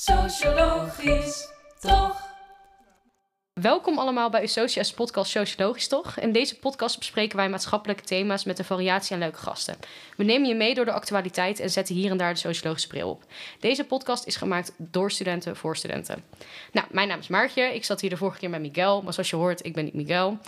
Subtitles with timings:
[0.00, 1.48] Sociologisch,
[1.80, 2.20] toch?
[3.52, 6.18] Welkom allemaal bij Socia's podcast Sociologisch Toch.
[6.18, 9.76] In deze podcast bespreken wij maatschappelijke thema's met een variatie aan leuke gasten.
[10.16, 13.10] We nemen je mee door de actualiteit en zetten hier en daar de sociologische bril
[13.10, 13.22] op.
[13.60, 16.24] Deze podcast is gemaakt door studenten voor studenten.
[16.72, 17.62] Nou, mijn naam is Maartje.
[17.62, 19.94] Ik zat hier de vorige keer met Miguel, maar zoals je hoort, ik ben niet
[19.94, 20.38] Miguel.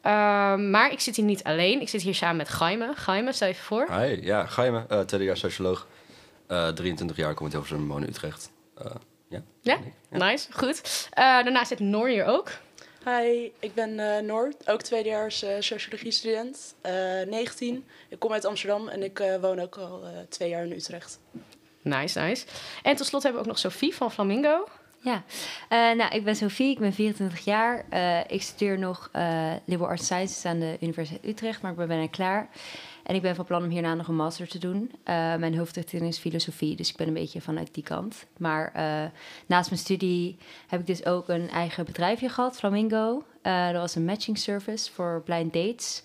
[0.00, 1.80] Ehm, maar ik zit hier niet alleen.
[1.80, 2.94] Ik zit hier samen met Jaime.
[3.06, 3.86] Jaime, stel even voor.
[3.90, 5.86] Hi, ja, Jaime, uh, tweede jaar socioloog.
[6.48, 8.54] Uh, 23 jaar, kom uit Hilversum, woon in Utrecht.
[8.84, 8.90] Uh,
[9.28, 9.78] ja, Ja,
[10.10, 11.08] nice, goed.
[11.12, 12.50] Eh, daarnaast zit Noor hier ook.
[13.04, 16.92] Hi, ik ben eh Noor, ook tweedejaars eh sociologie-student, eh
[17.28, 17.84] 19.
[18.08, 21.18] Ik kom uit Amsterdam en ik eh, woon ook al eh, twee jaar in Utrecht.
[21.82, 22.46] Nice, nice.
[22.82, 24.68] En tot slot hebben we ook nog Sophie van Flamingo.
[25.00, 25.22] Ja,
[25.68, 27.84] Eh, nou, ik ben Sophie, ik ben 24 jaar.
[27.90, 31.88] Eh, ik studeer nog eh Liberal Arts Sciences aan de Universiteit Utrecht, maar ik ben
[31.88, 32.48] bijna klaar.
[33.06, 34.92] En ik ben van plan om hierna nog een master te doen.
[35.04, 38.26] Eh, mijn hoofdrichting is filosofie, dus ik ben een beetje vanuit die kant.
[38.36, 39.10] Maar eh,
[39.46, 43.22] naast mijn studie heb ik dus ook een eigen bedrijfje gehad, Flamingo.
[43.42, 46.02] Eh, dat was een matching service voor blind dates.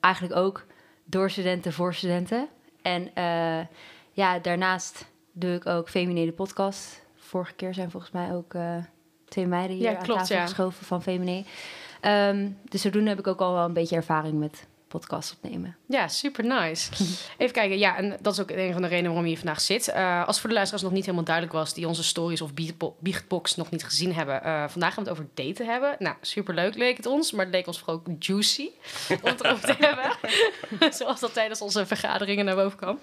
[0.00, 0.66] Eigenlijk ook
[1.04, 2.48] door studenten voor studenten.
[2.82, 3.10] En
[4.12, 7.04] ja, daarnaast doe ik ook Feminine podcast.
[7.16, 8.54] Vorige keer zijn volgens mij ook
[9.28, 10.42] twee meiden hier Ja, aan tafel ja.
[10.42, 11.44] geschoven van Feminine.
[12.00, 14.66] Ehm, dus zodoende heb ik ook al wel een beetje ervaring met
[14.98, 15.76] podcast opnemen.
[15.88, 16.90] Ja, super nice.
[17.38, 19.60] Even kijken, ja, en dat is ook een van de redenen waarom je hier vandaag
[19.60, 19.88] zit.
[19.88, 22.96] Eh, als voor de luisteraars nog niet helemaal duidelijk was, die onze stories of biechtbo-
[22.98, 24.42] biechtbox nog niet gezien hebben.
[24.44, 25.96] eh, vandaag gaan we het over daten hebben.
[25.98, 28.68] Nou, super leuk leek het ons, maar het leek ons vooral ook juicy
[29.08, 30.10] om het erover te hebben.
[30.98, 32.98] Zoals dat tijdens onze vergaderingen naar boven kwam.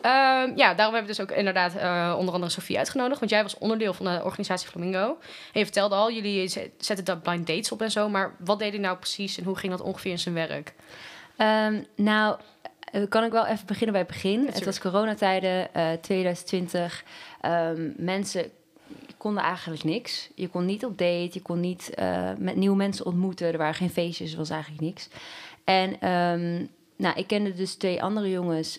[0.00, 3.18] Ehm, ja, daarom hebben we dus ook inderdaad eh, onder andere Sofie uitgenodigd.
[3.18, 5.06] Want jij was onderdeel van de organisatie Flamingo.
[5.52, 8.08] En je vertelde al, jullie zetten dat blind dates op en zo.
[8.08, 10.72] Maar wat deed je nou precies en hoe ging dat ongeveer in zijn werk?
[11.36, 12.36] Ehm, nou,
[12.92, 14.46] eh, kan ik wel even beginnen bij het begin.
[14.46, 17.04] het was coronatijden, eh 2020.
[17.40, 18.50] Ehm, mensen
[19.16, 20.30] konden eigenlijk niks.
[20.34, 23.52] Je kon niet op date, je kon niet eh, met nieuwe mensen ontmoeten.
[23.52, 25.08] Er waren geen feestjes, er was eigenlijk niks.
[25.64, 28.78] En ehm, nou, ik kende dus twee andere jongens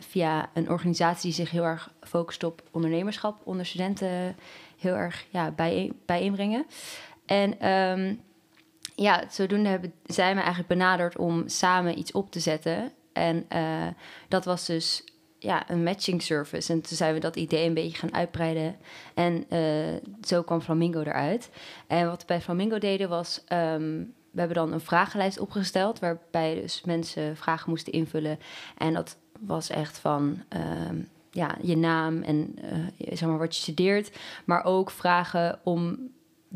[0.00, 4.36] via een organisatie die zich heel erg focust op ondernemerschap onder studenten
[4.78, 6.66] heel erg ja, bijeen, bijeenbrengen.
[7.26, 7.58] En
[8.94, 12.92] ja, zodoende hebben zij me eigenlijk benaderd om samen iets op te zetten.
[13.12, 13.86] En eh,
[14.28, 15.04] dat was dus
[15.38, 16.72] ja, een matching service.
[16.72, 18.76] En toen zijn we dat idee een beetje gaan uitbreiden.
[19.14, 21.50] En eh, zo kwam Flamingo eruit.
[21.86, 23.42] En wat we bij Flamingo deden was...
[23.46, 25.98] ehm, we hebben dan een vragenlijst opgesteld...
[25.98, 28.38] waarbij dus mensen vragen moesten invullen.
[28.78, 30.42] En dat was echt van...
[30.48, 30.96] ehm,
[31.30, 34.18] ja, je naam en eh, zeg maar wat je studeert.
[34.44, 35.98] Maar ook vragen om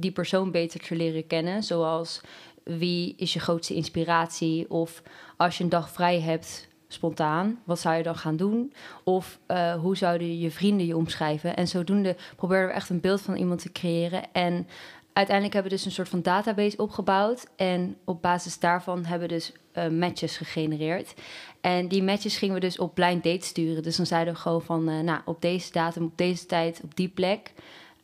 [0.00, 1.62] die persoon beter te leren kennen.
[1.62, 2.20] Zoals
[2.64, 4.70] wie is je grootste inspiratie?
[4.70, 5.02] Of
[5.36, 8.72] als je een dag vrij hebt, spontaan, wat zou je dan gaan doen?
[9.04, 11.56] Of eh, hoe zouden je vrienden je omschrijven?
[11.56, 14.32] En zodoende probeerden we echt een beeld van iemand te creëren.
[14.32, 14.66] En
[15.12, 17.46] uiteindelijk hebben we dus een soort van database opgebouwd.
[17.56, 21.14] En op basis daarvan hebben we dus eh, matches gegenereerd.
[21.60, 23.82] En die matches gingen we dus op blind date sturen.
[23.82, 26.96] Dus dan zeiden we gewoon van, eh, nou, op deze datum, op deze tijd, op
[26.96, 27.52] die plek.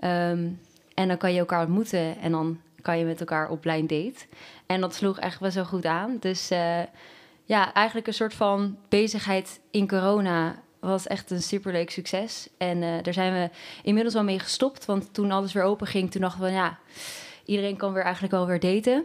[0.00, 0.48] Ehm,
[0.94, 4.26] en dan kan je elkaar ontmoeten en dan kan je met elkaar op blind date.
[4.66, 6.16] En dat sloeg echt wel zo goed aan.
[6.20, 6.80] Dus eh,
[7.44, 12.48] ja, eigenlijk een soort van bezigheid in corona was echt een superleuk succes.
[12.58, 13.50] En eh, daar zijn we
[13.82, 14.84] inmiddels wel mee gestopt.
[14.84, 16.78] Want toen alles weer open ging, toen dachten we ja,
[17.44, 19.04] iedereen kan weer eigenlijk wel weer daten.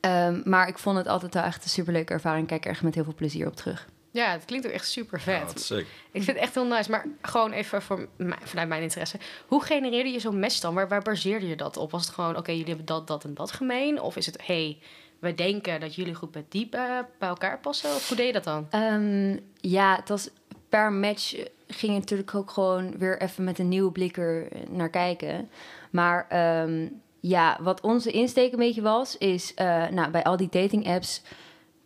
[0.00, 2.46] Ehm, maar ik vond het altijd wel echt een superleuke ervaring.
[2.46, 3.88] Kijk er echt met heel veel plezier op terug.
[4.10, 5.38] Ja, het klinkt ook echt super vet.
[5.40, 5.86] Ja, wat sick.
[6.12, 9.18] Ik vind het echt heel nice, maar gewoon even voor mij- vanuit mijn interesse.
[9.46, 10.74] Hoe genereerde je zo'n match dan?
[10.74, 11.90] Waar, waar baseerde je dat op?
[11.90, 14.00] Was het gewoon, oké, jullie hebben dat, dat en dat gemeen?
[14.00, 14.78] Of is het, hey,
[15.18, 17.90] wij denken dat jullie goed met die bij elkaar passen?
[17.94, 18.66] Of hoe deed je dat dan?
[18.70, 20.28] Ehm, ja, het was
[20.68, 21.34] per match
[21.66, 25.50] ging je natuurlijk ook gewoon weer even met een nieuwe blik er naar kijken.
[25.90, 26.88] Maar ehm,
[27.20, 31.22] ja, wat onze insteek een beetje was, is eh, nou, bij al die dating apps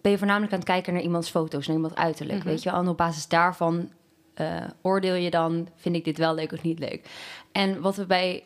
[0.03, 2.39] ben je voornamelijk aan het kijken naar iemands foto's, naar iemands uiterlijk.
[2.39, 2.49] Mhm.
[2.49, 3.91] Weet je en op basis daarvan
[4.35, 7.09] eh, oordeel je dan, vind ik dit wel leuk of niet leuk.
[7.53, 8.45] En wat we bij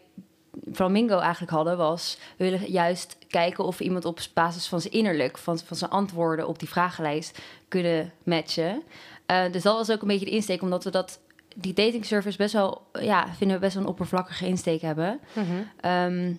[0.73, 4.93] Flamingo eigenlijk hadden, was we willen juist kijken of we iemand op basis van zijn
[4.93, 7.39] innerlijk, van, van zijn antwoorden op die vragenlijst
[7.69, 8.83] kunnen matchen.
[9.27, 11.21] Eh, dus dat was ook een beetje de insteek, omdat we dat
[11.57, 15.21] die dating service best wel, ja, vinden we best wel een oppervlakkige insteek hebben.
[15.81, 16.35] Ehm,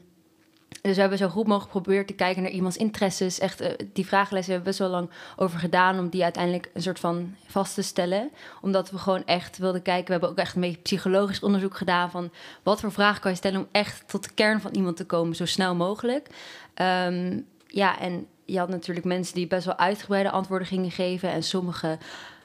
[0.81, 3.39] dus we hebben zo goed mogelijk geprobeerd te kijken naar iemands interesses.
[3.39, 6.81] Echt, eh, die vragenlijst hebben we best wel lang over gedaan om die uiteindelijk een
[6.81, 8.31] soort van vast te stellen.
[8.61, 10.05] Omdat we gewoon echt wilden kijken.
[10.05, 12.31] We hebben ook echt een beetje psychologisch onderzoek gedaan van
[12.63, 15.35] wat voor vragen kan je stellen om echt tot de kern van iemand te komen,
[15.35, 16.27] zo snel mogelijk.
[16.73, 21.43] Ehm, ja, en je had natuurlijk mensen die best wel uitgebreide antwoorden gingen geven en
[21.43, 21.97] sommige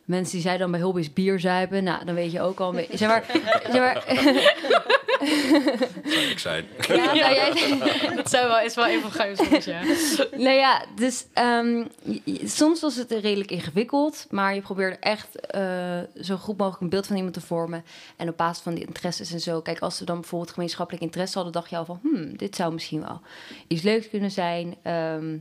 [0.05, 1.85] mensen die zeiden dan bij hobby's bier zuipen.
[1.85, 2.97] Nou, dan weet je ook al een beetje...
[3.03, 3.25] Zeg maar,
[3.71, 4.05] zeg maar,
[6.05, 6.67] Zou ik zijn.
[6.89, 7.53] ja, nou, jij,
[8.25, 9.83] zou wel, is wel even van soms, ja.
[10.47, 11.85] nou ja, dus ehm,
[12.45, 17.07] soms was het redelijk ingewikkeld, maar je probeerde echt eh, zo goed mogelijk een beeld
[17.07, 17.85] van iemand te vormen.
[18.17, 19.61] En op basis van die interesses en zo.
[19.61, 22.73] Kijk, als ze dan bijvoorbeeld gemeenschappelijk interesse hadden, dacht je al van, hmm, dit zou
[22.73, 23.21] misschien wel
[23.67, 24.77] iets leuks kunnen zijn.
[24.83, 25.37] Ehm,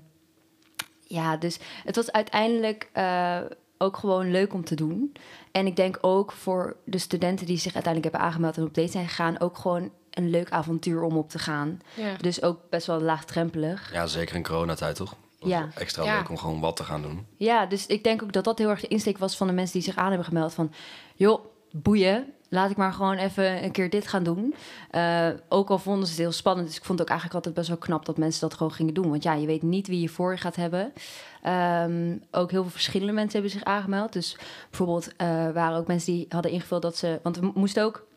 [1.08, 3.40] ja, dus het was uiteindelijk eh,
[3.78, 5.14] ook gewoon leuk om te doen.
[5.52, 8.92] En ik denk ook voor de studenten die zich uiteindelijk hebben aangemeld en op date
[8.92, 11.80] zijn gegaan, ook gewoon een leuk avontuur om op te gaan.
[11.94, 12.14] ja.
[12.22, 13.94] Dus ook best wel laagdrempelig.
[13.94, 15.16] Ja, zeker in coronatijd toch?
[15.40, 15.70] Ja.
[15.76, 16.18] Extra Ja.
[16.18, 17.26] leuk om gewoon wat te gaan doen.
[17.38, 19.74] Ja, dus ik denk ook dat dat heel erg de insteek was van de mensen
[19.74, 20.54] die zich aan hebben gemeld.
[20.54, 20.72] Van,
[21.16, 24.56] joh, boeien, laat ik maar gewoon even een keer dit gaan doen.
[24.90, 26.68] Eh, ook al vonden ze het heel spannend.
[26.68, 28.94] Dus ik vond het ook eigenlijk altijd best wel knap dat mensen dat gewoon gingen
[28.94, 29.10] doen.
[29.10, 30.94] Want ja, je weet niet wie je voor gaat hebben.
[31.42, 34.14] Ehm, ook heel veel verschillende mensen hebben zich aangemeld.
[34.14, 34.38] Dus
[34.70, 37.20] bijvoorbeeld eh, waren ook mensen die hadden ingevuld dat ze...
[37.24, 38.10] Want we moesten ook...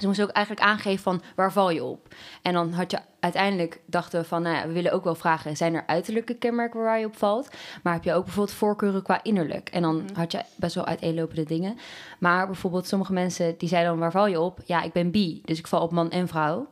[0.00, 2.14] Ze moesten ook eigenlijk aangeven van waar val je op.
[2.42, 5.56] En dan had je uiteindelijk dachten we van, nou ja, we willen ook wel vragen:
[5.56, 7.48] zijn er uiterlijke kenmerken waar je op valt?
[7.82, 9.68] Maar heb je ook bijvoorbeeld voorkeuren qua innerlijk?
[9.68, 11.78] En dan had je best wel uiteenlopende dingen.
[12.18, 14.58] Maar bijvoorbeeld sommige mensen die zeiden dan waar val je op?
[14.64, 16.66] Ja, ik ben bi, dus ik val op man en vrouw.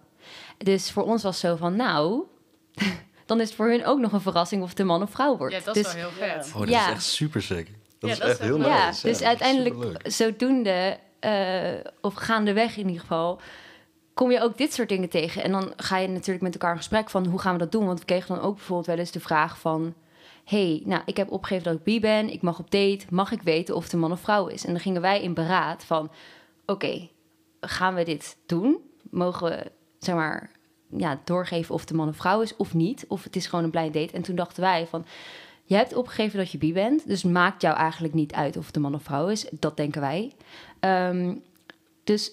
[0.58, 2.22] Dus voor ons was het zo van, nou,
[3.26, 5.36] dan is het voor hun ook nog een verrassing of het een man of vrouw
[5.36, 5.54] wordt.
[5.54, 6.50] ja, dat is dus, wel heel vet.
[6.54, 6.86] Oh, dat Ja.
[6.86, 7.70] is echt super sick.
[7.98, 9.06] Dat Ja, is dat is echt heel ja, nice.
[9.08, 10.10] dus uiteindelijk, superleuk.
[10.12, 10.98] zodoende,
[12.00, 13.40] of gaandeweg in ieder geval,
[14.14, 15.42] kom je ook dit soort dingen tegen.
[15.42, 17.86] En dan ga je natuurlijk met elkaar in gesprek van hoe gaan we dat doen?
[17.86, 19.94] Want we kregen dan ook bijvoorbeeld wel eens de vraag van...
[20.44, 23.42] hey, nou, ik heb opgegeven dat ik bi ben, ik mag op date, mag ik
[23.42, 24.64] weten of het een man of vrouw is?
[24.64, 26.10] En dan gingen wij in beraad van,
[26.66, 27.08] oké,
[27.60, 28.78] gaan we dit doen?
[29.10, 30.50] Mogen we, zeg maar,
[30.96, 33.04] ja, doorgeven of een man of vrouw is of niet?
[33.08, 34.14] Of het is gewoon een blind date?
[34.14, 35.04] En toen dachten wij van,
[35.64, 38.76] je hebt opgegeven dat je bi bent, dus maakt jou eigenlijk niet uit of het
[38.76, 39.46] een man of vrouw is.
[39.50, 40.32] Dat denken wij.
[40.80, 41.34] Ehm,
[42.04, 42.32] dus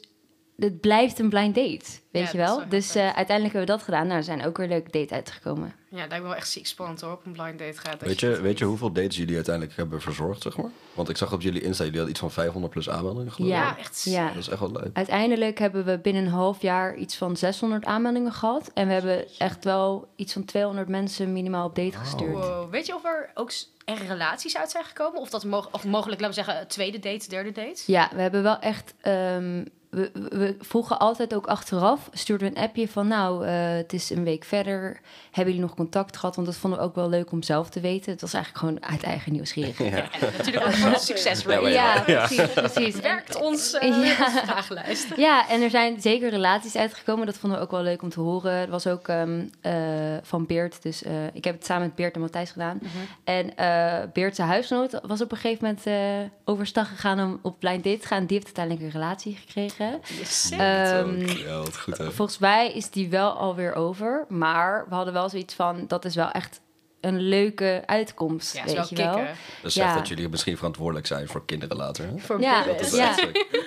[0.61, 2.63] het blijft een blind date, weet Ja, je wel?
[2.69, 4.05] Dus eh, uiteindelijk hebben we dat gedaan.
[4.05, 5.73] Nou, er zijn ook weer leuke date uitgekomen.
[5.89, 8.01] Ja, dat lijkt me wel echt ziek spannend hoor, op een blind date gaat.
[8.01, 10.69] Weet je, weet je hoeveel dates jullie uiteindelijk hebben verzorgd, zeg maar?
[10.93, 13.55] Want ik zag op jullie Insta, jullie hadden iets van 500 plus aanmeldingen geloof ik.
[13.55, 13.77] Ja.
[13.77, 14.03] Echt.
[14.03, 14.27] Ja.
[14.27, 14.89] Dat is echt wel leuk.
[14.93, 18.71] Uiteindelijk hebben we binnen een half jaar iets van 600 aanmeldingen gehad.
[18.73, 22.31] En we hebben echt wel iets van 200 mensen minimaal op date gestuurd.
[22.31, 22.71] Wow.
[22.71, 23.51] Weet je of er ook
[23.85, 25.19] er relaties uit zijn gekomen?
[25.21, 27.81] Of dat of mogelijk, laten we zeggen, tweede date, derde date?
[27.85, 28.93] Ja, we hebben wel echt.
[29.01, 33.93] ehm, we, we- vroegen altijd ook achteraf, stuurden we een appje van nou, eh, het
[33.93, 34.99] is een week verder.
[35.31, 36.35] Hebben jullie nog contact gehad?
[36.35, 38.11] Want dat vonden we ook wel leuk om zelf te weten.
[38.11, 39.91] Het was eigenlijk gewoon uit eigen nieuwsgierigheid.
[39.93, 41.69] Ja, en natuurlijk ook voor een succesrate.
[41.69, 42.95] Ja, Ja, precies, precies.
[42.95, 44.29] En- Werkt ons eh Ja.
[44.31, 45.07] vragenlijst.
[45.27, 47.25] Ja, en er zijn zeker relaties uitgekomen.
[47.25, 48.51] Dat vonden we ook wel leuk om te horen.
[48.51, 49.73] Er was ook ehm, eh,
[50.21, 50.81] van Beert.
[50.81, 52.79] Dus eh, ik heb het samen met Beert en Matthijs gedaan.
[53.23, 57.59] En eh Beert zijn huisgenoot was op een gegeven moment eh overstag gegaan om op
[57.59, 58.25] blind date te gaan.
[58.25, 59.80] Die heeft uiteindelijk een relatie gekregen.
[60.19, 60.49] Yes.
[60.51, 62.11] Ehm, ja, wat goed hè.
[62.11, 64.25] volgens mij is die wel alweer over.
[64.29, 66.61] Maar we hadden wel zoiets van, dat is wel echt
[67.01, 69.15] een leuke uitkomst, ja, wel weet je wel.
[69.61, 69.95] Dat zegt ja.
[69.95, 72.05] dat jullie misschien verantwoordelijk zijn voor kinderen later.
[72.05, 72.17] Hè?
[72.17, 72.63] Voor Ja.
[72.63, 73.15] Dat is ja.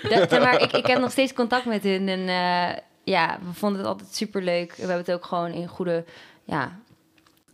[0.11, 2.09] Dat, maar ik, ik heb nog steeds contact met hun.
[2.09, 4.71] En eh, ja, we vonden het altijd super leuk.
[4.73, 6.05] We hebben het ook gewoon in goede.
[6.45, 6.79] Ja,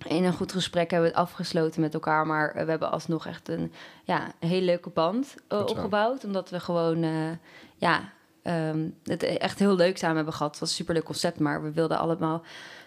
[0.06, 2.26] in een goed gesprek hebben we het afgesloten met elkaar.
[2.26, 3.72] Maar we hebben alsnog echt een,
[4.04, 6.24] ja, een hele leuke band eh, opgebouwd.
[6.24, 7.02] Omdat we gewoon.
[7.02, 7.30] eh,
[7.76, 8.12] ja,
[8.42, 10.50] ehm, het echt heel leuk samen hebben gehad.
[10.50, 11.38] Het was een superleuk concept.
[11.38, 12.42] Maar we wilden allemaal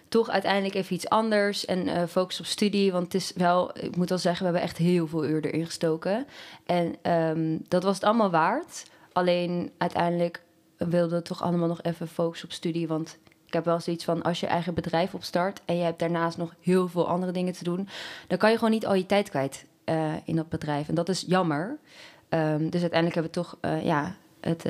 [0.07, 2.91] toch uiteindelijk even iets anders en eh focus op studie.
[2.91, 5.65] Want het is wel, ik moet wel zeggen, we hebben echt heel veel uur erin
[5.65, 6.27] gestoken.
[6.65, 8.85] En ehm, dat was het allemaal waard.
[9.13, 10.41] Alleen uiteindelijk
[10.77, 12.87] wilden we toch allemaal nog even focussen op studie.
[12.87, 15.61] Want ik heb wel zoiets van, als je eigen bedrijf opstart...
[15.65, 17.87] en je hebt daarnaast nog heel veel andere dingen te doen...
[18.27, 20.87] dan kan je gewoon niet al je tijd kwijt eh, in dat bedrijf.
[20.87, 21.77] En dat is jammer.
[22.29, 24.65] Ehm, dus uiteindelijk hebben we toch eh, ja, het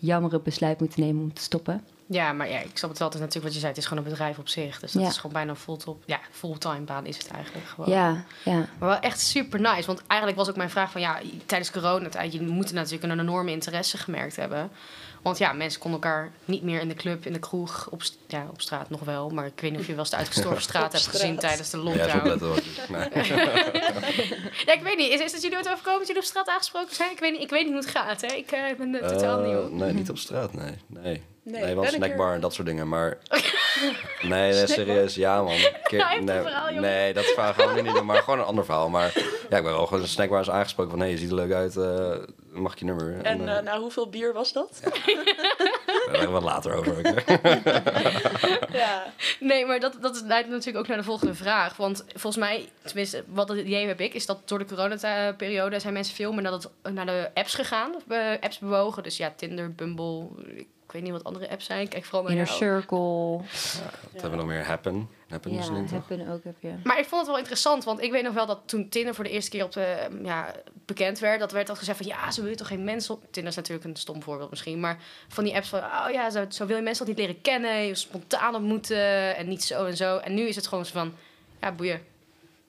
[0.00, 1.84] jammere besluit moeten nemen om te stoppen.
[2.06, 3.08] Ja, maar ja, ik snap het wel.
[3.08, 4.80] Het is natuurlijk wat je zei, het is gewoon een bedrijf op zich.
[4.80, 5.08] Dus dat Ja.
[5.08, 7.90] is gewoon bijna een fulltop, ja, fulltime baan is het eigenlijk gewoon.
[7.90, 8.56] Ja, ja.
[8.78, 9.86] Maar wel echt super nice.
[9.86, 13.50] Want eigenlijk was ook mijn vraag van ja, tijdens coronatijd, jullie moeten natuurlijk een enorme
[13.50, 14.70] interesse gemerkt hebben.
[15.22, 18.18] Want ja, mensen konden elkaar niet meer in de club, in de kroeg, op, st-
[18.26, 19.30] ja, op straat nog wel.
[19.30, 21.16] Maar ik weet niet of je wel eens de uitgestorven straat hebt straat.
[21.20, 22.28] gezien tijdens de Ja, zo lockdown.
[22.28, 22.60] letten hoor.
[22.88, 23.08] Nee.
[24.66, 25.10] Ja, ik weet niet.
[25.12, 27.10] Is, is het jullie ooit overkomen dat jullie op straat aangesproken zijn?
[27.10, 28.20] Ik weet niet, ik weet niet hoe het gaat.
[28.20, 28.26] Hè?
[28.34, 29.68] Ik eh, ben totaal Eh, nieuw.
[29.68, 30.74] Nee, niet op straat, nee.
[30.86, 33.18] Nee, nee, ik wel snackbar en dat soort dingen, maar...
[34.22, 35.56] nee, nee, serieus, ja man.
[35.84, 38.88] Keer- nee, verhaal, nee, dat verhaal gaan we niet doen, maar gewoon een ander verhaal.
[38.88, 39.12] Maar
[39.50, 41.00] ja, ik ben wel gewoon een snackbar eens aangesproken van...
[41.00, 42.16] hé, je ziet er leuk uit, eh,
[42.50, 43.20] mag ik je nummer?
[43.22, 44.80] En eh, eh nou, hoeveel bier was dat?
[44.82, 47.06] daar hebben we wat later over.
[47.06, 47.82] Ja,
[48.72, 51.76] Ja, Nee, maar dat, dat leidt natuurlijk ook naar de volgende vraag.
[51.76, 55.92] Want volgens mij, tenminste, wat het idee heb ik, is dat door de coronaperiode zijn
[55.92, 57.94] mensen veel meer naar, dat, naar de apps gegaan.
[57.94, 59.02] Of eh, apps bewogen.
[59.02, 60.28] Dus ja, Tinder, Bumble,
[60.90, 61.88] ik weet niet wat andere apps zijn.
[61.88, 62.58] Kijk vooral naar Inner jou.
[62.58, 63.36] Circle.
[64.12, 64.64] Wat hebben we nog meer?
[64.64, 65.08] Happen.
[65.28, 65.98] Happen is Ja, niet, toch?
[65.98, 66.72] Happen ook heb je.
[66.84, 69.24] Maar ik vond het wel interessant, want ik weet nog wel dat toen Tinder voor
[69.24, 70.54] de eerste keer op de, ja,
[70.86, 73.22] bekend werd, dat werd al gezegd van ja, zo wil je toch geen mensen op.
[73.30, 76.44] Tinder is natuurlijk een stom voorbeeld misschien, maar van die apps van oh ja, zo,
[76.48, 79.96] zo wil je mensen al niet leren kennen, je spontaan ontmoeten en niet zo en
[79.96, 80.16] zo.
[80.16, 81.14] En nu is het gewoon zo van
[81.60, 82.02] ja, boeien.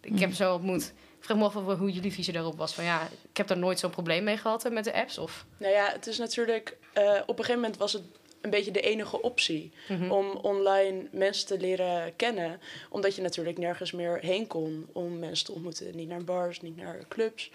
[0.01, 0.93] Ik heb zo ontmoet.
[1.21, 2.73] Ik vraag me af hoe jullie visie daarop was.
[2.73, 5.17] Van ja, ik heb daar nooit zo'n probleem mee gehad eh, met de apps.
[5.17, 6.77] Of, nou ja, het is natuurlijk...
[6.93, 8.03] eh, op een gegeven moment was het
[8.41, 9.71] een beetje de enige optie
[10.09, 12.59] om online mensen te leren kennen.
[12.89, 15.95] Omdat je natuurlijk nergens meer heen kon om mensen te ontmoeten.
[15.95, 17.51] Niet naar bars, niet naar clubs.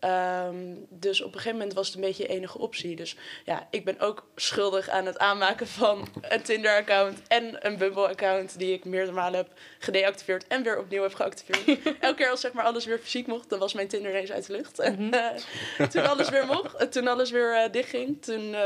[0.00, 2.96] Ehm, dus op een gegeven moment was het een beetje de enige optie.
[2.96, 8.58] Dus ja, ik ben ook schuldig aan het aanmaken van een Tinder-account en een Bumble-account
[8.58, 11.82] die ik meerdere malen heb gedeactiveerd en weer opnieuw heb geactiveerd.
[12.00, 14.46] Elke keer als zeg maar alles weer fysiek mocht, dan was mijn Tinder ineens uit
[14.46, 14.78] de lucht.
[14.78, 18.56] En eh, toen alles weer mocht, eh, toen alles weer eh, dichtging, toen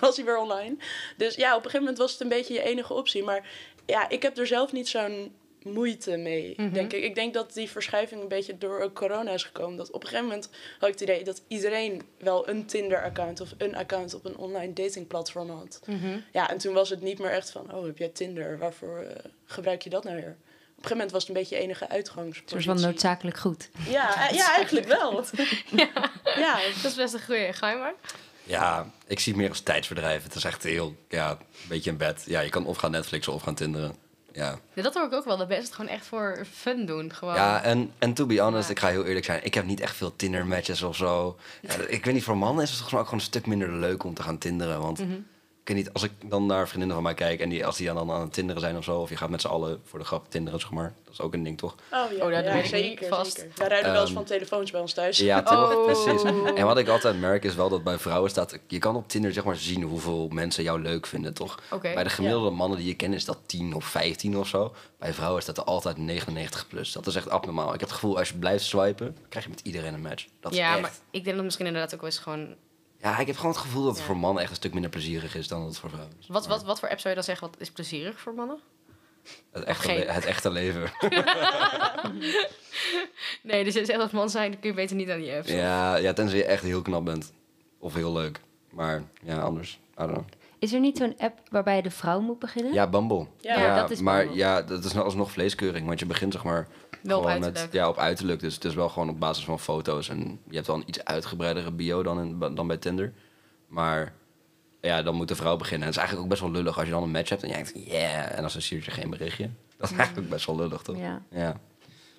[0.00, 0.76] was hij weer online.
[1.16, 3.22] Dus ja, op een gegeven moment was het een beetje je enige optie.
[3.22, 3.48] Maar
[3.86, 7.02] ja, ik heb er zelf niet zo'n moeite mee, denk ik.
[7.02, 9.76] Ik denk dat die verschuiving een beetje door corona is gekomen.
[9.76, 13.54] Dat op een gegeven moment had ik het idee dat iedereen wel een Tinder-account of
[13.58, 15.80] een account op een online datingplatform had.
[16.32, 18.58] Ja, en toen was het niet meer echt van, oh, heb jij Tinder?
[18.58, 20.24] Waarvoor eh, gebruik je dat nou weer?
[20.26, 22.62] Op een gegeven moment was het een beetje je enige Een uitgangspositie.
[22.62, 23.70] soort van noodzakelijk goed.
[23.88, 25.24] Ja, eh, ja, eigenlijk wel.
[26.36, 26.60] ja.
[26.82, 27.52] dat is best een goeie.
[27.52, 27.94] Ga je maar.
[28.44, 30.22] Ja, ik zie het meer als tijdsverdrijf.
[30.22, 32.22] Het is echt heel, ja, een beetje in bed.
[32.26, 33.96] Ja, je kan of gaan Netflixen of gaan tinderen.
[34.36, 35.36] Ja, Ja, dat hoor ik ook wel.
[35.36, 37.12] Dat mensen het gewoon echt voor fun doen.
[37.12, 37.34] Gewoon.
[37.34, 38.70] ja en, en to be honest, Ja.
[38.70, 39.44] ik ga heel eerlijk zijn.
[39.44, 41.36] Ik heb niet echt veel Tinder-matches of zo.
[41.60, 44.04] Ja, ik weet niet, voor mannen is het mij ook gewoon een stuk minder leuk
[44.04, 44.80] om te gaan tinderen.
[44.80, 45.06] Want ik
[45.68, 47.40] weet niet, als ik dan naar vriendinnen van mij kijk...
[47.40, 49.00] en die, als die dan aan het tinderen zijn of zo...
[49.00, 50.94] of je gaat met z'n allen voor de grap tinderen, zeg maar.
[51.04, 51.74] Dat is ook een ding, toch?
[51.90, 53.36] Oh ja, Oh, dat ja, zeker, vast.
[53.36, 53.52] zeker.
[53.56, 55.18] Wij rijden wel eens Ehm, van telefoons bij ons thuis.
[55.18, 55.74] Ja, toch?
[55.74, 55.84] Oh.
[55.84, 56.22] Precies.
[56.54, 58.58] En wat ik altijd merk is wel dat bij vrouwen staat...
[58.66, 61.62] Je kan op Tinder zeg maar zien hoeveel mensen jou leuk vinden, toch?
[61.80, 64.74] Bij de gemiddelde mannen die je kent is dat 10 of 15 of zo.
[64.98, 66.92] Bij vrouwen staat er altijd 99 plus.
[66.92, 67.66] Dat is echt abnormaal.
[67.74, 70.26] Ik heb het gevoel, als je blijft swipen, krijg je met iedereen een match.
[70.40, 70.80] Dat is ja, echt...
[70.80, 72.54] maar ik denk dat misschien inderdaad ook wel eens gewoon...
[73.04, 74.06] Ja, ik heb gewoon het gevoel dat het Ja.
[74.06, 76.26] voor mannen echt een stuk minder plezierig is dan dat het voor vrouwen is.
[76.26, 77.48] Wat, wat, wat voor app zou je dan zeggen?
[77.50, 78.58] Wat is plezierig voor mannen?
[79.52, 80.90] Het echte, le- het echte leven.
[83.42, 85.50] Nee, dus zegt als man zijn, dan kun je beter niet aan die apps.
[85.50, 87.32] ja, ja, tenzij je echt heel knap bent.
[87.78, 88.40] Of heel leuk.
[88.70, 89.72] Maar ja, anders.
[89.92, 90.24] I don't know.
[90.58, 92.72] Is er niet zo'n app waarbij je de vrouw moet beginnen?
[92.72, 93.26] Ja, Bumble.
[93.40, 94.38] Ja, Ja, dat is maar Bumble.
[94.38, 95.86] ja, dat is nou alsnog vleeskeuring.
[95.86, 96.68] Want je begint zeg maar
[97.04, 97.64] Wel op uiterlijk.
[97.64, 98.40] met ja, op uiterlijk.
[98.40, 100.08] Dus het is wel gewoon op basis van foto's.
[100.08, 103.12] En je hebt wel een iets uitgebreidere bio dan, in, dan bij Tinder.
[103.68, 104.12] Maar
[104.80, 105.80] ja, dan moet de vrouw beginnen.
[105.80, 107.48] En het is eigenlijk ook best wel lullig als je dan een match hebt en
[107.48, 109.50] je denkt, yeah, en dan stuurt je geen berichtje.
[109.78, 110.96] Dat is eigenlijk best wel lullig, toch?
[110.96, 111.22] Ja.
[111.30, 111.58] Ja, dat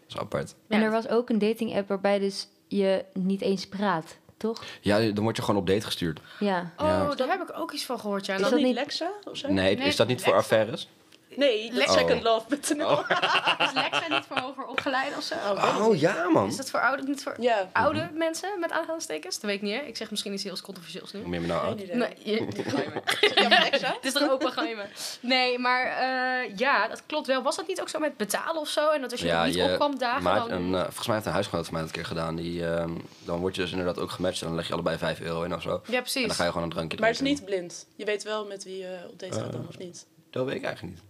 [0.07, 0.55] is apart.
[0.67, 4.63] En er was ook een dating app waarbij dus je niet eens praat, toch?
[4.81, 6.19] Ja, dan word je gewoon op date gestuurd.
[6.39, 6.73] Ja.
[6.77, 7.15] Oh, Ja.
[7.15, 8.25] daar heb ik ook iets van gehoord.
[8.25, 8.35] Ja.
[8.35, 9.47] Is dat, niet Lexa of zo?
[9.51, 10.89] Nee, Nee, is dat niet voor affaires?
[11.37, 11.93] Nee, Lexa.
[11.97, 12.99] secondlove.nl.
[12.99, 15.35] Is Lexa niet voor hoger opgeleid of zo?
[15.81, 16.47] Oh ja, man.
[16.47, 19.35] Is dat voor oude, niet voor Ja, oude mensen met aanhalingstekens?
[19.35, 19.81] Dat weet ik niet, hè?
[19.81, 21.19] Ik zeg misschien iets heel controversieels nu.
[21.19, 21.77] Hoe meer me nou oud?
[21.77, 22.47] Nee, je,
[23.41, 23.87] Ja, Lexa?
[23.87, 24.85] het is toch open geheimen?
[25.19, 27.41] Nee, maar eh, ja, dat klopt wel.
[27.41, 28.89] Was dat niet ook zo met betalen of zo?
[28.89, 30.51] En dat als je er niet opkwam dagen, maat- dan...
[30.61, 32.35] een, eh, volgens mij heeft een huisgenoot van mij dat een keer gedaan.
[32.35, 35.19] Die, ehm, dan word je dus inderdaad ook gematcht en dan leg je allebei 5
[35.21, 35.81] euro in of zo.
[35.87, 36.25] Ja, En precies.
[36.27, 37.45] dan ga je gewoon een drankje Maar het is drinken.
[37.45, 37.85] niet blind.
[37.95, 39.67] Je weet wel met wie je op date gaat dan, Eh.
[39.67, 40.05] of niet?
[40.29, 41.03] Dat weet ik eigenlijk niet.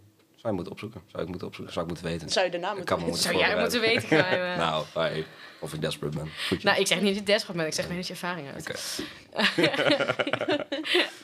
[0.46, 1.02] Zou je moeten opzoeken.
[1.12, 1.74] Zou ik moeten opzoeken.
[1.74, 2.30] Zou ik moeten weten.
[2.30, 3.10] Zou je de naam Ik moeten weten?
[3.10, 4.18] moeten Zou jij moeten weten,
[4.58, 5.26] nou, Nou, hey,
[5.60, 6.30] of ik desperate ben.
[6.48, 6.80] Goed.
[6.80, 7.68] ik zeg niet dat je desperate bent.
[7.68, 8.70] Ik zeg meer dat je ervaring hebt.
[8.70, 9.74] Oké.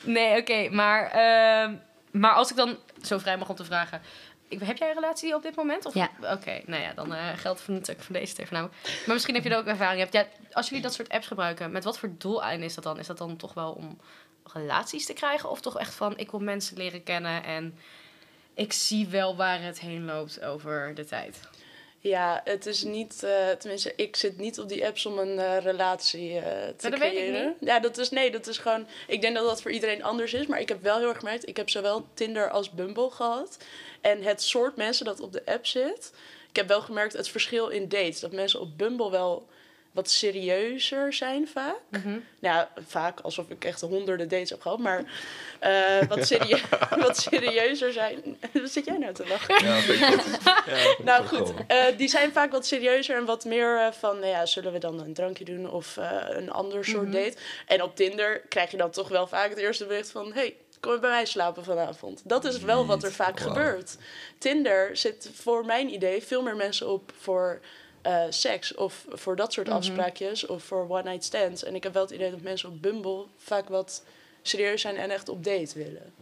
[0.14, 0.68] Nee, oké.
[0.70, 1.74] maar, ehm,
[2.10, 4.00] maar als ik dan zo vrij mag om te vragen...
[4.48, 5.86] Ik, heb jij een relatie op dit moment?
[5.86, 5.94] Of?
[5.94, 6.10] Ja.
[6.20, 8.74] Oké, nou ja, dan eh, geldt voor, natuurlijk voor deze voornamelijk.
[8.82, 10.00] Maar misschien heb je er ook ervaring.
[10.00, 10.12] Hebt.
[10.12, 12.98] Ja, als jullie dat soort apps gebruiken, met wat voor doeleinden is dat dan?
[12.98, 13.98] Is dat dan toch wel om
[14.52, 15.50] relaties te krijgen?
[15.50, 17.74] Of toch echt van, ik wil mensen leren kennen en
[18.54, 21.40] ik zie wel waar het heen loopt over de tijd?
[21.98, 25.58] Ja, het is niet, eh, tenminste, ik zit niet op die apps om een eh,
[25.58, 27.56] relatie eh, te dat weet ik creëren.
[27.60, 30.46] Ja, dat is, nee, dat is gewoon, ik denk dat dat voor iedereen anders is,
[30.46, 33.56] maar ik heb wel heel erg gemerkt, ik heb zowel Tinder als Bumble gehad.
[34.00, 36.12] En het soort mensen dat op de app zit,
[36.48, 38.20] ik heb wel gemerkt het verschil in dates.
[38.20, 39.48] Dat mensen op Bumble wel
[39.92, 41.76] wat serieuzer zijn vaak.
[41.88, 42.18] Mhm.
[42.38, 45.04] Nou, vaak alsof ik echt honderden dates heb gehad, maar
[45.58, 46.62] eh, wat, serie
[47.06, 48.38] wat serieuzer zijn.
[48.52, 49.64] Wat zit jij nou te lachen?
[49.64, 49.76] Ja.
[49.76, 54.30] Ja, Nou goed, eh, die zijn vaak wat serieuzer en wat meer eh, van, nou
[54.30, 57.12] ja, zullen we dan een drankje doen of eh, een ander soort Mhm.
[57.12, 57.36] date.
[57.66, 60.92] En op Tinder krijg je dan toch wel vaak het eerste bericht van, hey, kom
[60.92, 62.20] je bij mij slapen vanavond.
[62.24, 63.96] Dat is wel wat er vaak gebeurt.
[64.38, 67.60] Tinder zit voor mijn idee veel meer mensen op voor
[68.02, 71.64] eh, seks of voor dat soort afspraakjes of voor one night stands.
[71.64, 74.04] En ik heb wel het idee dat mensen op Bumble vaak wat
[74.42, 76.12] serieus zijn en echt op date willen.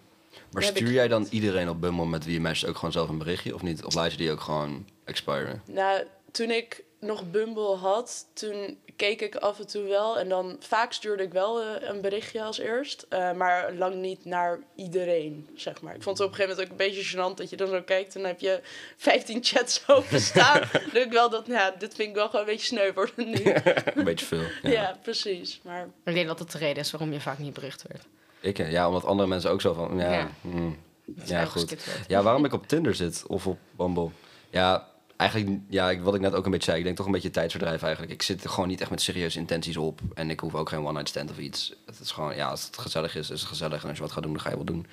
[0.50, 3.18] Maar stuur jij dan iedereen op Bumble met wie je matcht ook gewoon zelf een
[3.18, 3.54] berichtje?
[3.54, 3.84] Of niet?
[3.84, 5.62] Of laat je die ook gewoon expiren?
[5.66, 10.19] Nou, toen ik nog Bumble had, toen keek ik af en toe wel.
[10.19, 13.07] En dan vaak stuurde ik wel eh, een berichtje als eerst.
[13.09, 15.95] eh, maar lang niet naar iedereen, zeg maar.
[15.95, 17.83] Ik vond het op een gegeven moment ook een beetje gênant dat je dan zo
[17.83, 18.14] kijkt.
[18.14, 18.61] En dan heb je
[18.97, 20.61] 15 chats openstaan.
[20.73, 22.92] dan denk ik wel dat, nou ja, dit vind ik wel gewoon een beetje sneu
[22.92, 23.42] worden nu.
[23.95, 24.45] Een beetje veel.
[24.62, 24.71] ja.
[24.71, 24.99] Ja.
[25.02, 25.61] precies.
[25.64, 28.04] Maar Ik denk dat dat de reden is waarom je vaak niet bericht werd.
[28.40, 29.99] Ik, eh, ja, omdat andere mensen ook zo van...
[29.99, 30.30] Ja, Ja.
[30.40, 30.78] hmm,
[31.25, 31.76] ja goed.
[32.09, 34.09] Ja, waarom ik op Tinder zit of op Bumble?
[34.50, 34.88] Ja,
[35.21, 37.31] eigenlijk, ja, ik- wat ik net ook een beetje zei, ik denk toch een beetje
[37.31, 38.12] tijdsverdrijf eigenlijk.
[38.12, 40.00] Ik zit er gewoon niet echt met serieuze intenties op.
[40.15, 41.75] En ik hoef ook geen one-night stand of iets.
[41.87, 43.83] Het is gewoon, ja, als het gezellig is, is het gezellig.
[43.83, 44.87] En als je wat gaat doen, dan ga je wat doen.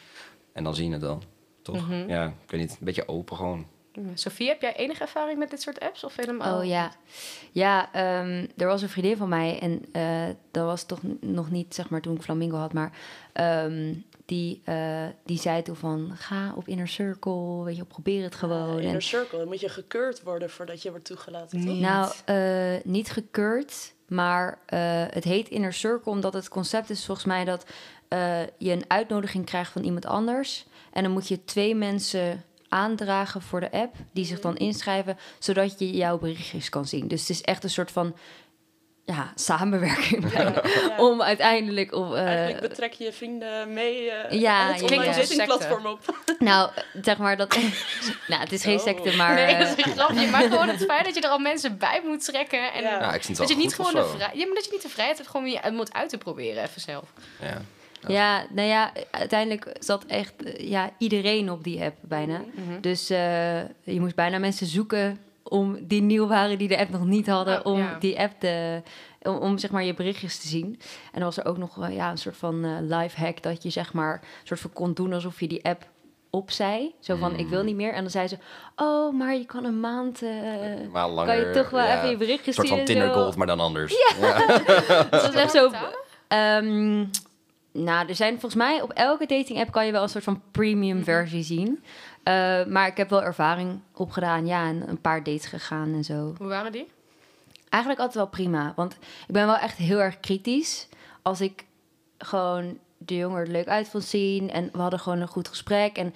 [0.54, 1.22] En dan zie je het wel.
[1.62, 1.76] Toch?
[1.88, 2.10] Mhm.
[2.10, 3.66] Ja, ik weet niet, een beetje open gewoon.
[4.14, 6.04] Sofie, heb jij enige ervaring met dit soort apps?
[6.04, 6.60] Of helemaal?
[6.60, 6.92] Oh ja.
[7.52, 11.76] Ja, ehm, er was een vriendin van mij en eh, dat was toch nog niet,
[11.76, 12.92] zeg maar, toen ik Flamingo had, maar
[13.34, 13.94] ehm,
[14.28, 18.80] die, eh, die zei toen van, ga op Inner Circle, weet je, probeer het gewoon.
[18.80, 21.60] in En- een circle dan moet je gekeurd worden voordat je wordt toegelaten.
[21.60, 21.68] toch?
[21.74, 21.82] Niet.
[21.82, 24.80] Nou, eh, niet gekeurd, maar eh,
[25.10, 27.66] het heet Inner Circle omdat het concept is volgens mij dat
[28.08, 30.66] eh, je een uitnodiging krijgt van iemand anders.
[30.92, 35.80] En dan moet je twee mensen aandragen voor de app, die zich dan inschrijven, zodat
[35.80, 37.08] je jouw berichtjes kan zien.
[37.08, 38.16] Dus het is echt een soort van
[39.08, 40.54] ja, samenwerking Ja.
[40.98, 41.96] om uiteindelijk...
[41.96, 46.00] Om, eh, Eigenlijk betrek je vrienden mee eh Ja, het online datingplatform op.
[46.40, 46.70] nou,
[47.02, 47.58] zeg maar dat...
[48.28, 48.84] nou, het is geen Oh.
[48.84, 49.34] secte, maar...
[49.34, 50.28] nee, eh, dat is een grapje.
[50.28, 52.74] Maar gewoon het feit dat je er al mensen bij moet trekken.
[52.74, 53.00] En Ja.
[53.00, 54.16] Ja, ik vind het dat je niet gewoon de.
[54.18, 56.64] Ja, maar dat je niet de vrijheid hebt gewoon je het moet uit te proberen
[56.64, 57.14] even zelf.
[57.42, 57.62] Ja.
[58.08, 62.38] Ja, nou ja, uiteindelijk zat echt ja, iedereen op die app bijna.
[62.38, 62.82] Mhm.
[62.82, 67.06] Dus eh, je moest bijna mensen zoeken om die nieuw waren die de app nog
[67.06, 67.98] niet hadden, Oh, om ja.
[68.00, 68.82] die app te,
[69.22, 70.66] om, om zeg maar je berichtjes te zien.
[71.06, 73.64] En dan was er ook nog eh, ja, een soort van eh live hack dat
[73.64, 75.86] je zeg maar een soort van kon doen alsof je die app
[76.30, 76.94] opzei.
[77.00, 77.50] Zo van ik Mm.
[77.50, 77.94] wil niet meer.
[77.94, 78.38] En dan zei ze,
[78.76, 80.22] oh, maar je kan een maand.
[80.22, 80.30] eh,
[80.92, 82.94] Maar langer, kan je toch wel ja, even je Een berichtjes soort zien van en
[82.94, 83.22] Tinder zo.
[83.22, 83.94] Gold, maar dan anders.
[85.10, 85.72] Dat was echt zo.
[86.28, 87.06] Ehm,
[87.72, 90.42] nou, er zijn volgens mij op elke dating app kan je wel een soort van
[90.52, 91.04] premium Mhm.
[91.06, 91.84] versie zien.
[92.28, 96.34] Eh, maar ik heb wel ervaring opgedaan, ja, en een paar dates gegaan en zo.
[96.38, 96.88] Hoe waren die?
[97.70, 98.94] Eigenlijk altijd wel prima, want
[99.28, 100.88] ik ben wel echt heel erg kritisch.
[101.22, 101.66] Als ik
[102.18, 105.98] gewoon de jongen er leuk uit vond zien en we hadden gewoon een goed gesprek
[105.98, 106.14] en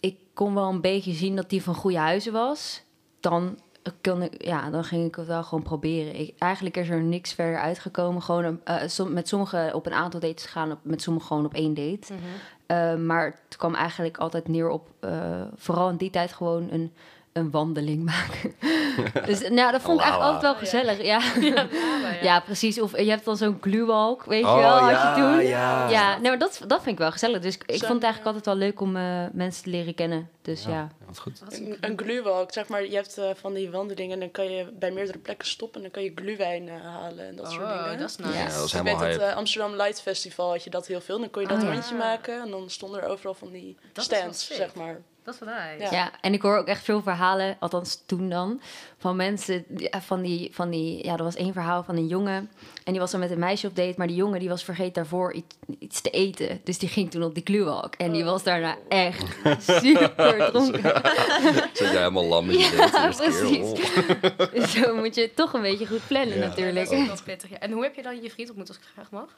[0.00, 2.82] ik kon wel een beetje zien dat die van goede huizen was,
[3.20, 3.58] dan
[4.02, 6.18] kon ik, ja, dan ging ik het wel gewoon proberen.
[6.20, 8.22] Ik, eigenlijk is er niks verder uitgekomen.
[8.22, 11.44] Gewoon een- eh, som- met sommigen op een aantal dates gegaan, op, met sommigen gewoon
[11.44, 12.12] op één date.
[12.66, 16.92] Eh, maar het kwam eigenlijk altijd neer op, eh, vooral in die tijd, gewoon een,
[17.36, 18.54] een wandeling maken.
[19.26, 20.24] dus nou, dat vond ik eigenlijk Lala.
[20.24, 21.02] altijd wel gezellig.
[21.12, 21.20] Ja,
[22.22, 22.40] ja.
[22.40, 22.80] precies.
[22.80, 25.46] Of je hebt dan zo'n gluwalk, weet je Oh, wel, had ja, je toen.
[25.46, 25.88] ja.
[25.90, 27.40] Ja, nou, maar dat, dat vind ik wel gezellig.
[27.40, 30.30] Dus ik, vond het eigenlijk altijd wel leuk om eh, mensen te leren kennen.
[30.42, 30.70] Dus ja.
[30.70, 31.40] Ja, wat goed.
[31.48, 34.66] Een, een gluwalk, zeg maar, je hebt eh, van die wandelingen en dan kan je
[34.72, 37.92] bij meerdere plekken stoppen en dan kan je gluwijn eh, halen en dat soort dingen.
[37.92, 38.32] Oh, dat is nice.
[38.38, 39.30] Ja, dat is ik helemaal weet dat hype.
[39.32, 41.18] eh, Amsterdam Light Festival had je dat heel veel.
[41.18, 41.72] Dan kon je dat Oh, ja.
[41.72, 45.00] rondje maken en dan stonden er overal van die Dat stands, zeg maar.
[45.26, 45.82] Dat is wel nice.
[45.84, 45.90] Ja.
[46.00, 48.60] Ja, en ik hoor ook echt veel verhalen, althans toen dan,
[48.98, 52.50] van mensen eh, van die, van die, ja, er was één verhaal van een jongen
[52.84, 54.92] en die was dan met een meisje op date, maar die jongen die was vergeten
[54.92, 58.42] daarvoor iets, iets te eten, dus die ging toen op die kluwalk en die was
[58.42, 59.24] daarna echt
[59.58, 60.14] super
[60.50, 61.02] dronken.
[61.72, 63.16] Zit jij helemaal lam in je Ja, keer?
[63.16, 63.58] precies.
[63.58, 64.50] Oh.
[64.54, 66.46] Dus zo moet je het toch een beetje goed plannen Ja.
[66.46, 66.76] natuurlijk.
[66.76, 67.50] Dat is ook wel pittig.
[67.50, 67.58] ja.
[67.58, 69.28] En hoe heb je dan je vriend ontmoet als ik graag mag?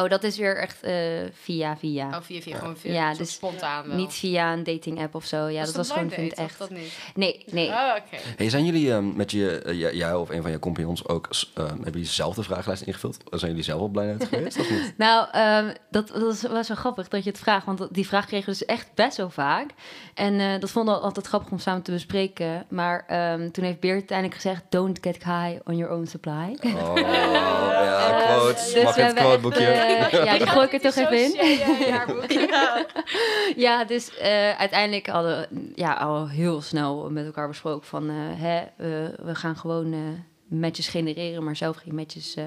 [0.00, 0.94] Oh, dat is weer echt eh,
[1.32, 2.06] via via.
[2.08, 3.96] Oh, via via gewoon via, Ja, dus spontaan wel.
[3.96, 5.46] Niet via een dating app of zo.
[5.46, 6.38] Ja, dat, was gewoon echt.
[6.38, 6.98] of dat niet?
[7.14, 7.68] Nee, nee.
[7.68, 8.22] Oh, oké.
[8.36, 11.64] Hey, zijn jullie ehm, met je, eh, jij of een van je compagnons ook, eh,
[11.66, 13.16] hebben jullie zelf de vragenlijst ingevuld?
[13.30, 14.94] Zijn jullie zelf op blij uit geweest of niet?
[15.04, 17.66] Nou, ehm, dat, dat is wel zo grappig dat je het vraagt.
[17.66, 19.70] Want die vraag kregen we dus echt best wel vaak.
[20.14, 22.66] En eh, dat vonden we altijd grappig om samen te bespreken.
[22.68, 24.62] Maar ehm, toen heeft Beert uiteindelijk gezegd...
[24.68, 26.58] Don't get high on your own supply.
[26.60, 28.72] Oh, ja, quotes.
[28.72, 29.82] Dus Mag het quoteboekje?
[29.86, 31.32] Eh, ja, die gooi ik er toch even in.
[31.86, 32.86] Ja,
[33.56, 38.08] Ja, dus eh, uiteindelijk hadden we ja, al heel snel met elkaar besproken van...
[38.08, 39.98] eh, hè, eh, we gaan gewoon eh
[40.58, 42.44] matches genereren, maar zelf geen matches eh,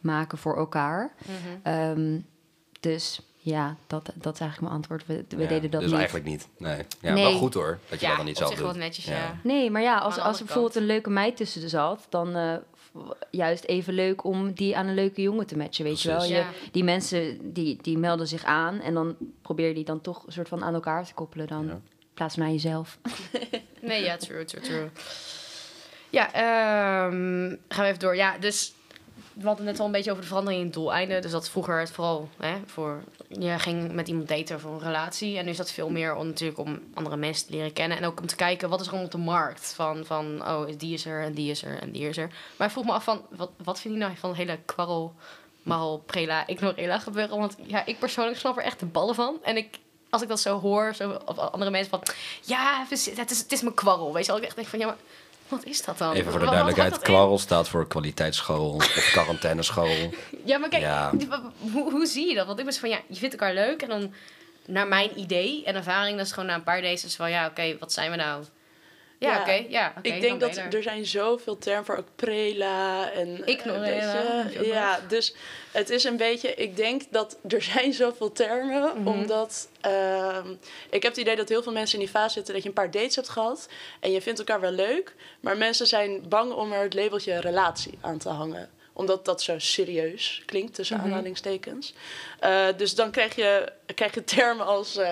[0.00, 1.12] maken voor elkaar.
[1.62, 2.18] Ehm,
[2.80, 5.06] dus ja, dat, dat is eigenlijk mijn antwoord.
[5.06, 5.98] We, we Ja, deden dat dus niet.
[5.98, 6.48] eigenlijk niet.
[6.58, 6.78] Nee.
[7.00, 7.22] Ja, Nee.
[7.22, 8.76] wel goed hoor, dat je ja dat dan niet zelf doet.
[8.76, 9.12] netjes, Ja.
[9.16, 9.36] ja.
[9.42, 12.54] Nee, maar ja, als, als er bijvoorbeeld een leuke meid tussen de zat, dan eh,
[13.30, 16.16] juist even leuk om die aan een leuke jongen te matchen, weet je wel.
[16.16, 16.34] Precies.
[16.36, 16.50] Je, Ja.
[16.72, 20.32] Die mensen die, die melden zich aan en dan probeer je die dan toch een
[20.32, 21.66] soort van aan elkaar te koppelen dan.
[21.66, 21.72] Ja.
[21.72, 22.98] In plaats van aan jezelf.
[23.80, 24.88] Nee, ja, true, true, true.
[26.10, 28.16] Ja, ehm, gaan we even door.
[28.16, 28.72] Ja, dus
[29.34, 31.22] we hadden net al een beetje over de verandering in doeleinden.
[31.22, 33.02] Dus dat vroeger het vooral hè, voor...
[33.28, 35.38] Je ging met iemand daten voor een relatie.
[35.38, 37.98] En nu is dat veel meer om natuurlijk om andere mensen te leren kennen.
[37.98, 39.72] En ook om te kijken, wat is er op de markt?
[39.74, 42.30] Van, van oh, die is er en die is er en die is er.
[42.56, 45.14] Maar ik vroeg me af van, wat, wat vind je nou van het hele kwarrel...
[45.62, 47.38] Marl, prela, ignorela gebeuren.
[47.38, 49.36] Want ja, ik persoonlijk snap er echt de ballen van.
[49.42, 49.78] En ik,
[50.10, 52.02] als ik dat zo hoor, zo, of andere mensen van...
[52.42, 54.12] Ja, het is, het is, het is mijn kwarrel.
[54.12, 54.96] Weet je wel, ik echt denk van, ja, maar
[55.48, 56.12] wat is dat dan?
[56.12, 60.10] Even voor de Wat- duidelijkheid, kwarrel staat voor kwaliteitsscharrel of quarantainescharrel.
[60.44, 61.12] Ja, maar kijk, Ja.
[61.72, 62.46] hoe, hoe zie je dat?
[62.46, 63.82] Want ik zo van, ja, je vindt elkaar leuk.
[63.82, 64.14] En dan,
[64.66, 67.46] naar mijn idee en ervaring, dat is gewoon na een paar days is van, ja,
[67.46, 68.44] oké, wat zijn we nou?
[69.22, 70.70] Ja, oké, ja, ik denk dat er.
[70.82, 73.64] zijn zoveel termen voor ook prela en eh, je
[74.52, 75.34] je, ook ja, dus
[75.72, 76.54] het is een beetje.
[76.54, 79.06] Ik denk dat er zijn zoveel termen Mhm.
[79.08, 80.50] omdat ehm,
[80.90, 82.74] ik heb het idee dat heel veel mensen in die fase zitten dat je een
[82.74, 83.68] paar dates hebt gehad
[84.00, 87.98] en je vindt elkaar wel leuk, maar mensen zijn bang om er het labeltje relatie
[88.00, 88.70] aan te hangen
[89.02, 91.06] omdat dat zo serieus klinkt, tussen Mhm.
[91.06, 91.94] aanhalingstekens.
[92.40, 95.08] Eh, dus dan krijg je, krijg je termen als eh,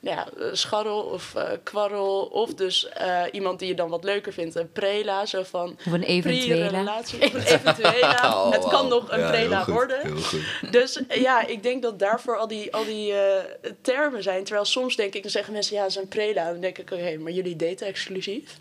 [0.00, 2.20] nou ja, eh, scharrel of eh, kwarrel.
[2.24, 5.26] Of dus eh, iemand die je dan wat leuker vindt, een prela.
[5.26, 6.90] Zo van Of een eventuele.
[7.00, 8.02] Of een eventuele.
[8.24, 10.00] Oh, het kan nog een Ja, prela heel goed, worden.
[10.02, 10.42] Heel goed.
[10.72, 13.44] Dus ja, ik denk dat daarvoor al die, al die eh,
[13.82, 14.44] termen zijn.
[14.44, 16.50] Terwijl soms denk ik, dan zeggen mensen, ja, het is een prela.
[16.52, 18.58] Dan denk ik, oké, maar jullie daten exclusief.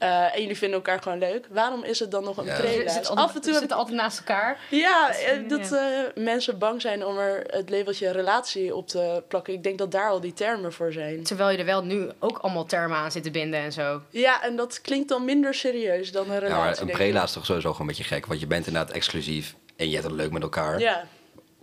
[0.00, 1.46] Eh, en jullie vinden elkaar gewoon leuk.
[1.50, 2.56] Waarom is het dan nog een Ja.
[2.56, 4.58] zitten af en altijd, toe zitten altijd naast elkaar.
[4.70, 6.04] ja, eh, dat ja.
[6.14, 9.52] eh, mensen bang zijn om er het labeltje relatie op te plakken.
[9.54, 11.22] Ik denk dat daar al die termen voor zijn.
[11.22, 14.00] Terwijl je er wel nu ook allemaal termen aan zit te binden en zo.
[14.10, 16.56] Ja, en dat klinkt dan minder serieus dan een relatie.
[16.58, 18.26] Ja, maar een prela is toch sowieso gewoon een beetje gek.
[18.26, 20.80] Want je bent inderdaad exclusief en je hebt het leuk met elkaar.
[20.80, 21.04] Ja,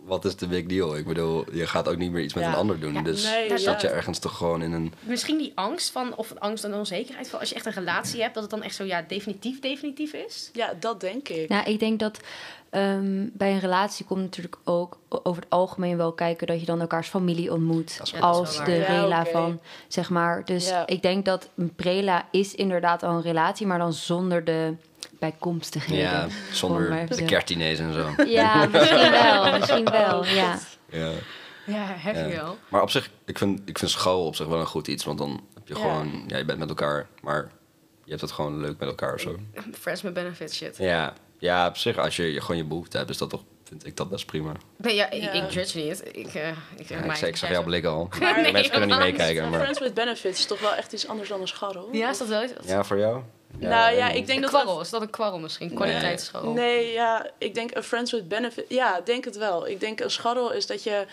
[0.08, 0.98] Wat is de big deal?
[0.98, 2.50] Ik bedoel, je gaat ook niet meer iets met Ja.
[2.50, 2.94] een ander doen.
[2.94, 3.90] Ja, dus nee, zat ja.
[3.90, 4.94] je ergens toch gewoon in een...
[5.00, 8.34] Misschien die angst van, of angst en onzekerheid van als je echt een relatie hebt,
[8.34, 10.50] dat het dan echt zo ja, definitief, definitief is.
[10.54, 11.50] ja, dat denk ik.
[11.50, 12.20] Nou, ik denk dat
[12.78, 16.82] ehm, bij een relatie komt natuurlijk ook over het algemeen wel kijken dat je dan
[16.82, 18.00] elkaars familie ontmoet.
[18.14, 18.70] Ja, als de waar.
[18.80, 20.46] Ja, rela van, zeg maar.
[20.46, 20.88] Dus Ja.
[20.88, 24.74] ik denk dat een prela is inderdaad al een relatie, maar dan zonder de
[25.20, 26.04] bijkomstigheden.
[26.04, 28.24] Ja, zonder de kertdiners en zo.
[28.26, 30.60] Ja, misschien wel, misschien wel, ja.
[30.90, 31.12] Ja.
[31.66, 32.44] Ja, heb je Ja.
[32.44, 32.58] wel.
[32.70, 35.04] Maar op zich, ik vind, ik vind school op zich wel een goed iets.
[35.06, 35.80] Want dan heb je Ja.
[35.80, 36.24] gewoon...
[36.28, 37.50] Ja, je bent met elkaar, maar
[38.04, 39.36] je hebt het gewoon leuk met elkaar of zo.
[39.80, 40.78] Friends with benefits shit.
[40.78, 43.86] Ja, ja op zich, als je, je gewoon je behoefte hebt, is dat toch, vind
[43.86, 44.52] ik dat best prima.
[44.78, 45.32] Nee, ja, ik, Ja.
[45.32, 46.02] ik judge niet.
[46.12, 46.48] Ik, eh
[46.78, 48.08] ik, Ja, ik, zeg- ik zag jouw blik al.
[48.20, 49.60] Maar- Mensen kunnen niet meekijken, maar...
[49.60, 51.90] Friends with benefits is toch wel echt iets anders dan een scharrel?
[51.92, 52.54] Ja, is dat wel iets?
[52.66, 53.22] Ja, voor jou?
[53.58, 54.50] nou ja, ik denk Een dat...
[54.50, 55.74] kwarrel, is dat een kwarrel misschien?
[55.74, 56.54] Kwaliteitsschool.
[56.54, 58.66] Nee, ja, ik denk een friends with benefit.
[58.70, 59.68] Ja, ik denk het wel.
[59.68, 61.06] Ik denk een scharrel is dat je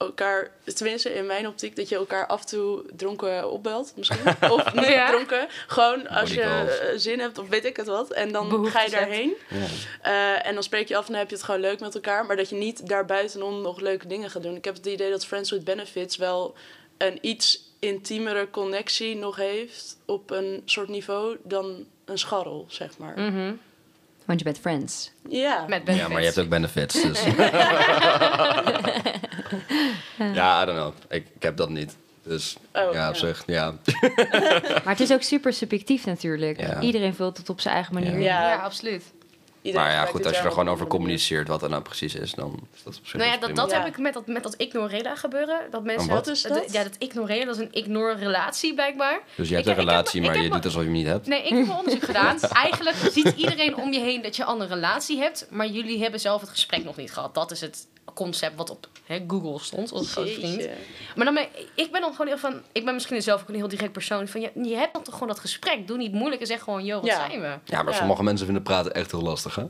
[0.00, 4.18] elkaar, tenminste in mijn optiek, dat je elkaar af en toe dronken opbelt, misschien.
[4.52, 5.08] Of niet Ja.
[5.10, 5.46] dronken.
[5.66, 8.10] Gewoon als je zin hebt of weet ik het wat.
[8.12, 9.32] En dan ga je daarheen.
[9.48, 9.66] Ja.
[10.02, 12.26] Eh, en dan spreek je af en dan heb je het gewoon leuk met elkaar.
[12.26, 14.56] Maar dat je niet daarbuitenom nog leuke dingen gaat doen.
[14.56, 16.54] Ik heb het idee dat Friends with Benefits wel
[16.98, 23.18] een iets intiemere connectie nog heeft op een soort niveau dan een scharrel, zeg maar.
[23.20, 23.52] Mhm.
[24.30, 25.10] Want je bent friends.
[25.28, 25.64] Ja.
[25.68, 26.08] Met Ja, benefits.
[26.12, 27.22] maar je hebt ook benefits, dus...
[30.34, 30.92] ja, I don't know.
[31.08, 31.96] Ik, ik heb dat niet.
[32.22, 33.20] Dus Oh, ja, op ja.
[33.20, 33.74] zich, ja.
[34.74, 36.60] Maar het is ook super subjectief natuurlijk.
[36.60, 36.80] Ja.
[36.80, 38.18] Iedereen vult het op zijn eigen manier.
[38.18, 38.18] Ja.
[38.18, 38.48] Ja.
[38.50, 39.02] Ja, absoluut.
[39.62, 42.32] Iedereen Maar ja, goed, als je er gewoon over communiceert wat er nou precies is,
[42.32, 43.78] dan is dat op zich Nou ja, dat, dat Ja.
[43.78, 45.60] heb ik met dat, met dat ignoreren gebeuren.
[45.70, 46.26] Dat mensen, wat?
[46.26, 46.72] Wat is dat?
[46.72, 49.20] Ja, dat ignoreren, dat is een ignore-relatie blijkbaar.
[49.34, 51.26] Dus je hebt Ik- een heb- relatie, maar je doet alsof je hem niet hebt.
[51.26, 52.40] Nee, ik heb een onderzoek gedaan.
[52.40, 56.20] Eigenlijk ziet iedereen om je heen dat je al een relatie hebt, maar jullie hebben
[56.20, 57.34] zelf het gesprek nog niet gehad.
[57.34, 60.68] Dat is het concept wat op hè, Google stond, als grote vriend.
[61.16, 63.54] Maar dan ben, ik ben dan gewoon heel van, ik ben misschien zelf ook een
[63.54, 64.28] heel direct persoon.
[64.28, 65.86] Van, je, je hebt dan toch gewoon dat gesprek.
[65.86, 67.26] Doe niet moeilijk en zeg gewoon, joh, wat Ja.
[67.28, 67.58] zijn we?
[67.64, 67.98] Ja, maar Ja.
[67.98, 69.64] sommige mensen vinden praten echt heel lastig, hè?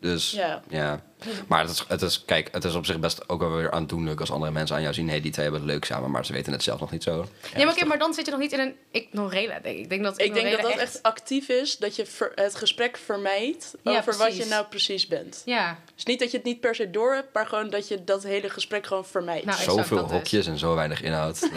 [0.00, 0.62] Dus ja.
[0.68, 1.02] Ja.
[1.46, 4.20] Maar het is, het is, kijk, het is op zich best ook wel weer aandoenlijk
[4.20, 5.04] als andere mensen aan jou zien.
[5.06, 7.02] Hé, hey, die twee hebben het leuk samen, maar ze weten het zelf nog niet
[7.02, 7.26] zo.
[7.56, 9.82] Ja, maar, oké, maar dan zit je nog niet in een ignorela, denk ik.
[9.82, 12.96] Ik denk dat, Ik denk dat dat echt actief is, dat je ver- het gesprek
[12.96, 15.42] vermijdt Ja, over wat je nou precies bent.
[15.44, 18.04] Ja, Dus niet dat je het niet per se door hebt, maar gewoon dat je
[18.04, 19.44] dat hele gesprek gewoon vermijdt.
[19.44, 20.10] Nou, Zoveel dus.
[20.10, 21.38] hokjes en zo weinig inhoud.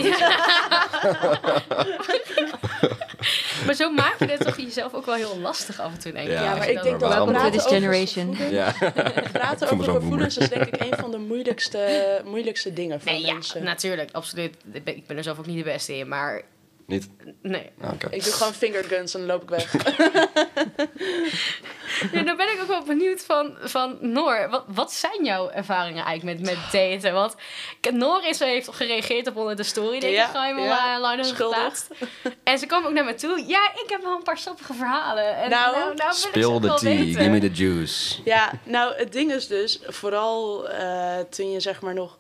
[3.66, 6.28] maar zo maak je het toch jezelf ook wel heel lastig af en toe, denk
[6.28, 6.34] ik.
[6.34, 8.36] Ja, ja, maar ik denk dat Welcome praten this over generation.
[8.36, 8.92] gevoelens- Ja.
[9.40, 13.34] praten over gevoelens is denk ik een van de moeilijkste, moeilijkste dingen voor Nee, ja,
[13.34, 13.64] mensen.
[13.64, 14.56] natuurlijk, absoluut.
[14.72, 16.42] Ik ben, ik ben er zelf ook niet de beste in, maar
[16.92, 17.10] Niet?
[17.42, 17.70] nee.
[17.82, 17.92] Ah.
[18.10, 19.74] Ik doe gewoon fingerguns en dan loop ik weg.
[22.12, 24.48] Ja, dan ben ik ook wel benieuwd van, van Noor.
[24.50, 27.14] Wat, wat zijn jouw ervaringen eigenlijk met, met daten?
[27.14, 27.36] Want
[27.92, 30.32] Noor is, heeft gereageerd op onder de story, denk Ja, ik.
[30.32, 31.88] Ga je wel ja, geplaatst.
[32.44, 33.44] En ze kwam ook naar me toe.
[33.48, 35.36] Ja, ik heb wel een paar sappige verhalen.
[35.38, 37.22] En Nou, nou, nou wil ik ze Spill the tea, weten.
[37.22, 38.20] give me the juice.
[38.24, 42.18] Ja, nou, het ding is dus, vooral eh, toen je zeg maar nog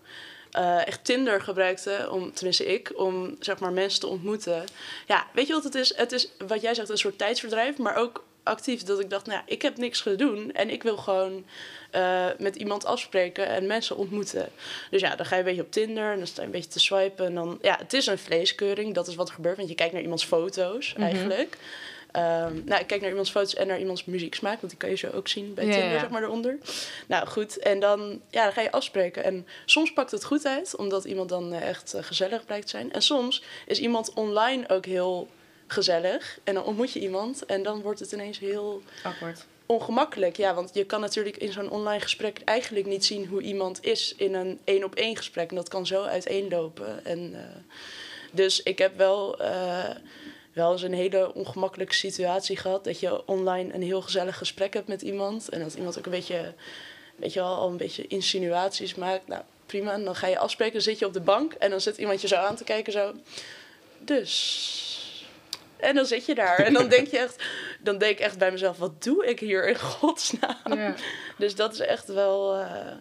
[0.51, 4.63] eh, echt Tinder gebruikte, om, tenminste ik, om zeg maar mensen te ontmoeten.
[5.07, 5.97] Ja, weet je wat het is?
[5.97, 9.37] Het is, wat jij zegt, een soort tijdsverdrijf, maar ook actief dat ik dacht, nou
[9.37, 11.45] ja, ik heb niks te doen en ik wil gewoon
[11.91, 14.49] eh, met iemand afspreken en mensen ontmoeten.
[14.89, 16.69] Dus ja, dan ga je een beetje op Tinder en dan sta je een beetje
[16.69, 19.69] te swipen en dan, ja, het is een vleeskeuring, dat is wat er gebeurt, want
[19.69, 21.57] je kijkt naar iemands foto's eigenlijk.
[22.11, 24.95] Ehm, nou, ik kijk naar iemands foto's en naar iemands muzieksmaak, want die kan je
[24.95, 25.99] zo ook zien bij Tinder, ja.
[25.99, 26.57] zeg maar, eronder.
[27.07, 27.57] Nou, goed.
[27.57, 29.23] En dan, ja, dan ga je afspreken.
[29.23, 32.71] En soms pakt het goed uit, omdat iemand dan eh, echt eh, gezellig blijkt te
[32.71, 32.93] zijn.
[32.93, 35.27] En soms is iemand online ook heel
[35.67, 36.39] gezellig.
[36.43, 39.45] En dan ontmoet je iemand en dan wordt het ineens heel Awkward.
[39.65, 40.37] ongemakkelijk.
[40.37, 44.13] Ja, want je kan natuurlijk in zo'n online gesprek eigenlijk niet zien hoe iemand is
[44.17, 45.49] in een één op één gesprek.
[45.49, 47.05] En dat kan zo uiteenlopen.
[47.05, 47.61] En, eh,
[48.31, 49.37] dus ik heb wel,
[50.53, 52.83] wel eens een hele ongemakkelijke situatie gehad.
[52.83, 55.49] Dat je online een heel gezellig gesprek hebt met iemand.
[55.49, 56.53] En dat iemand ook een beetje,
[57.15, 59.27] weet je wel, al een beetje insinuaties maakt.
[59.27, 59.93] Nou, prima.
[59.93, 61.53] En dan ga je afspreken, dan zit je op de bank.
[61.53, 63.13] En dan zit iemand je zo aan te kijken, zo.
[63.97, 64.89] Dus...
[65.77, 66.57] En dan zit je daar.
[66.57, 67.43] En dan denk je echt,
[67.79, 70.73] dan denk ik echt bij mezelf, wat doe ik hier in godsnaam?
[70.73, 70.95] Ja.
[71.37, 72.91] Dus dat is echt wel, eh,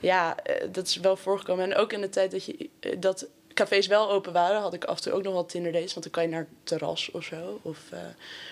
[0.00, 1.64] ja, eh, dat is wel voorgekomen.
[1.64, 3.26] En ook in de tijd dat, je, eh, dat
[3.58, 5.94] cafés wel open waren, had ik af en toe ook nog wel Tinder dates.
[5.94, 7.98] Want dan kan je naar het terras of zo, of eh,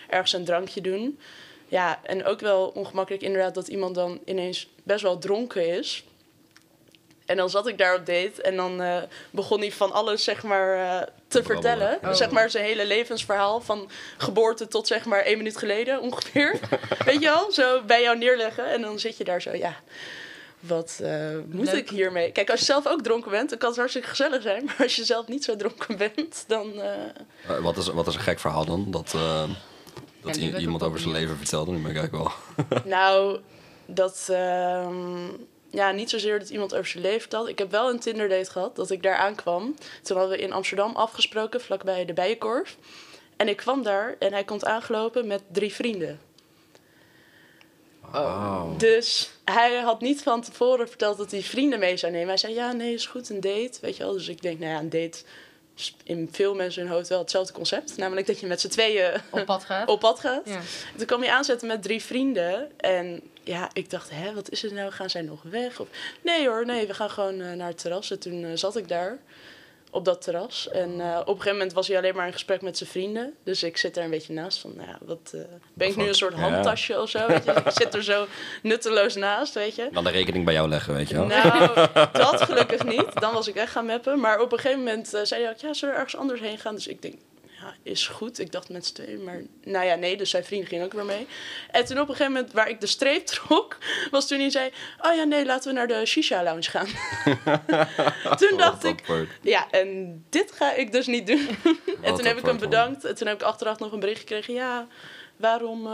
[0.09, 1.19] ergens een drankje doen.
[1.69, 6.05] Ja, en ook wel ongemakkelijk inderdaad dat iemand dan ineens best wel dronken is.
[7.27, 10.43] En dan zat ik daar op date en dan eh, begon hij van alles zeg
[10.43, 11.63] maar eh, te Brabbelen.
[11.63, 11.99] vertellen.
[12.03, 12.13] Oh.
[12.13, 16.59] Zeg maar zijn hele levensverhaal van geboorte tot zeg maar één minuut geleden ongeveer.
[17.05, 17.53] Weet je wel?
[17.53, 19.77] Zo bij jou neerleggen en dan zit je daar zo, ja,
[20.61, 21.75] wat eh, moet Leuk.
[21.75, 22.33] ik hiermee?
[22.33, 24.65] Kijk, als je zelf ook dronken bent, dan kan het hartstikke gezellig zijn.
[24.65, 26.73] Maar als je zelf niet zo dronken bent, dan...
[26.81, 26.93] eh,
[27.49, 28.91] Eh, wat, is, wat is een gek verhaal dan?
[28.91, 29.15] Dat,
[30.23, 31.71] dat iemand over zijn leven vertelde.
[31.73, 32.81] Nu ben ik eigenlijk wel.
[32.99, 33.41] Nou,
[33.87, 34.27] dat.
[34.31, 35.27] ehm,
[35.71, 37.49] ja, niet zozeer dat iemand over zijn leven vertelt.
[37.49, 39.75] Ik heb wel een Tinder date gehad dat ik daar aankwam.
[40.03, 42.77] Toen hadden we in Amsterdam afgesproken, vlakbij de Bijenkorf.
[43.37, 46.21] En ik kwam daar en hij komt aangelopen met drie vrienden.
[48.13, 48.77] Wauw.
[48.77, 52.29] Dus hij had niet van tevoren verteld dat hij vrienden mee zou nemen.
[52.29, 54.13] Hij zei, ja, nee, is goed, een date, weet je wel.
[54.13, 55.19] Dus ik denk, nou ja, een date
[55.77, 57.97] is in veel mensen hun hoofd wel hetzelfde concept.
[57.97, 59.89] Namelijk dat je met z'n tweeën Op pad gaat.
[59.95, 60.43] op pad gaat.
[60.45, 60.61] Ja.
[60.97, 62.81] Toen kwam hij aanzetten met drie vrienden.
[62.81, 64.93] En ja, ik dacht, hè, wat is het nou?
[64.93, 65.81] Gaan zij nog weg?
[65.81, 65.89] Of,
[66.23, 68.11] nee hoor, nee, we gaan gewoon eh, naar het terras.
[68.11, 69.19] En toen eh, zat ik daar
[69.97, 70.69] op dat terras.
[70.71, 73.35] En eh, op een gegeven moment was hij alleen maar in gesprek met zijn vrienden.
[73.45, 75.31] Dus ik zit daar een beetje naast van, nou ja, wat...
[75.35, 75.41] eh,
[75.75, 76.41] ben ik nu een soort Ja.
[76.51, 77.27] handtasje of zo?
[77.27, 77.53] Weet je?
[77.53, 78.27] Ik zit er zo
[78.63, 79.89] nutteloos naast, weet je.
[79.93, 81.27] Dan de rekening bij jou leggen, weet je wel.
[81.27, 81.75] Nou,
[82.13, 83.07] dat gelukkig niet.
[83.21, 84.21] Dan was ik echt gaan mappen.
[84.21, 86.59] Maar op een gegeven moment eh, zei hij ook, ja, zullen we ergens anders heen
[86.59, 86.75] gaan?
[86.75, 87.15] Dus ik denk,
[87.67, 88.39] ja, is goed.
[88.39, 90.17] Ik dacht met z'n tweeën, maar nou ja, nee.
[90.17, 91.27] Dus zijn vrienden gingen ook weer mee.
[91.71, 93.79] En toen op een gegeven moment, waar ik de streep trok,
[94.11, 96.89] was toen hij zei, oh ja, nee, laten we naar de Shisha Lounge gaan.
[98.39, 101.49] toen dacht Wat ik, ja, en dit ga ik dus niet doen.
[102.03, 103.05] en toen heb ik hem bedankt.
[103.05, 104.87] En toen heb ik achteraf nog een bericht gekregen, ja,
[105.37, 105.89] waarom...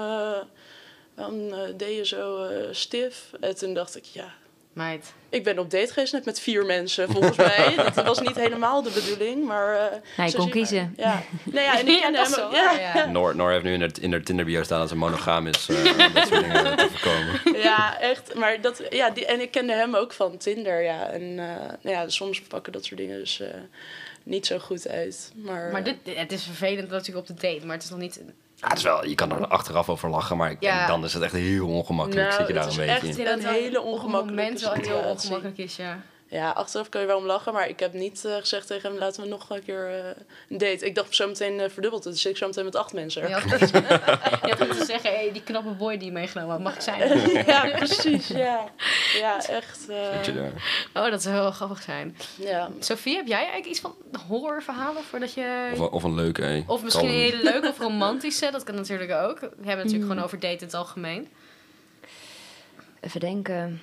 [1.14, 3.30] Waarom eh, deed je zo eh, stif?
[3.40, 4.34] En toen dacht ik, ja,
[4.72, 5.12] Meid.
[5.28, 7.74] ik ben op date geweest net met vier mensen, volgens mij.
[7.94, 9.76] Dat was niet helemaal de bedoeling, maar...
[9.76, 10.94] eh, Hij kon kiezen.
[10.96, 11.22] Ja.
[11.42, 13.06] Nee, ja, en ik Ja, is hem ja, ja.
[13.10, 15.68] Noor, Noor heeft nu in haar, in haar Tinder bio staan dat ze monogaam is.
[15.68, 17.62] eh, om dat soort dingen te voorkomen.
[17.62, 18.34] ja, echt.
[18.34, 21.06] Maar dat, ja, die, en ik kende hem ook van Tinder, ja.
[21.10, 21.46] En eh,
[21.82, 23.48] nou ja, soms pakken dat soort dingen dus eh,
[24.22, 25.32] niet zo goed uit.
[25.34, 28.20] Maar, Maar dit, het is vervelend natuurlijk op de date, maar het is nog niet...
[28.62, 30.76] Ja, het is wel, je kan er achteraf over lachen, maar ik Ja.
[30.76, 32.28] denk dan is het echt heel ongemakkelijk.
[32.28, 33.46] Nou, Zit je daar het een is beetje echt in.
[33.46, 36.00] een hele ongemakkelijke moment wel heel ongemakkelijk is, ja.
[36.32, 38.98] Ja, achteraf kan je wel om lachen, maar ik heb niet eh, gezegd tegen hem...
[38.98, 40.04] laten we nog een keer eh,
[40.48, 40.86] een date.
[40.86, 43.28] Ik dacht zo meteen eh, verdubbeld het, dus ik zo meteen met acht mensen.
[43.28, 46.74] Je had, je had moeten zeggen, hey, die knappe boy die je meegenomen had, mag
[46.74, 47.18] ik zijn?
[47.46, 48.64] ja, precies, ja.
[49.18, 49.88] Ja, echt.
[49.88, 49.96] eh.
[50.94, 52.16] Oh, dat zou heel grappig zijn.
[52.38, 52.68] ja.
[52.78, 53.94] Sophie, heb jij eigenlijk iets van
[54.28, 55.68] horrorverhalen voordat je...
[55.72, 56.42] Of, een- of een leuke.
[56.42, 59.40] eh, Of misschien een hele leuke of romantische, dat kan natuurlijk ook.
[59.40, 60.08] We hebben natuurlijk Mm.
[60.08, 61.28] gewoon over daten in het algemeen.
[63.00, 63.80] Even denken.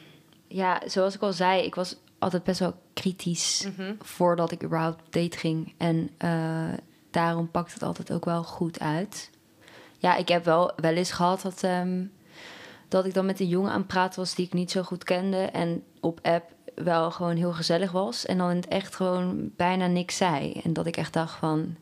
[0.48, 3.94] Ja, zoals ik al zei, ik was altijd best wel kritisch Mhm.
[4.00, 5.74] voordat ik überhaupt op date ging.
[5.78, 6.74] En eh,
[7.12, 9.30] daarom pakt het altijd ook wel goed uit.
[9.98, 12.04] Ja, ik heb wel wel eens gehad dat, ehm,
[12.88, 15.04] dat ik dan met een jongen aan het praten was die ik niet zo goed
[15.04, 15.38] kende.
[15.38, 18.26] En op app wel gewoon heel gezellig was.
[18.26, 20.52] En dan in het echt gewoon bijna niks zei.
[20.64, 21.76] En dat ik echt dacht van,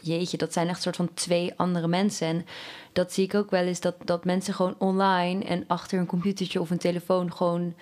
[0.00, 2.26] jeetje, dat zijn echt soort van twee andere mensen.
[2.26, 2.46] En
[2.92, 6.60] dat zie ik ook wel eens, dat, dat mensen gewoon online en achter een computertje
[6.60, 7.74] of een telefoon gewoon,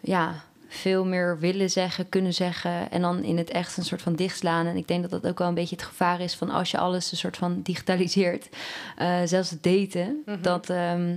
[0.00, 2.90] ja, veel meer willen zeggen, kunnen zeggen.
[2.90, 4.66] En dan in het echt een soort van dichtslaan.
[4.66, 6.78] En ik denk dat dat ook wel een beetje het gevaar is van als je
[6.78, 8.48] alles een soort van digitaliseert.
[8.96, 10.24] eh, zelfs het daten.
[10.42, 11.16] dat, ehm,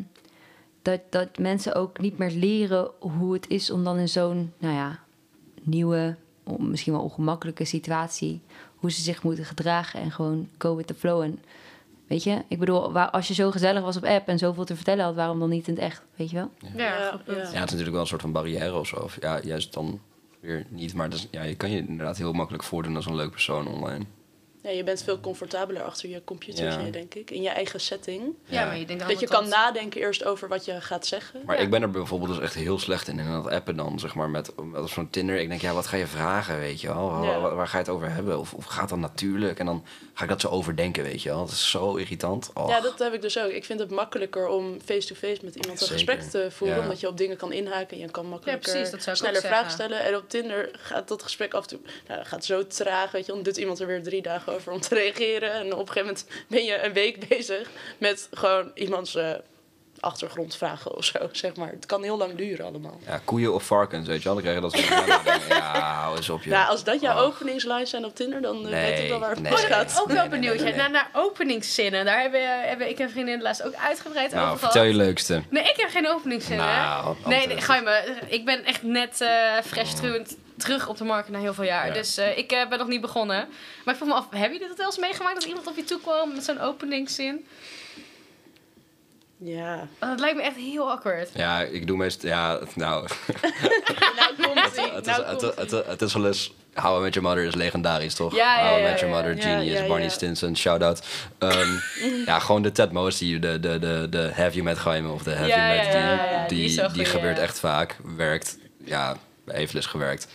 [0.81, 4.73] dat, dat mensen ook niet meer leren hoe het is om dan in zo'n, nou
[4.73, 4.99] ja,
[5.61, 6.15] nieuwe,
[6.57, 8.41] misschien wel ongemakkelijke situatie.
[8.75, 11.21] Hoe ze zich moeten gedragen en gewoon go with the flow.
[11.21, 11.39] En
[12.07, 14.75] weet je, ik bedoel, waar, als je zo gezellig was op app en zoveel te
[14.75, 16.01] vertellen had, waarom dan niet in het echt?
[16.15, 16.49] Weet je wel?
[16.75, 17.37] Ja, Ja, goed punt.
[17.37, 17.43] ja.
[17.43, 18.95] Ja, het is natuurlijk wel een soort van barrière of zo.
[18.95, 19.99] Of ja, juist dan
[20.39, 20.93] weer niet.
[20.93, 23.67] Maar dat is- ja, je kan je inderdaad heel makkelijk voordoen als een leuk persoon
[23.67, 24.05] online.
[24.63, 26.91] Ja, je bent veel comfortabeler achter je computertje, Ja.
[26.91, 27.31] denk ik.
[27.31, 28.23] In je eigen setting.
[28.45, 31.41] Ja, maar je denkt Dat je kan nadenken eerst over wat je gaat zeggen.
[31.45, 31.61] Maar Ja.
[31.61, 33.19] ik ben er bijvoorbeeld dus echt heel slecht in.
[33.19, 35.39] In dat appen dan, zeg maar, met, met zo'n Tinder.
[35.39, 37.09] Ik denk, ja, wat ga je vragen, weet je wel?
[37.11, 37.39] Waar, Ja.
[37.39, 38.39] waar- waar ga je het over hebben?
[38.39, 39.59] Of, of gaat dat natuurlijk?
[39.59, 41.39] En dan ga ik dat zo overdenken, weet je wel?
[41.39, 42.51] Dat is zo irritant.
[42.53, 42.69] Och.
[42.69, 43.49] Ja, dat heb ik dus ook.
[43.51, 45.93] Ik vind het makkelijker om face-to-face met iemand een Zeker.
[45.93, 46.77] gesprek te voeren.
[46.77, 46.83] Ja.
[46.83, 47.97] Omdat je op dingen kan inhaken.
[47.97, 50.03] Je kan makkelijker precies, dat zou ik sneller vragen stellen.
[50.03, 51.79] En op Tinder gaat dat gesprek af en toe...
[52.07, 53.31] Nou, dat gaat zo traag, weet je.
[53.31, 55.51] Dan doet iemand er weer drie dagen over om te reageren.
[55.51, 59.33] En op een gegeven moment ben je een week bezig met gewoon iemands eh,
[60.03, 61.69] achtergrondvragen of zo, zeg maar.
[61.69, 62.99] Het kan heel lang duren allemaal.
[63.07, 64.33] Ja, koeien of varkens, weet je wel?
[64.33, 66.49] Dan krijg je dat soort Ja, hou eens op, je.
[66.49, 67.23] Ja, als dat jouw Och.
[67.23, 69.71] openingslines zijn op Tinder, dan eh, weet ik wel waar het Nee, pas nee.
[69.71, 69.99] gaat.
[70.01, 70.55] Ook wel benieuwd.
[70.55, 72.05] nee, nee, Naar, naar openingszinnen.
[72.05, 74.97] Daar hebben, hebben ik en vriendin laatst ook uitgebreid Nou, over vertel gehad.
[74.97, 75.41] je leukste.
[75.49, 76.65] Nee, ik heb geen openingszinnen.
[76.65, 78.15] Nou, nee, nee, ga je me.
[78.27, 79.29] Ik ben echt net eh
[79.65, 81.87] fresh truwend terug op de markt na heel veel jaar.
[81.87, 81.93] Ja.
[81.93, 83.47] Dus eh, ik ben nog niet begonnen.
[83.85, 85.35] Maar ik vroeg me af, hebben jullie dat wel eens meegemaakt?
[85.35, 87.45] Dat iemand op je toe kwam met zo'n openingszin?
[89.43, 89.87] Ja.
[89.99, 91.29] Oh, dat lijkt me echt heel awkward.
[91.33, 92.29] Ja, ik doe meestal...
[92.29, 93.07] Ja, nou...
[94.15, 95.05] Nou komt Het
[95.71, 96.53] nou het, is wel eens...
[96.73, 98.35] How I Met Your Mother is legendarisch, toch?
[98.35, 99.41] Ja, ja, How I ja, Met Your Mother, ja.
[99.41, 100.09] Genius, Ja, ja, Barney.
[100.09, 101.05] Stinson, shout-out.
[101.37, 101.69] Ehm,
[102.25, 105.35] ja, gewoon de Ted Mosby, de, de, de, de Have You Met Jaime of de
[105.35, 105.85] Have Ja, You Met...
[105.85, 105.93] ja,
[106.47, 107.43] die, ja, ja, die die, gebeurt ja.
[107.43, 107.95] echt vaak.
[108.15, 110.27] Werkt, ja, heeft les gewerkt.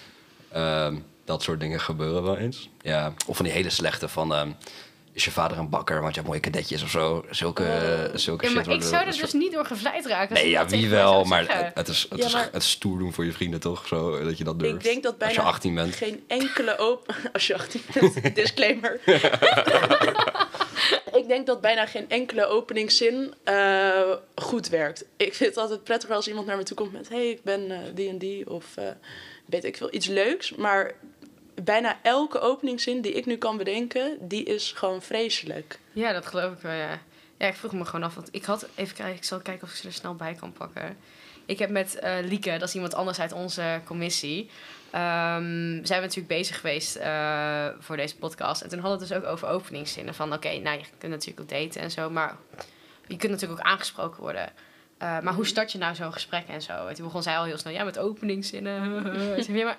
[0.52, 2.68] Ehm, dat soort dingen gebeuren wel eens.
[2.82, 4.34] Ja, of van die hele slechte van...
[4.34, 4.48] ehm,
[5.18, 7.24] is je vader een bakker, want je hebt mooie kadetjes of zo.
[7.31, 7.64] Zulke,
[8.14, 8.66] zulke Ja, shit.
[8.66, 10.35] maar ik zou er dus niet door gevleid raken.
[10.35, 12.98] Nee, ja, wie wel, maar het, het is, het, Ja, is, maar- het is stoer
[12.98, 13.87] doen voor je vrienden, toch?
[13.87, 14.74] Zo, dat je dat durft.
[14.74, 15.94] Ik denk dat bijna Als je 18 bent.
[15.94, 17.14] geen enkele open...
[17.33, 19.00] Als je 18 bent, disclaimer.
[21.20, 24.00] ik denk dat bijna geen enkele openingszin eh,
[24.35, 25.04] goed werkt.
[25.16, 27.09] Ik vind het altijd prettiger als iemand naar me toe komt met...
[27.09, 28.85] hey, ik ben eh, die en die, of eh,
[29.46, 30.54] weet ik veel, iets leuks.
[30.54, 30.92] Maar
[31.64, 34.16] bijna elke openingszin die ik nu kan bedenken...
[34.20, 35.78] die is gewoon vreselijk.
[35.92, 37.00] Ja, dat geloof ik wel, ja.
[37.36, 38.68] Ik vroeg me gewoon af, want ik had...
[38.74, 40.96] Even kijken, ik zal kijken of ik ze er snel bij kan pakken.
[41.46, 44.50] Ik heb met eh, Lieke, dat is iemand anders uit onze commissie...
[44.90, 48.62] ehm, zijn we natuurlijk bezig geweest eh, voor deze podcast.
[48.62, 50.14] En toen hadden we het dus ook over openingszinnen.
[50.14, 52.36] Van oké, nou, je kunt natuurlijk ook daten en zo, maar...
[53.06, 54.52] Je kunt natuurlijk ook aangesproken worden.
[54.98, 56.86] Eh, maar hoe start je nou zo'n gesprek en zo?
[56.86, 58.76] En toen begon zij al heel snel, ja, met openingszinnen.
[59.56, 59.78] Ja, maar...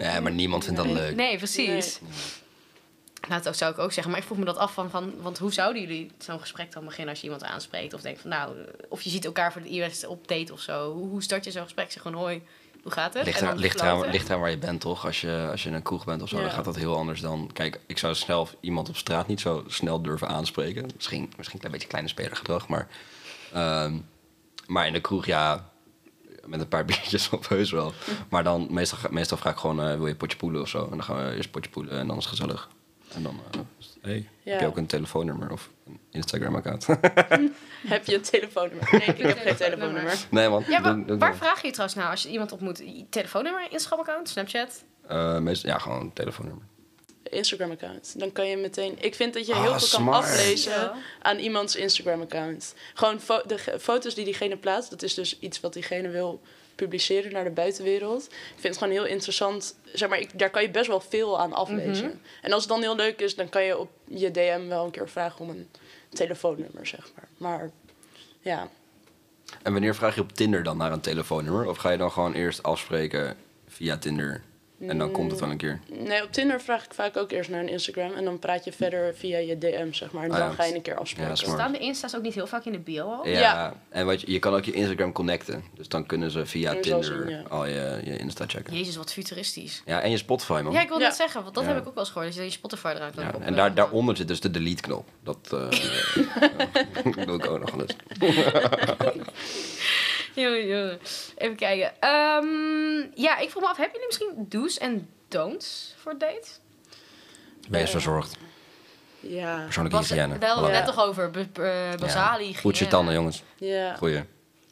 [0.00, 1.14] Ja, maar niemand vindt dat Nee, leuk.
[1.16, 2.00] Nee, precies.
[3.28, 4.12] Nou, dat zou ik ook zeggen.
[4.12, 6.84] Maar ik vroeg me dat af van, van want hoe zouden jullie zo'n gesprek dan
[6.84, 7.94] beginnen als je iemand aanspreekt?
[7.94, 8.54] Of denkt van, nou,
[8.88, 10.92] of je ziet elkaar voor de eerste op date of zo.
[10.92, 11.92] Hoe, hoe start je zo'n gesprek?
[11.92, 12.42] Zeg gewoon, hoi,
[12.82, 13.24] hoe gaat het?
[13.24, 14.12] Ligt, er, ligt, eraan, floten.
[14.12, 15.04] ligt eraan waar je bent, toch?
[15.06, 16.42] Als je, als je in een kroeg bent of zo, Ja.
[16.42, 17.50] dan gaat dat heel anders dan...
[17.52, 20.90] Kijk, ik zou snel iemand op straat niet zo snel durven aanspreken.
[20.96, 22.88] Misschien, misschien een klein beetje kleine spelergedrag, maar...
[23.52, 23.96] ehm,
[24.66, 25.70] maar in de kroeg, ja,
[26.46, 27.92] met een paar biertjes op heus wel.
[28.28, 30.82] Maar dan, meestal, ga- meestal vraag ik gewoon, eh, wil je potje poelen of zo?
[30.84, 32.68] En dan gaan we eerst potje poelen en dan is het gezellig.
[33.14, 33.60] En dan, eh,
[34.02, 36.86] hey, heb je ook een telefoonnummer of een Instagram-account?
[37.86, 38.88] Heb je een telefoonnummer?
[38.92, 40.18] Nee, ik heb geen telefoonnummer.
[40.30, 40.64] nee, man.
[40.68, 42.82] Ja, doe- maar doe- waar vraag je trouwens nou als je iemand ontmoet?
[43.10, 44.84] Telefoonnummer, Instagram-account, Snapchat?
[45.08, 46.64] Eh, meestal, ja, gewoon een telefoonnummer.
[47.34, 48.18] Instagram-account.
[48.18, 48.96] Dan kan je meteen...
[49.00, 50.94] Ik vind dat je Ah, heel veel kan aflezen Ja.
[51.22, 52.74] aan iemands Instagram-account.
[52.94, 56.40] Gewoon fo- de foto's die diegene plaatst, dat is dus iets wat diegene wil
[56.74, 58.24] publiceren naar de buitenwereld.
[58.24, 59.74] Ik vind het gewoon heel interessant.
[59.92, 62.06] Zeg maar, ik, daar kan je best wel veel aan aflezen.
[62.06, 62.16] Mhm.
[62.42, 64.90] En als het dan heel leuk is, dan kan je op je DM wel een
[64.90, 65.68] keer vragen om een
[66.12, 67.28] telefoonnummer, zeg maar.
[67.36, 67.70] Maar
[68.40, 68.68] ja,
[69.62, 71.66] En wanneer vraag je op Tinder dan naar een telefoonnummer?
[71.68, 73.36] Of ga je dan gewoon eerst afspreken
[73.68, 74.42] via Tinder
[74.80, 75.80] en dan komt het wel een keer?
[75.88, 78.12] nee, op Tinder vraag ik vaak ook eerst naar een Instagram.
[78.12, 80.24] En dan praat je verder via je DM, zeg maar.
[80.24, 80.54] En Ah, dan ja.
[80.54, 81.30] ga je een keer afspreken.
[81.30, 81.36] Ja.
[81.36, 83.28] Staan de Insta's ook niet heel vaak in de bio al?
[83.28, 83.74] Ja, Ja.
[83.88, 85.64] en wat je, je kan ook je Instagram connecten.
[85.74, 87.42] Dus dan kunnen ze via Tinder zien, ja.
[87.48, 88.76] al je, je Insta checken.
[88.76, 89.82] Jezus, wat futuristisch.
[89.86, 90.72] Ja, en je Spotify, man.
[90.72, 91.06] Ja, ik wil Ja.
[91.06, 91.70] net zeggen, want dat Ja.
[91.70, 92.28] heb ik ook wel eens gehoord.
[92.30, 95.08] Dat je je Spotify eruit kan en daar, daaronder zit dus de delete-knop.
[95.22, 95.68] Dat eh,
[97.26, 97.96] doe ik ook nog wel eens.
[100.34, 100.98] Jongen, jongen.
[101.36, 101.92] Even kijken.
[102.00, 106.48] Ehm, ja, ik vroeg me af, hebben jullie misschien do's en don'ts voor date?
[107.68, 108.36] Wees verzorgd.
[109.20, 109.62] Ja.
[109.64, 110.38] Persoonlijke hygiëne.
[110.38, 112.60] wel net toch over be- be- basale hygiëne.
[112.60, 113.42] Poets je tanden, jongens.
[113.58, 113.94] ja.
[113.94, 114.22] Goeie.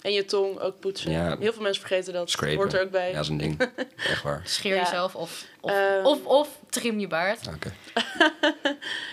[0.03, 1.11] En je tong ook poetsen.
[1.11, 1.37] Ja.
[1.39, 2.31] Heel veel mensen vergeten dat.
[2.31, 2.57] Scrapen.
[2.57, 3.09] Hoort er ook bij.
[3.09, 3.71] Ja, dat is een ding.
[4.11, 4.43] Echt waar.
[4.45, 4.81] Scheer Ja.
[4.83, 6.05] jezelf of, of, Ehm.
[6.07, 7.41] of, of trim je baard.
[7.55, 7.73] Oké.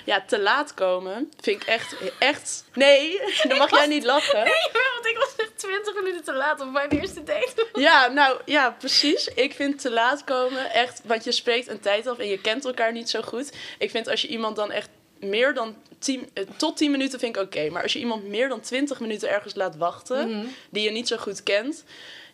[0.05, 1.95] Ja, te laat komen vind ik echt...
[2.19, 2.63] echt...
[2.73, 4.37] Nee, dan mag jij niet lachen.
[4.37, 7.67] want ik was echt 20 minuten te laat op mijn eerste date.
[7.73, 9.27] Ja, nou ja, precies.
[9.27, 12.65] Ik vind te laat komen echt, want je spreekt een tijd af en je kent
[12.65, 13.51] elkaar niet zo goed.
[13.77, 14.89] Ik vind als je iemand dan echt
[15.19, 17.69] meer dan 10, eh, tot 10 minuten vind ik oké.
[17.69, 20.45] Maar als je iemand meer dan 20 minuten ergens laat wachten, Mhm.
[20.69, 21.83] die je niet zo goed kent.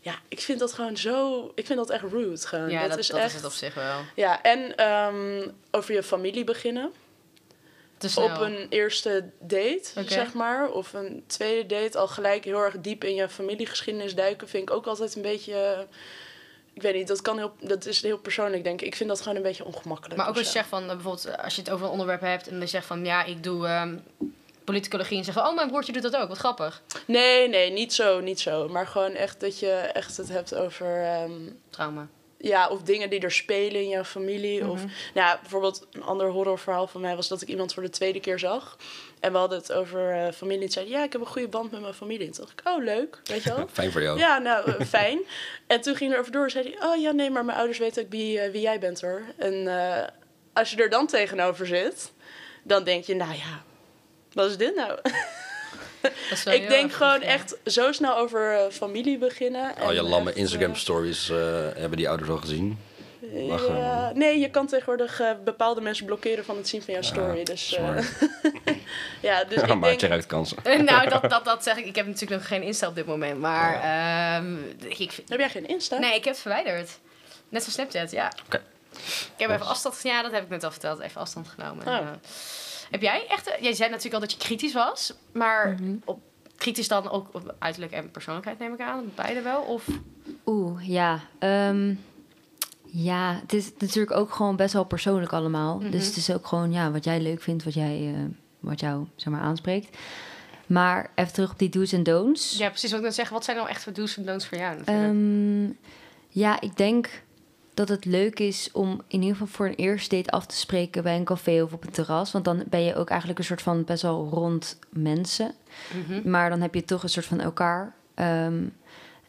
[0.02, 1.52] Ja, ik vind dat gewoon zo.
[1.56, 2.38] Ik vind dat echt rude.
[2.38, 2.70] Gewoon.
[2.70, 3.28] Ja, dat, is dat echt.
[3.28, 4.00] is het op zich wel.
[4.16, 6.92] Ja, en ehm, over je familie beginnen.
[8.16, 10.70] Op een eerste date, zeg maar.
[10.72, 11.98] Of een tweede date.
[11.98, 14.48] Al gelijk heel erg diep in je familiegeschiedenis duiken.
[14.50, 15.88] Vind ik ook altijd een beetje.
[16.76, 18.88] Ik weet niet, dat, kan heel, dat is heel persoonlijk, denk ik.
[18.88, 20.16] Ik vind dat gewoon een beetje ongemakkelijk.
[20.20, 22.22] Maar ook als je zegt van, eh, bijvoorbeeld, eh, als je het over een onderwerp
[22.22, 23.98] hebt en je zegt van, ja, ik doe ehm,
[24.64, 26.82] politicologie en zeggen, oh, mijn broertje doet dat ook, wat grappig.
[27.08, 28.68] Nee, nee, niet zo, niet zo.
[28.70, 31.04] Maar gewoon echt dat je echt het hebt over...
[31.04, 31.32] ehm,
[31.70, 32.08] Trauma.
[32.38, 34.68] ja, of dingen die er spelen in jouw familie.
[34.68, 34.86] Of, Mhm.
[35.14, 38.20] nou ja, bijvoorbeeld een ander horrorverhaal van mij was dat ik iemand voor de tweede
[38.20, 38.78] keer zag.
[39.26, 40.66] En we hadden het over eh, familie.
[40.66, 42.28] En zei ja, ik heb een goede band met mijn familie.
[42.28, 43.68] En toen dacht ik, oh leuk, weet je wel.
[43.74, 44.20] Fijn voor jou.
[44.20, 45.20] Ja, nou, eh, fijn.
[45.68, 46.88] En toen ging er over door en zei hij...
[46.88, 49.22] oh ja, nee, maar mijn ouders weten ook wie, eh, wie jij bent, hoor.
[49.38, 50.08] En eh,
[50.54, 52.12] als je er dan tegenover zit,
[52.64, 53.16] dan denk je...
[53.16, 53.64] nou ja,
[54.34, 55.00] wat is dit nou?
[56.46, 57.28] Ik denk gewoon goed, ja.
[57.28, 59.76] echt zo snel over familie beginnen.
[59.76, 61.38] Al je lamme echt, Instagram stories eh,
[61.76, 62.80] hebben die ouders al gezien.
[63.44, 63.78] Lachen.
[63.78, 67.44] ja, nee, je kan tegenwoordig eh, bepaalde mensen blokkeren van het zien van jouw story.
[67.44, 68.06] dus eh, smart.
[69.22, 70.00] ja, dus ik Maak denk...
[70.02, 70.58] je eruit kansen.
[70.86, 71.86] nou, dat, dat, dat zeg ik.
[71.86, 74.56] Ik heb natuurlijk nog geen Insta op dit moment, maar ehm,
[74.98, 75.98] ik, vind- Heb jij geen Insta?
[76.00, 77.00] nee, ik heb het verwijderd.
[77.50, 78.32] Net zoals Snapchat, ja.
[78.46, 78.62] Oké.
[78.96, 81.88] Ik heb even afstand, ja, dat heb ik net al verteld, even afstand genomen.
[81.88, 81.94] Oh.
[81.98, 82.08] Eh,
[82.92, 85.76] heb jij echt, eh, jij zei natuurlijk al dat je kritisch was, maar
[86.06, 86.20] op,
[86.58, 89.62] kritisch dan ook op uiterlijk en persoonlijkheid neem ik aan, beide wel?
[89.62, 89.84] Of
[90.46, 91.20] Oeh, ja.
[91.40, 91.94] ehm,
[92.98, 95.78] ja, het is natuurlijk ook gewoon best wel persoonlijk allemaal.
[95.78, 95.92] Mhm.
[95.92, 98.22] Dus het is ook gewoon ja, wat jij leuk vindt, wat, jij, eh,
[98.60, 99.98] wat jou zeg maar, aanspreekt.
[100.68, 102.58] Maar even terug op die do's en don'ts.
[102.58, 103.36] ja, precies wat ik net zeggen.
[103.36, 104.82] Wat zijn nou echt voor do's en don'ts voor jou?
[104.86, 105.66] Ehm,
[106.30, 107.24] ja, ik denk
[107.74, 111.04] dat het leuk is om in ieder geval voor een eerste date af te spreken
[111.04, 112.32] bij een café of op een terras.
[112.32, 115.52] Want dan ben je ook eigenlijk een soort van best wel rond mensen.
[116.06, 116.30] Mhm.
[116.30, 117.96] Maar dan heb je toch een soort van elkaar.
[118.14, 118.64] Ehm,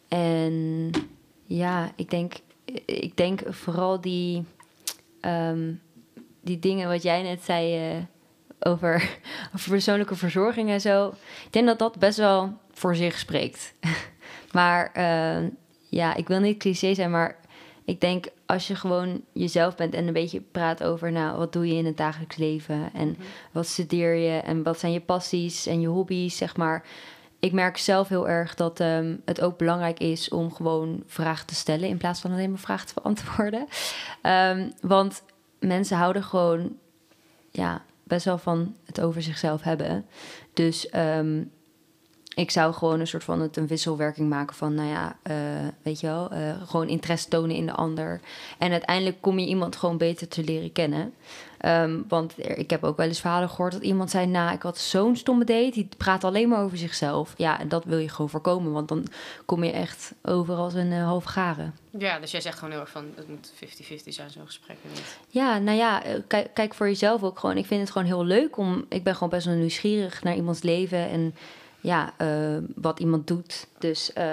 [0.07, 0.91] en
[1.43, 2.33] ja, ik denk,
[2.85, 4.45] ik denk vooral die,
[5.21, 5.73] ehm,
[6.41, 7.97] die dingen wat jij net zei eh,
[8.59, 9.19] over,
[9.55, 11.07] over persoonlijke verzorging en zo.
[11.45, 13.73] Ik denk dat dat best wel voor zich spreekt.
[14.51, 15.49] maar ehm,
[15.89, 17.39] ja, ik wil niet cliché zijn, maar
[17.85, 21.67] ik denk als je gewoon jezelf bent en een beetje praat over, nou, wat doe
[21.67, 23.17] je in het dagelijks leven en
[23.51, 26.85] wat studeer je en wat zijn je passies en je hobby's, zeg maar.
[27.39, 31.55] Ik merk zelf heel erg dat ehm, het ook belangrijk is om gewoon vragen te
[31.55, 33.67] stellen in plaats van alleen maar vragen te beantwoorden.
[34.21, 35.23] Ehm, want
[35.59, 36.77] mensen houden gewoon
[37.51, 40.05] ja, best wel van het over zichzelf hebben.
[40.53, 41.41] Dus ehm,
[42.35, 45.35] ik zou gewoon een soort van het een wisselwerking maken van, nou ja, eh,
[45.81, 48.19] weet je wel, eh, gewoon interesse tonen in de ander.
[48.57, 51.13] En uiteindelijk kom je iemand gewoon beter te leren kennen.
[51.57, 54.61] Ehm, want er- ik heb ook wel eens verhalen gehoord dat iemand zei, nou, ik
[54.61, 57.33] had zo'n stomme date, die praat alleen maar over zichzelf.
[57.37, 59.05] Ja, en dat wil je gewoon voorkomen, want dan
[59.45, 61.75] kom je echt over als een uh, half garen.
[61.97, 64.77] Ja, dus jij zegt gewoon heel erg van, het moet 50-50 zijn, zo'n gesprek.
[64.93, 65.17] Niet.
[65.29, 67.57] Ja, nou ja, eh, kijk, kijk voor jezelf ook gewoon.
[67.57, 68.85] Ik vind het gewoon heel leuk om.
[68.89, 71.35] Ik ben gewoon best wel nieuwsgierig naar iemands leven en
[71.81, 73.67] ja, eh, wat iemand doet.
[73.79, 74.25] Dus eh,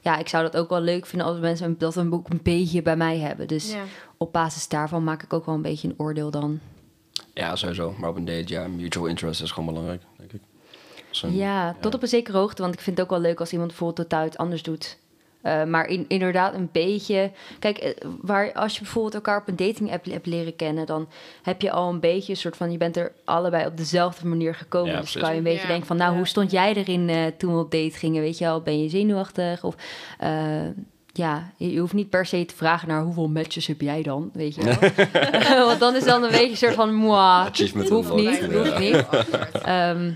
[0.00, 2.82] ja, ik zou dat ook wel leuk vinden als mensen dat een, ook een beetje
[2.82, 3.48] bij mij hebben.
[3.48, 3.82] Dus Ja.
[4.16, 6.60] op basis daarvan maak ik ook wel een beetje een oordeel dan.
[7.34, 7.94] Ja, sowieso.
[7.98, 10.40] Maar op een date, ja, mutual interest is gewoon belangrijk, denk ik.
[11.30, 12.62] Ja, tot op een zekere hoogte.
[12.62, 14.98] Want ik vind het ook wel leuk als iemand bijvoorbeeld totaal iets anders doet.
[15.44, 17.30] Eh, maar in, inderdaad een beetje...
[17.58, 17.90] Kijk, eh,
[18.20, 20.86] waar, als je bijvoorbeeld elkaar op een dating app hebt leren kennen...
[20.86, 21.08] dan
[21.42, 22.72] heb je al een beetje een soort van...
[22.72, 24.92] je bent er allebei op dezelfde manier gekomen.
[24.92, 25.20] Ja, dus precies.
[25.22, 25.66] kan je een beetje Ja.
[25.68, 25.96] denken van...
[25.96, 26.16] nou, Ja.
[26.16, 28.22] hoe stond jij erin eh, toen we op date gingen?
[28.22, 29.64] Weet je wel, ben je zenuwachtig?
[29.64, 29.74] Of
[30.18, 30.30] eh,
[31.12, 33.02] ja, je, je hoeft niet per se te vragen naar...
[33.02, 34.30] hoeveel matches heb jij dan?
[34.32, 35.66] Weet je wel?
[35.66, 36.94] Want dan is dan een beetje een soort van...
[36.94, 38.58] moi, Achievement hoeft niet, Ja.
[38.58, 39.04] hoeft niet.
[39.62, 40.10] Ehm,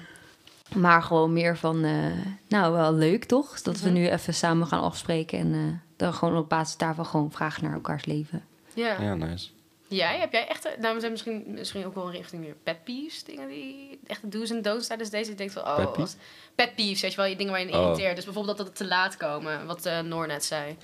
[0.74, 2.12] maar gewoon meer van, eh,
[2.48, 3.62] nou wel leuk toch?
[3.62, 5.60] Dat we nu even samen gaan afspreken en eh,
[5.96, 8.44] dan gewoon op basis daarvan gewoon vragen naar elkaars leven.
[8.74, 9.00] Ja.
[9.02, 9.48] Ja, nice.
[9.88, 13.24] Jij, heb jij echt, nou we zijn misschien, misschien ook wel richting weer pet peeves,
[13.24, 16.00] dingen die, echt do's en don'ts tijdens deze, je denkt van, oh, Pet peeves?
[16.00, 16.16] als-
[16.54, 17.82] pet peeves, weet je wel, je dingen waar je in Oh.
[17.82, 18.14] irriteert.
[18.16, 20.76] Dus bijvoorbeeld dat het te laat komen, wat eh Noor net zei.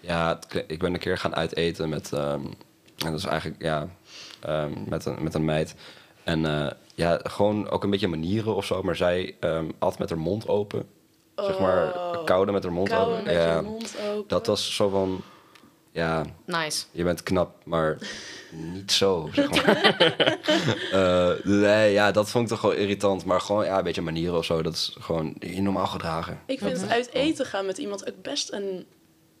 [0.00, 2.12] Ja, ik ben een keer gaan uiteten met...
[2.12, 2.40] ehm,
[2.96, 3.88] en dat is eigenlijk, ja,
[4.40, 5.74] ehm, met, een, met een meid.
[6.24, 8.82] En eh, ja, gewoon ook een beetje manieren of zo.
[8.82, 10.86] Maar zij ehm at met haar mond open.
[11.36, 12.24] Zeg maar, Oh.
[12.24, 13.24] koude met haar mond open.
[13.24, 14.28] met ja, je mond open.
[14.28, 15.20] dat was zo van...
[15.92, 16.84] Ja, Nice.
[16.90, 17.98] je bent knap, maar
[18.50, 19.94] niet zo, zeg maar.
[20.92, 23.24] Eh, nee, ja, dat vond ik toch wel irritant.
[23.24, 24.62] Maar gewoon, ja, een beetje manieren of zo.
[24.62, 26.40] Dat is gewoon je normaal gedragen.
[26.46, 28.86] Ik vind het uit eten gaan met iemand ook best een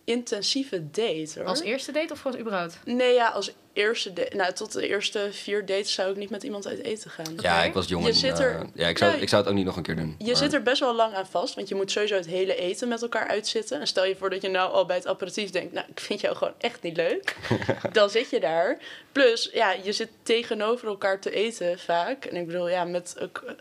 [0.04, 1.44] intensieve date, hoor.
[1.44, 2.78] Als eerste date of gewoon überhaupt?
[2.84, 4.12] Nee, ja, als eerste.
[4.36, 7.34] Nou, tot de eerste vier dates zou ik niet met iemand uit eten gaan.
[7.36, 8.02] Ja, ik was jong.
[8.04, 9.82] Je en, zit eh, ja, ik zou, Ja, ik zou het ook niet nog een
[9.82, 10.14] keer doen.
[10.18, 12.54] Je maar- zit er best wel lang aan vast, want je moet sowieso het hele
[12.56, 13.80] eten met elkaar uitzitten.
[13.80, 16.20] En stel je voor dat je nou al bij het aperitief denkt, nou, ik vind
[16.20, 17.36] jou gewoon echt niet leuk.
[17.92, 18.78] Dan zit je daar.
[19.12, 22.24] Plus, ja, je zit tegenover elkaar te eten vaak.
[22.24, 23.52] En ik bedoel, ja, met ook eh,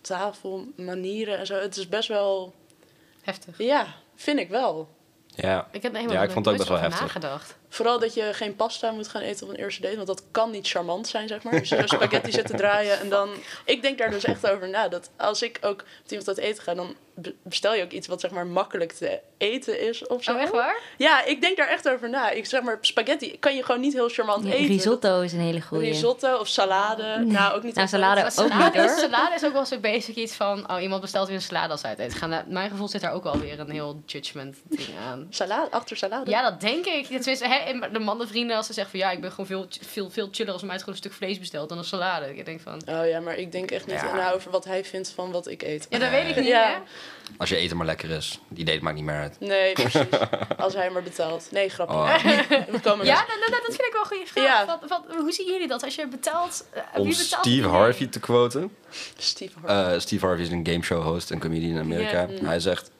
[0.00, 1.54] tafel, manieren en zo.
[1.54, 2.54] Het is best wel,
[3.22, 3.58] Heftig.
[3.58, 4.88] ja, vind ik wel.
[5.26, 7.00] Ja, Ik heb helemaal Ja, ik vond het ook best wel heftig.
[7.00, 7.58] nagedacht.
[7.72, 10.50] Vooral dat je geen pasta moet gaan eten op een eerste date, want dat kan
[10.50, 11.58] niet charmant zijn, zeg maar.
[11.58, 13.30] Dus spaghetti zit te draaien en dan...
[13.64, 16.62] Ik denk daar dus echt over na, dat als ik ook met iemand uit eten
[16.62, 16.96] ga, dan
[17.42, 20.32] bestel je ook iets wat zeg maar makkelijk te eten is of zo.
[20.34, 20.76] Oh, echt waar?
[20.96, 22.30] Ja, ik denk daar echt over na.
[22.30, 24.66] Ik zeg maar, spaghetti kan je gewoon niet heel charmant Ja, eten.
[24.66, 25.84] risotto is een hele goede.
[25.84, 27.18] Risotto of salade.
[27.24, 28.98] Nou, ook niet Nou, salade ook salade, niet hoor.
[28.98, 30.70] salade is ook wel zo basic iets van...
[30.70, 32.28] Oh, iemand bestelt weer een salade als uit eten gaan.
[32.30, 35.26] Nou, mijn gevoel zit daar ook alweer een heel judgment ding aan.
[35.30, 36.30] Salade, achter salade.
[36.30, 37.06] Ja, dat denk ik.
[37.06, 39.00] Tenminste, hè, de mannenvrienden als ze zeggen van...
[39.08, 41.68] Ja, ik ben gewoon veel, veel, veel chiller als mij gewoon een stuk vlees bestelt
[41.68, 42.36] dan een salade.
[42.36, 42.82] Ik denk van...
[42.88, 44.30] Oh ja, maar ik denk echt niet Ja.
[44.32, 45.86] over wat hij vindt van wat ik eet.
[45.90, 46.66] Ja, dat weet ik niet, Ja.
[46.68, 46.76] hè?
[47.36, 49.40] Als je eten maar lekker is, die date maakt niet meer uit.
[49.40, 50.02] Nee, precies.
[50.56, 51.48] Als hij maar betaalt.
[51.50, 51.94] Nee, grapje.
[51.94, 52.14] Oh.
[52.74, 54.44] We komen Ja, dat, dat, dat vind ik wel een goede vraag.
[54.44, 54.66] Ja.
[54.66, 55.82] Wat, wat, hoe zien jullie dat?
[55.84, 56.66] Als je betaalt...
[56.72, 57.68] eh, Om wie betaalt Steve?
[57.68, 58.70] Harvey te quoten.
[59.16, 59.94] Steve Harvey.
[59.94, 62.26] Eh, Steve Harvey is een gameshow host en comedian in Amerika.
[62.26, 62.46] Mm.
[62.46, 62.90] Hij zegt,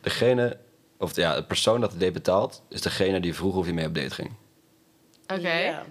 [0.00, 0.56] degene,
[0.98, 3.86] of ja, de persoon dat de date betaalt, is degene die vroeg of hij mee
[3.86, 4.32] op date ging.
[5.26, 5.84] Oké, Ja.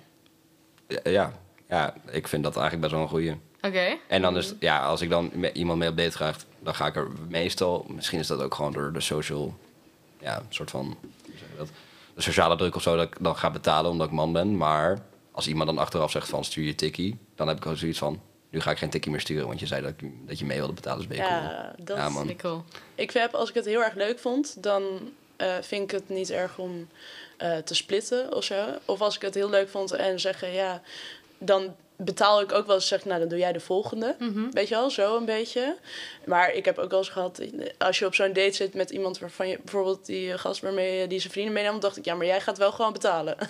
[0.87, 1.33] Ja, ja,
[1.69, 3.39] ja, ik vind dat eigenlijk best wel een goeie.
[3.67, 3.97] Oké.
[4.07, 6.87] En dan is, ja, als ik dan met iemand mee op date ga, dan ga
[6.87, 9.55] ik er meestal, misschien is dat ook gewoon door de social,
[10.19, 11.69] ja, soort van, hoe zeg je dat?
[12.15, 14.57] De sociale druk of zo, dat ik dan ga betalen omdat ik man ben.
[14.57, 15.01] Maar
[15.31, 18.21] als iemand dan achteraf zegt van stuur je tikkie, dan heb ik ook zoiets van,
[18.49, 20.57] nu ga ik geen tikkie meer sturen, want je zei dat, ik, dat je mee
[20.57, 21.41] wilde betalen, dus ben je cool.
[21.41, 22.17] Ja, dat, Ja, man.
[22.17, 22.63] Vind ik cool.
[22.95, 24.83] Ik heb, als ik het heel erg leuk vond, dan
[25.35, 26.87] eh, vind ik het niet erg om
[27.37, 28.65] eh, te splitten of zo.
[28.85, 30.81] Of als ik het heel leuk vond en zeggen, ja,
[31.37, 34.15] dan betaal ik ook wel eens, zeg nou, dan doe jij de volgende.
[34.19, 34.51] Mhm.
[34.51, 35.77] Weet je wel, zo een beetje.
[36.25, 37.41] Maar ik heb ook wel eens gehad,
[37.77, 41.19] als je op zo'n date zit met iemand waarvan je, bijvoorbeeld die gast waarmee die
[41.19, 43.37] zijn vrienden meenam, dacht ik, ja, maar jij gaat wel gewoon betalen.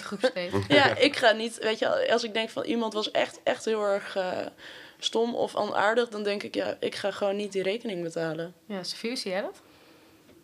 [0.67, 3.83] Ja, ik ga niet, weet je, als ik denk van iemand was echt, echt heel
[3.83, 4.37] erg eh,
[4.99, 8.53] stom of onaardig, dan denk ik, ja, ik ga gewoon niet die rekening betalen.
[8.67, 9.61] Ja, Sophie, zie jij dat?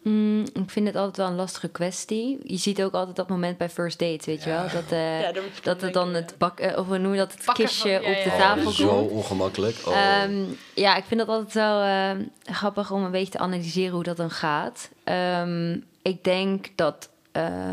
[0.04, 2.38] Mm, ik vind het altijd wel een lastige kwestie.
[2.44, 4.64] Je ziet ook altijd dat moment bij first date, weet je wel?
[4.74, 7.52] Dat, eh, Ja, dan- dat het dan het bak, of hoe noem je dat, het
[7.54, 9.12] kistje van- ja, op de tafel Oh, zo komt.
[9.12, 9.76] ongemakkelijk.
[9.88, 9.96] Oh.
[9.98, 10.44] Ehm,
[10.76, 12.12] ja, ik vind dat altijd wel eh,
[12.44, 14.90] grappig om een beetje te analyseren hoe dat dan gaat.
[15.04, 17.72] Ehm, ik denk dat eh,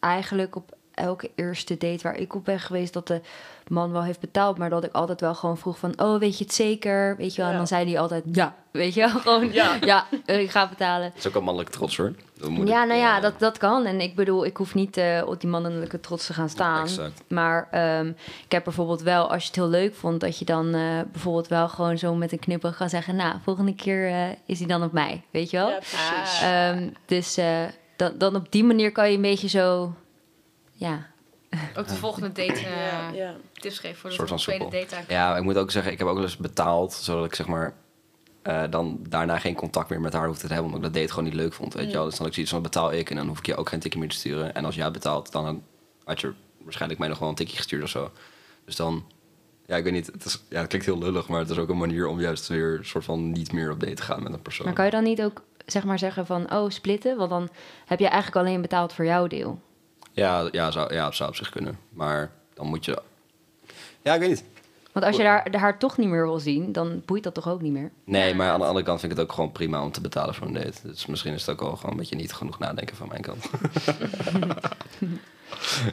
[0.00, 3.20] eigenlijk op elke eerste date waar ik op ben geweest, dat de
[3.68, 6.44] man wel heeft betaald, maar dat ik altijd wel gewoon vroeg van, oh, weet je
[6.44, 7.16] het zeker?
[7.16, 7.50] Weet je wel?
[7.50, 9.08] En dan zei hij altijd, ja, weet je wel?
[9.20, 9.76] Gewoon, Ja.
[9.80, 11.08] ja, eh, ik ga betalen.
[11.08, 12.12] Dat is ook een mannelijke trots hoor.
[12.48, 13.84] Moet Ja, ik- nou ja, dat, dat kan.
[13.86, 16.82] En ik bedoel, ik hoef niet eh, op die mannelijke trots te gaan staan.
[16.82, 17.22] Exact.
[17.28, 18.08] Maar ehm,
[18.44, 20.80] ik heb bijvoorbeeld wel, als je het heel leuk vond, dat je dan eh,
[21.12, 24.82] bijvoorbeeld wel gewoon zo met een knippel kan zeggen: Nou, volgende keer is hij dan
[24.82, 25.22] op mij.
[25.30, 25.68] Weet je wel?
[25.68, 26.42] Ja, precies.
[26.42, 27.58] Ehm, dus eh,
[27.96, 29.92] dan, dan op die manier kan je een beetje zo.
[30.80, 31.06] Ja,
[31.76, 33.34] Ook de volgende date eh, ja, ja.
[33.52, 34.80] tips geven voor de soort van tweede soepel.
[34.80, 35.12] date.
[35.12, 37.74] Ja, ik moet ook zeggen, ik heb ook wel eens betaald, zodat ik zeg maar
[38.42, 41.12] eh, dan daarna geen contact meer met haar hoefde te hebben, omdat ik dat date
[41.14, 42.04] gewoon niet leuk vond, weet je wel.
[42.04, 44.00] Dus dan ik zoiets van, betaal ik en dan hoef ik je ook geen tikkie
[44.00, 44.54] meer te sturen.
[44.54, 45.62] En als jij betaalt, dan
[46.04, 48.10] had je waarschijnlijk mij nog wel een tikkie gestuurd of zo.
[48.64, 49.04] Dus dan,
[49.66, 51.68] ja, ik weet niet, het, is, ja, het klinkt heel lullig, maar het is ook
[51.68, 54.42] een manier om juist weer soort van niet meer op date te gaan met een
[54.42, 54.66] persoon.
[54.66, 57.16] maar kan je dan niet ook zeg maar zeggen van: Oh, splitten?
[57.16, 57.48] Want dan
[57.86, 59.60] heb je eigenlijk alleen betaald voor jouw deel.
[60.12, 61.78] Ja, ja, zou, ja, het zou op zich kunnen.
[61.88, 63.02] Maar dan moet je...
[64.02, 64.44] Ja, ik weet niet.
[64.92, 67.60] Want als je daar, haar toch niet meer wil zien, dan boeit dat toch ook
[67.60, 67.90] niet meer?
[68.04, 70.34] Nee, maar aan de andere kant vind ik het ook gewoon prima om te betalen
[70.34, 70.72] voor een date.
[70.82, 73.44] Dus misschien is het ook wel gewoon een beetje niet genoeg nadenken van mijn kant.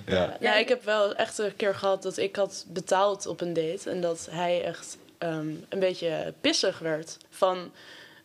[0.05, 0.37] ja.
[0.39, 3.89] Ja, ik heb wel echt een keer gehad dat ik had betaald op een date.
[3.89, 7.17] En dat hij echt ehm, een beetje pissig werd.
[7.29, 7.71] Van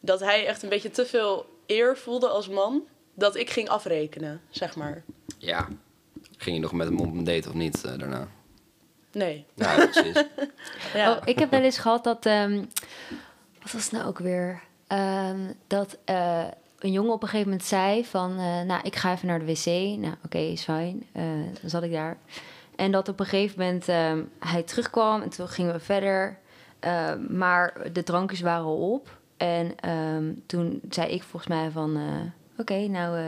[0.01, 2.83] dat hij echt een beetje te veel eer voelde als man.
[3.15, 5.03] Dat ik ging afrekenen, zeg maar.
[5.43, 5.69] Ja.
[6.37, 8.29] Ging je nog met hem op een date of niet eh, daarna?
[9.13, 9.45] Nee.
[9.55, 10.25] Ja, precies.
[10.95, 11.11] Ja.
[11.13, 12.27] Oh, ik heb wel eens gehad dat.
[12.27, 12.65] ehm,
[13.63, 14.63] wat was het nou ook weer?
[14.87, 16.45] Ehm, dat eh,
[16.79, 18.31] een jongen op een gegeven moment zei: van...
[18.39, 19.67] eh, nou, ik ga even naar de wc.
[19.99, 21.07] Nou, oké, is fijn.
[21.13, 21.23] Eh,
[21.61, 22.17] dan zat ik daar.
[22.77, 26.39] En dat op een gegeven moment ehm, hij terugkwam en toen gingen we verder.
[27.29, 29.19] maar de drankjes waren al op.
[29.37, 31.97] En ehm, toen zei ik volgens mij van...
[31.97, 33.25] eh, Oké, nou, eh,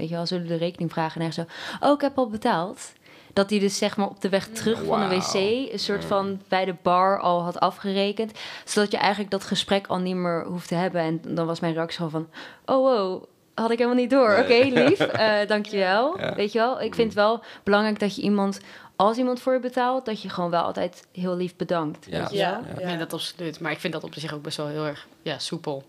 [0.00, 1.20] weet je wel, zullen de rekening vragen?
[1.20, 1.44] En hij zo,
[1.86, 2.92] oh, ik heb al betaald.
[3.32, 5.34] Dat hij dus zeg maar op de weg terug van de wc...
[5.72, 8.32] een soort van bij de bar al had afgerekend.
[8.64, 11.00] Zodat je eigenlijk dat gesprek al niet meer hoeft te hebben.
[11.00, 12.28] En dan was mijn reactie gewoon van...
[12.76, 13.24] Oh, wow,
[13.54, 14.30] had ik helemaal niet door.
[14.38, 14.72] Oké, Nee.
[14.72, 16.18] lief, eh dankjewel.
[16.18, 16.34] Ja.
[16.34, 18.60] Weet je wel, ik vind het wel belangrijk dat je iemand...
[18.96, 22.06] Als iemand voor je betaalt, dat je gewoon wel altijd heel lief bedankt.
[22.10, 22.18] Ja.
[22.20, 22.46] Weet je wel?
[22.46, 22.86] Ja, Ik ja.
[22.86, 23.60] vind dat absoluut.
[23.60, 25.84] Maar ik vind dat op zich ook best wel heel erg ja, soepel.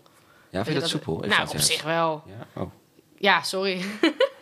[0.50, 1.24] Ja, vind je dat soepel?
[1.24, 2.22] Ik nou, op zich wel.
[2.26, 2.62] Ja?
[2.62, 2.70] Oh.
[3.22, 3.80] Ja, sorry.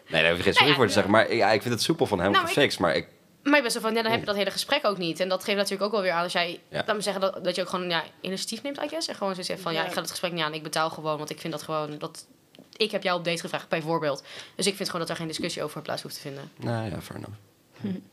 [0.08, 1.12] Nee, daar heb je geen sorry ja, voor te zeggen.
[1.12, 2.78] Maar ja, ik vind het soepel van hem Nou, ik- gefixt.
[2.78, 3.06] Maar ik,
[3.42, 5.20] Maar je bent zo van, ja, dan heb je dat hele gesprek ook niet.
[5.20, 6.82] En dat geeft natuurlijk ook wel weer aan als jij, Ja.
[6.86, 9.08] laat me zeggen, dat, dat je ook gewoon ja, initiatief neemt, I guess.
[9.08, 9.80] En gewoon zo zegt van, ja.
[9.80, 9.86] Ja.
[9.86, 11.18] ik ga het gesprek niet aan, ik betaal gewoon.
[11.18, 12.26] Want ik vind dat gewoon, dat,
[12.76, 14.22] ik heb jou op date gevraagd, bijvoorbeeld.
[14.54, 16.50] Dus ik vind gewoon dat er geen discussie over plaats hoeft te vinden.
[16.56, 17.36] nou ja, fair enough.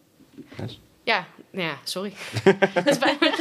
[0.60, 0.80] Yes.
[1.04, 2.14] Ja, ja, sorry.
[2.74, 3.40] dat, is mijn, Dat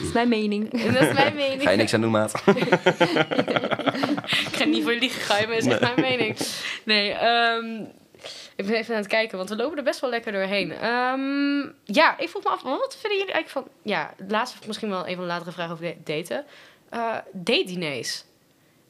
[0.00, 0.70] is mijn mening.
[0.92, 1.62] dat is mijn mening.
[1.62, 2.42] Ga je niks aan doen, maat?
[4.50, 4.92] Ik ga niet voor
[5.46, 6.36] maar dat is echt mijn mening.
[6.84, 7.80] Nee, ehm,
[8.56, 10.72] ik ben even aan het kijken, want we lopen er best wel lekker doorheen.
[10.72, 13.68] Ehm, ja, ik vroeg me af, wat vinden jullie eigenlijk van...
[13.82, 16.44] Ja, laatste misschien wel even een latere vraag over de- daten.
[16.90, 18.24] Eh date-diners.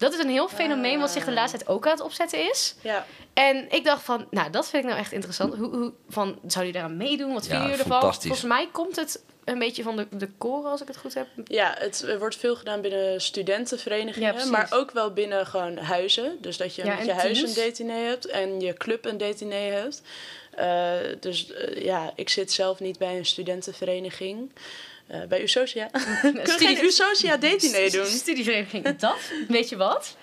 [0.02, 2.74] Dat is een heel fenomeen wat zich de laatste tijd ook aan het opzetten is.
[2.80, 3.06] Ja.
[3.32, 5.54] En ik dacht van, nou, dat vind ik nou echt interessant.
[5.54, 7.32] Hoe, hoe, van, zou je daaraan meedoen?
[7.32, 8.00] Wat Ja, vinden jullie ervan?
[8.00, 8.26] fantastisch.
[8.26, 11.26] Volgens mij komt het een beetje van de, de koren, als ik het goed heb.
[11.44, 16.38] Ja, het er wordt veel gedaan binnen studentenverenigingen, Ja, maar ook wel binnen gewoon huizen.
[16.40, 19.54] Dus dat je Ja, met je huis een datine hebt en je club een datine
[19.54, 20.02] hebt.
[20.50, 24.50] Eh, dus eh, ja, ik zit zelf niet bij een studentenvereniging.
[25.06, 25.86] Eh, bij Usocia.
[26.22, 28.06] Kunnen we geen Usocia datine doen?
[28.06, 28.96] Studievereniging.
[28.96, 29.16] Dat,
[29.48, 30.16] weet je wat?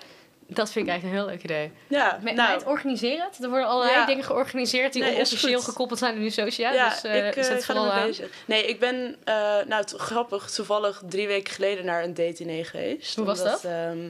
[0.46, 1.70] Dat vind ik eigenlijk een heel leuk idee.
[1.88, 3.42] Ja, Met, nou, met organiseren het.
[3.42, 4.06] Er worden allerlei Ja.
[4.06, 5.64] dingen georganiseerd die Nee, goed.
[5.64, 6.72] gekoppeld zijn aan Usocia.
[6.72, 8.06] Ja, dus eh ik eh, zet het vooral ermee aan.
[8.06, 8.30] bezig.
[8.46, 13.16] Nee, ik ben, eh, nou het, grappig, toevallig drie weken geleden naar een datine geweest.
[13.16, 13.64] Hoe was dat?
[13.64, 14.08] ehm,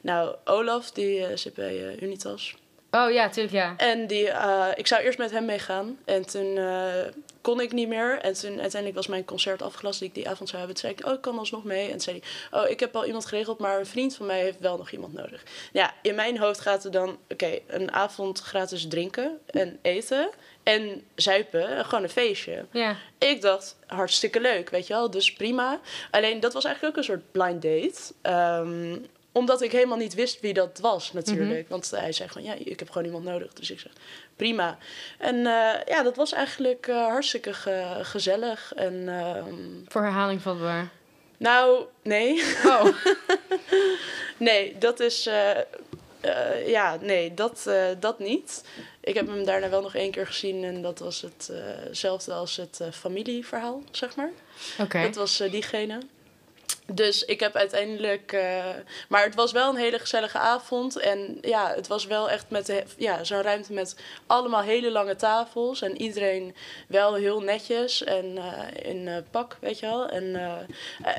[0.00, 2.54] nou, Olaf, die eh, zit bij eh, Unitas.
[2.90, 3.74] Oh ja, tuurlijk ja.
[3.76, 5.98] En die, eh, ik zou eerst met hem meegaan.
[6.04, 6.90] En toen eh,
[7.40, 8.18] kon ik niet meer.
[8.20, 10.76] En toen uiteindelijk was mijn concert afgelast die ik die avond zou hebben.
[10.76, 11.84] Toen zei ik, oh, ik kan alsnog mee.
[11.84, 14.40] En toen zei hij, oh, ik heb al iemand geregeld, maar een vriend van mij
[14.40, 15.42] heeft wel nog iemand nodig.
[15.72, 20.30] Ja, in mijn hoofd gaat er dan, oké, een avond gratis drinken en eten
[20.62, 21.68] en zuipen.
[21.68, 22.66] en Gewoon een feestje.
[22.70, 22.96] Ja.
[23.18, 25.10] Ik dacht, hartstikke leuk, weet je wel.
[25.10, 25.80] Dus prima.
[26.10, 28.14] Alleen, dat was eigenlijk ook een soort blind date.
[28.22, 28.96] Ehm,
[29.38, 31.68] omdat ik helemaal niet wist wie dat was, natuurlijk.
[31.68, 33.52] Want hij zei gewoon, ja, ik heb gewoon iemand nodig.
[33.52, 33.92] Dus ik zeg,
[34.36, 34.78] prima.
[35.18, 38.72] En eh, ja, dat was eigenlijk eh, hartstikke ge- gezellig.
[38.74, 39.54] En ehm,
[39.88, 40.88] Voor herhaling van waar.
[41.36, 42.42] nou, nee.
[42.64, 42.84] Oh,
[44.36, 45.26] nee, dat is...
[45.26, 45.50] eh,
[46.66, 48.64] ja, nee, dat, dat niet.
[49.00, 50.64] Ik heb hem daarna wel nog één keer gezien.
[50.64, 51.50] En dat was het,
[51.88, 54.30] hetzelfde als het familieverhaal, zeg maar.
[54.78, 55.02] oké.
[55.02, 55.98] Dat was diegene.
[56.92, 58.32] Dus ik heb uiteindelijk.
[58.32, 58.64] eh,
[59.08, 60.96] maar het was wel een hele gezellige avond.
[60.98, 65.82] En ja, het was wel echt met ja, zo'n ruimte met allemaal hele lange tafels.
[65.82, 66.54] En iedereen
[66.86, 70.08] wel heel netjes en eh, in eh, pak, weet je wel.
[70.08, 70.36] En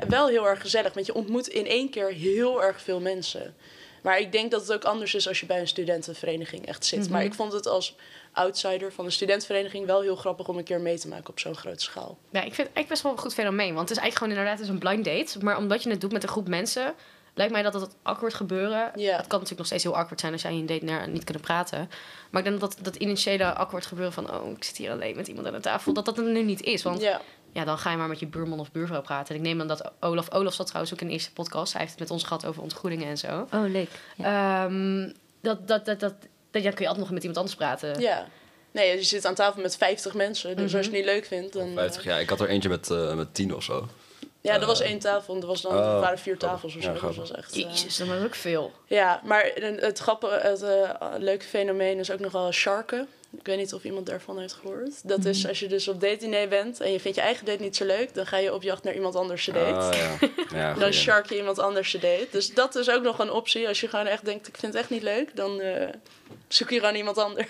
[0.08, 0.92] wel heel erg gezellig.
[0.92, 3.54] Want je ontmoet in één keer heel erg veel mensen.
[4.02, 7.00] Maar ik denk dat het ook anders is als je bij een studentenvereniging echt zit.
[7.00, 7.12] Mhm.
[7.12, 7.94] Maar ik vond het als
[8.32, 11.54] outsider van een studentenvereniging wel heel grappig om een keer mee te maken op zo'n
[11.54, 12.18] grote schaal.
[12.30, 13.74] Ja, ik vind het eigenlijk best wel een goed fenomeen.
[13.74, 15.44] Want het is eigenlijk gewoon inderdaad het is een blind date.
[15.44, 16.94] Maar omdat je het doet met een groep mensen...
[17.34, 18.92] lijkt mij dat het awkward gebeuren...
[18.94, 19.16] Ja.
[19.16, 20.32] Het kan natuurlijk nog steeds heel awkward zijn...
[20.32, 21.90] als jij in een date naar niet kunnen praten.
[22.30, 24.34] Maar ik denk dat dat initiële awkward gebeuren van...
[24.34, 25.92] oh, ik zit hier alleen met iemand aan de tafel...
[25.92, 26.82] dat dat er nu niet is.
[26.82, 27.20] Want Ja.
[27.52, 29.34] ja, dan ga je maar met je buurman of buurvrouw praten.
[29.34, 30.32] En ik neem aan dat Olaf...
[30.32, 31.72] Olaf zat trouwens ook in de eerste podcast.
[31.72, 33.46] Hij heeft het met ons gehad over ontgoedingen en zo.
[33.52, 33.90] Oh, leuk.
[34.16, 34.64] Ja.
[34.64, 36.14] Ehm, dat, dat, dat, dat,
[36.50, 38.00] dat, ja, kun je altijd nog met iemand anders praten.
[38.00, 38.28] Ja.
[38.72, 40.56] Nee, je zit aan tafel met 50 mensen.
[40.56, 40.76] Dus Mhm.
[40.76, 41.72] als je het niet leuk vindt, dan...
[41.74, 42.20] 50 eh, jaar.
[42.20, 43.88] Ik had er eentje met, eh, met 10 of zo.
[44.40, 46.76] ja, er Eh, was één tafel en er, was dan, oh, er waren vier tafels
[46.76, 46.92] of Ja, zo.
[46.92, 47.52] dus dat was echt...
[47.52, 48.72] eh, Jezus, dat is ook veel.
[48.86, 53.08] Ja, maar het, grappige, het eh, leuke fenomeen is ook nog wel sharken.
[53.38, 55.08] Ik weet niet of iemand daarvan heeft gehoord.
[55.08, 57.76] Dat is als je dus op date bent en je vindt je eigen date niet
[57.76, 59.58] zo leuk, dan ga je op jacht naar iemand anders date.
[59.60, 60.28] Ah, ja.
[60.58, 62.28] ja Dan shark je iemand anders date.
[62.30, 63.68] Dus dat is ook nog een optie.
[63.68, 65.88] Als je gewoon echt denkt, ik vind het echt niet leuk, dan eh,
[66.48, 67.48] zoek je gewoon iemand anders.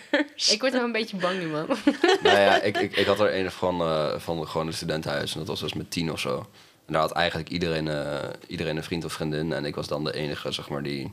[0.50, 1.66] Ik word nou een beetje bang nu, man.
[2.22, 5.32] nou ja, ik, ik, ik had er een van, eh, van gewoon een studentenhuis.
[5.32, 6.46] En dat was dus met tien of zo.
[6.86, 9.52] En daar had eigenlijk iedereen, eh, iedereen een vriend of vriendin.
[9.52, 11.12] En ik was dan de enige, zeg maar, die...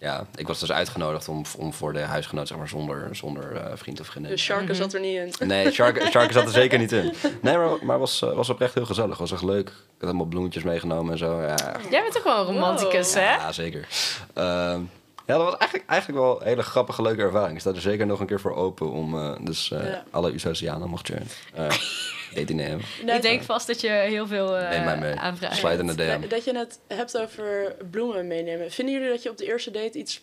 [0.00, 3.72] Ja, ik was dus uitgenodigd om, om voor de huisgenoot, zeg maar, zonder, zonder eh,
[3.76, 4.30] vriend of vriendin.
[4.32, 4.74] Dus sharken Mhm.
[4.76, 5.46] zat er niet in.
[5.48, 7.12] Nee, Shark, Shark zat er zeker niet in.
[7.42, 9.18] Nee, maar, maar was, eh, was oprecht heel gezellig.
[9.18, 9.68] Was echt leuk.
[9.68, 11.40] Ik had helemaal bloemetjes meegenomen en zo.
[11.42, 11.54] Ja,
[11.90, 13.22] Jij bent ook wel een romanticus, Wow.
[13.22, 13.30] hè?
[13.34, 13.86] ja zeker.
[14.34, 14.80] Ehm,
[15.26, 17.54] Ja, dat was eigenlijk, eigenlijk wel een hele grappige, leuke ervaring.
[17.54, 19.18] Ik sta er zeker nog een keer voor open om...
[19.18, 20.04] eh, dus eh, Ja.
[20.10, 21.16] alle Usosianen mocht je
[22.30, 22.84] uh, dating nemen.
[23.04, 25.14] Nee, ik denk vast dat je heel veel eh Neem mij mee.
[25.14, 25.98] aanvragen Slide in hebt.
[25.98, 26.28] de DM.
[26.28, 28.70] Dat- je het hebt over bloemen meenemen.
[28.70, 30.22] Vinden jullie dat je op de eerste date iets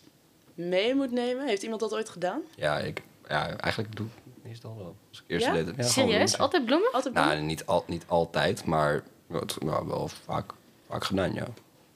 [0.53, 1.47] mee moet nemen?
[1.47, 2.41] Heeft iemand dat ooit gedaan?
[2.55, 4.95] Ja, ik, ja, eigenlijk doe ik meestal wel.
[5.09, 5.53] Als ik eerst Ja?
[5.53, 5.73] date.
[5.77, 6.37] Ja, Serieus?
[6.37, 6.91] Altijd bloemen?
[6.91, 7.35] Altijd bloemen?
[7.35, 10.51] Nou, niet, al, niet altijd, maar het, nou, wel vaak,
[10.89, 11.45] vaak gedaan, ja.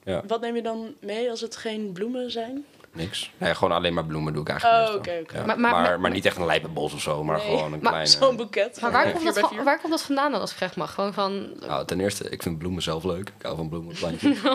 [0.04, 2.64] Ja, Wat neem je dan mee als het geen bloemen zijn?
[2.92, 3.32] Niks.
[3.38, 5.04] Nee, gewoon alleen maar bloemen doe ik eigenlijk Oh.
[5.04, 7.44] Ja, Maar- Maar, maar- maar, maar- niet echt een lijpenbos of zo, maar Nee.
[7.46, 8.06] gewoon een Maar kleine...
[8.10, 8.80] Zo'n boeket.
[8.80, 10.94] Maar waar, komt dat van, waar komt dat vandaan dan, als ik vraag mag?
[10.94, 11.50] Gewoon van...
[11.60, 13.28] Nou, ten eerste, ik vind bloemen zelf leuk.
[13.38, 14.38] Ik hou van bloemen, plantjes.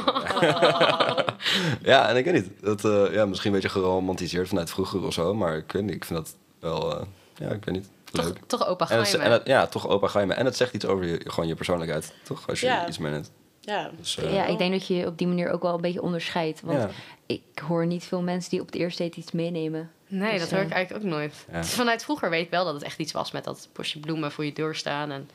[1.82, 2.50] ja, en ik weet niet.
[2.62, 5.34] Dat, eh, ja, misschien een beetje geromantiseerd vanuit vroeger of zo.
[5.34, 7.00] Maar ik weet niet, ik vind dat wel...
[7.00, 7.90] eh, ja, ik weet niet.
[8.12, 8.38] Toch, Leuk.
[8.48, 9.32] toch opa En het, glijmen.
[9.32, 10.34] en het- ja, toch opa ga je me.
[10.34, 12.48] En het zegt iets over je, gewoon je persoonlijkheid, toch?
[12.50, 12.88] Als je Ja.
[12.88, 13.32] iets meeneemt.
[13.68, 13.90] Ja.
[13.98, 16.62] Dus, eh, Ja, ik denk dat je op die manier ook wel een beetje onderscheidt.
[16.62, 16.90] Want ja.
[17.26, 19.92] ik hoor niet veel mensen die op het eerste date iets meenemen.
[20.08, 21.46] Nee, Dus, dat hoor ik eh, eigenlijk ook nooit.
[21.52, 21.62] Ja.
[21.62, 24.32] Dus vanuit vroeger weet ik wel dat het echt iets was met dat bosje bloemen
[24.32, 25.12] voor je deur staan.
[25.12, 25.30] En...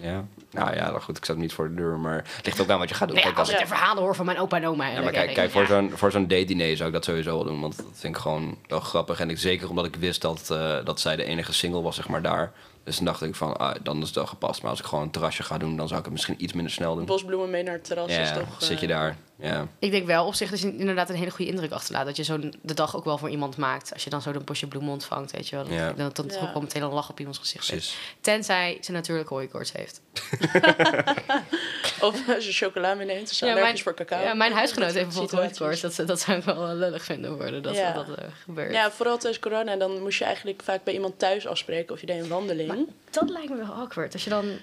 [0.00, 2.68] Ja, nou ja, dan goed, ik zat niet voor de deur, maar het ligt ook
[2.68, 3.16] aan wat je gaat doen.
[3.16, 4.86] Nee, Kijk, als ik de verhalen hoor van mijn opa en oma.
[4.86, 7.44] ja, maar kijk, kijk voor zo'n voor zo'n date diner zou ik dat sowieso wel
[7.44, 9.20] doen, want dat vind ik gewoon wel grappig.
[9.20, 12.08] En ik, zeker omdat ik wist dat, eh, dat zij de enige single was, zeg
[12.08, 12.52] maar, daar.
[12.86, 14.62] Dus dan dacht ik van, ah, dan is het wel gepast.
[14.62, 16.72] Maar als ik gewoon een terrasje ga doen, dan zou ik het misschien iets minder
[16.72, 17.04] snel doen.
[17.04, 18.46] Bosbloemen mee naar het terras is Ja, toch...
[18.58, 19.16] zit je eh, daar.
[19.38, 22.06] Ja, Ik denk wel op zich dat je inderdaad een hele goede indruk achterlaat.
[22.06, 23.92] Dat je zo de dag ook wel voor iemand maakt.
[23.92, 25.64] Als je dan zo een bosje bloemen ontvangt, weet je wel.
[25.64, 25.92] Dat, Ja.
[25.92, 26.46] dat dan toch Ja.
[26.46, 27.94] ook wel meteen een lach op iemands gezicht zit.
[28.20, 30.00] Tenzij ze natuurlijk hooikoorts heeft.
[32.00, 34.24] Of als je chocola meeneemt, dus Ja, allergisch mijn- voor cacao.
[34.24, 35.80] Ja, mijn huisgenoot Dat heeft bijvoorbeeld hooikoorts.
[35.80, 37.92] Dat, ze- dat zou ik wel eh, lullig vinden worden dat Ja.
[37.92, 38.72] dat eh, gebeurt.
[38.72, 39.76] Ja, vooral tijdens corona.
[39.76, 42.68] Dan moest je eigenlijk vaak bij iemand thuis afspreken of je deed een wandeling.
[43.10, 44.12] Dat lijkt me wel awkward.
[44.12, 44.58] Als je dan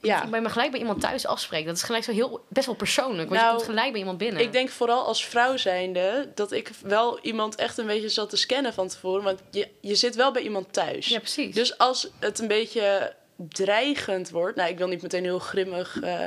[0.00, 1.66] ja, bij me gelijk bij iemand thuis afspreekt.
[1.66, 3.28] Dat is gelijk zo heel, best wel persoonlijk.
[3.28, 4.42] Want Nou, je komt gelijk bij iemand binnen.
[4.42, 8.36] ik denk vooral als vrouw zijnde dat ik wel iemand echt een beetje zat te
[8.36, 9.22] scannen van tevoren.
[9.22, 11.08] Want je, je zit wel bij iemand thuis.
[11.08, 11.54] Ja, precies.
[11.54, 13.14] Dus als het een beetje
[13.48, 16.24] dreigend wordt, nou ik wil niet meteen heel grimmig, eh,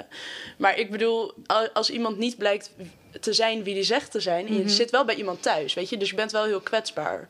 [0.57, 2.71] maar ik bedoel al- als iemand niet blijkt
[3.19, 4.69] te zijn wie die zegt te zijn, en je Mhm.
[4.69, 7.29] zit wel bij iemand thuis, weet je, dus je bent wel heel kwetsbaar.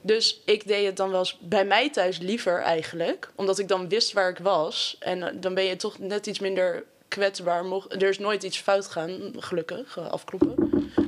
[0.00, 3.88] Dus ik deed het dan wel eens bij mij thuis liever eigenlijk, omdat ik dan
[3.88, 4.96] wist waar ik was.
[4.98, 7.64] En eh, dan ben je toch net iets minder kwetsbaar.
[7.64, 10.54] Mocht, er is nooit iets fout gaan, gelukkig, eh, afkloppen.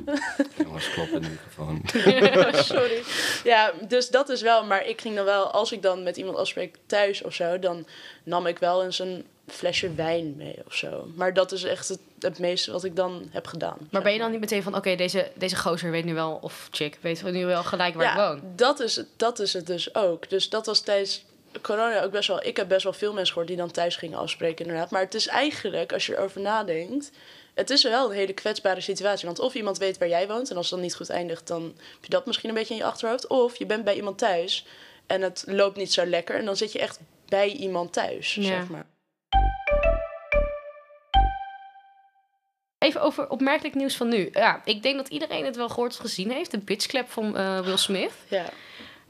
[0.63, 1.81] Jongens, kloppen in de microfoon.
[2.75, 3.03] Sorry.
[3.43, 4.65] Ja, dus dat is wel.
[4.65, 7.85] Maar ik ging dan wel, als ik dan met iemand afspreek thuis of zo, dan
[8.23, 11.07] nam ik wel eens een flesje wijn mee of zo.
[11.15, 13.77] Maar dat is echt het, het meeste wat ik dan heb gedaan.
[13.91, 14.75] maar ben je dan niet meteen van...
[14.75, 16.39] Oké, deze, deze gozer weet nu wel...
[16.41, 18.41] Of chick weet nu wel gelijk waar ik ja, woon.
[18.55, 20.29] dat is, het, dat is het dus ook.
[20.29, 21.23] Dus dat was tijdens
[21.61, 22.45] corona ook best wel...
[22.45, 24.91] Ik heb best wel veel mensen gehoord die dan thuis gingen afspreken inderdaad.
[24.91, 27.11] Maar het is eigenlijk, als je erover nadenkt...
[27.53, 29.25] Het is wel een hele kwetsbare situatie.
[29.25, 30.49] Want of iemand weet waar jij woont...
[30.49, 31.47] en als het dan niet goed eindigt...
[31.47, 33.27] dan heb je dat misschien een beetje in je achterhoofd.
[33.27, 34.65] Of je bent bij iemand thuis...
[35.07, 36.35] en het loopt niet zo lekker...
[36.35, 38.43] en dan zit je echt bij iemand thuis, Ja.
[38.43, 38.85] zeg maar.
[42.77, 44.29] Even over opmerkelijk nieuws van nu.
[44.31, 46.51] Ja, ik denk dat iedereen het wel gehoord of gezien heeft.
[46.51, 48.11] De bitchclap van eh, Will Smith.
[48.27, 48.49] Ja.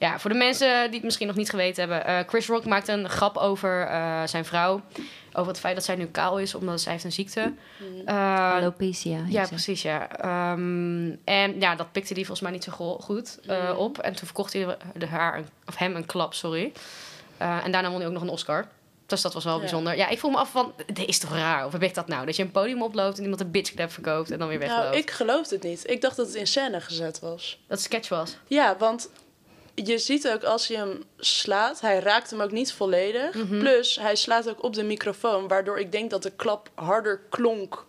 [0.03, 2.05] Ja, voor de mensen die het misschien nog niet geweten hebben.
[2.05, 4.81] eh, Chris Rock maakt een grap over eh, zijn vrouw.
[5.33, 7.53] Over het feit dat zij nu kaal is, omdat zij heeft een ziekte.
[8.05, 9.19] Eh, Alopecia.
[9.27, 9.49] ja, ze.
[9.49, 10.09] precies, ja.
[10.17, 13.75] Ehm, en ja, dat pikte hij volgens mij niet zo go- goed eh, Mhm.
[13.77, 13.97] op.
[13.97, 16.71] En toen verkocht hij de haar, een- of hem een klap, sorry.
[17.37, 18.67] Eh, en daarna won hij ook nog een Oscar.
[19.05, 19.59] Dus dat was wel Ja.
[19.59, 19.95] bijzonder.
[19.97, 21.65] Ja, ik voel me af van, dit is toch raar?
[21.65, 22.25] Of heb ik dat nou?
[22.25, 24.83] Dat je een podium oploopt en iemand een bitchclap verkoopt en dan weer wegloopt.
[24.83, 25.89] Nou, ik geloofde het niet.
[25.89, 27.59] Ik dacht dat het in scène gezet was.
[27.67, 28.37] Dat het sketch was.
[28.47, 29.09] Ja, want
[29.75, 33.33] je ziet ook als hij hem slaat, hij raakt hem ook niet volledig.
[33.35, 33.59] Mhm.
[33.59, 37.85] Plus, hij slaat ook op de microfoon, waardoor ik denk dat de klap harder klonk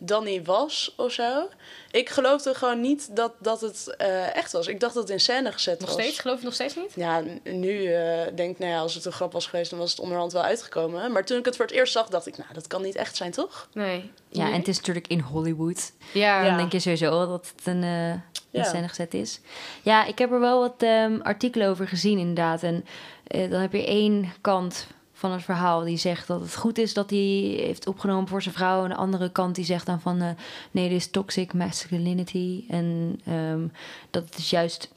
[0.00, 1.48] dan hij was of zo.
[1.90, 4.66] Ik geloofde gewoon niet dat, dat het eh, echt was.
[4.66, 5.98] Ik dacht dat het in scène gezet Nog was.
[6.02, 6.18] steeds?
[6.18, 6.92] Geloof je nog steeds niet?
[6.94, 9.90] Ja, nu eh, denk ik, nou ja, als het een grap was geweest, dan was
[9.90, 11.12] het onderhand wel uitgekomen.
[11.12, 13.16] Maar toen ik het voor het eerst zag, dacht ik, nou, dat kan niet echt
[13.16, 13.68] zijn, toch?
[13.72, 14.10] Nee.
[14.30, 15.92] Ja, en het is natuurlijk in Hollywood.
[16.12, 16.56] Ja, Dan Ja.
[16.56, 18.66] denk je sowieso wel dat het een eh in Ja.
[18.66, 19.40] scène gezet is.
[19.82, 22.62] Ja, ik heb er wel wat ehm, artikelen over gezien inderdaad.
[22.62, 22.84] En
[23.26, 26.94] eh, dan heb je één kant van het verhaal die zegt dat het goed is
[26.94, 27.18] dat hij
[27.60, 28.82] heeft opgenomen voor zijn vrouw.
[28.82, 30.28] En de andere kant die zegt dan van eh,
[30.70, 32.64] nee, dit is toxic masculinity.
[32.68, 33.66] En ehm,
[34.10, 34.92] dat het dus juist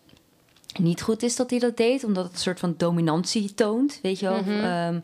[0.79, 4.19] niet goed is dat hij dat deed, omdat het een soort van dominantie toont, weet
[4.19, 4.41] je wel.
[4.41, 4.63] Mhm.
[4.63, 4.99] Ehm,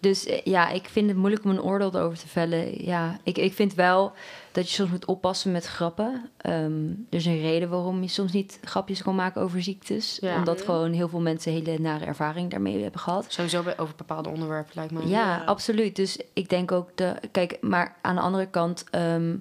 [0.00, 2.84] dus eh, ja, ik vind het moeilijk om een oordeel erover te vellen.
[2.84, 4.12] Ja, ik, ik vind wel
[4.58, 6.30] dat je soms moet oppassen met grappen.
[6.36, 10.18] Ehm, er is een reden waarom je soms niet grapjes kan maken over ziektes.
[10.20, 10.36] Ja.
[10.36, 13.26] Omdat gewoon heel veel mensen hele nare ervaring daarmee hebben gehad.
[13.28, 15.00] Sowieso bij- over bepaalde onderwerpen lijkt me.
[15.00, 15.42] Ja, Ja.
[15.44, 15.96] absoluut.
[15.96, 17.14] Dus ik denk ook de.
[17.32, 18.84] Kijk, maar aan de andere kant.
[18.90, 19.36] ehm,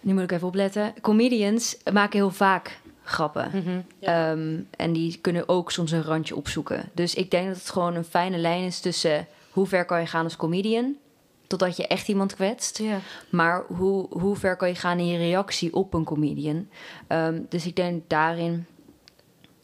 [0.00, 0.94] nu moet ik even opletten.
[1.00, 3.50] Comedians maken heel vaak grappen.
[3.54, 3.80] Mhm.
[3.98, 4.30] Ja.
[4.30, 6.90] Ehm, en die kunnen ook soms een randje opzoeken.
[6.94, 10.06] Dus ik denk dat het gewoon een fijne lijn is tussen hoe ver kan je
[10.06, 10.94] gaan als comedian,
[11.46, 12.78] totdat je echt iemand kwetst.
[12.78, 12.98] Ja.
[13.30, 16.68] Maar hoe, hoe ver kan je gaan in je reactie op een comedian?
[17.06, 18.66] Ehm, dus ik denk daarin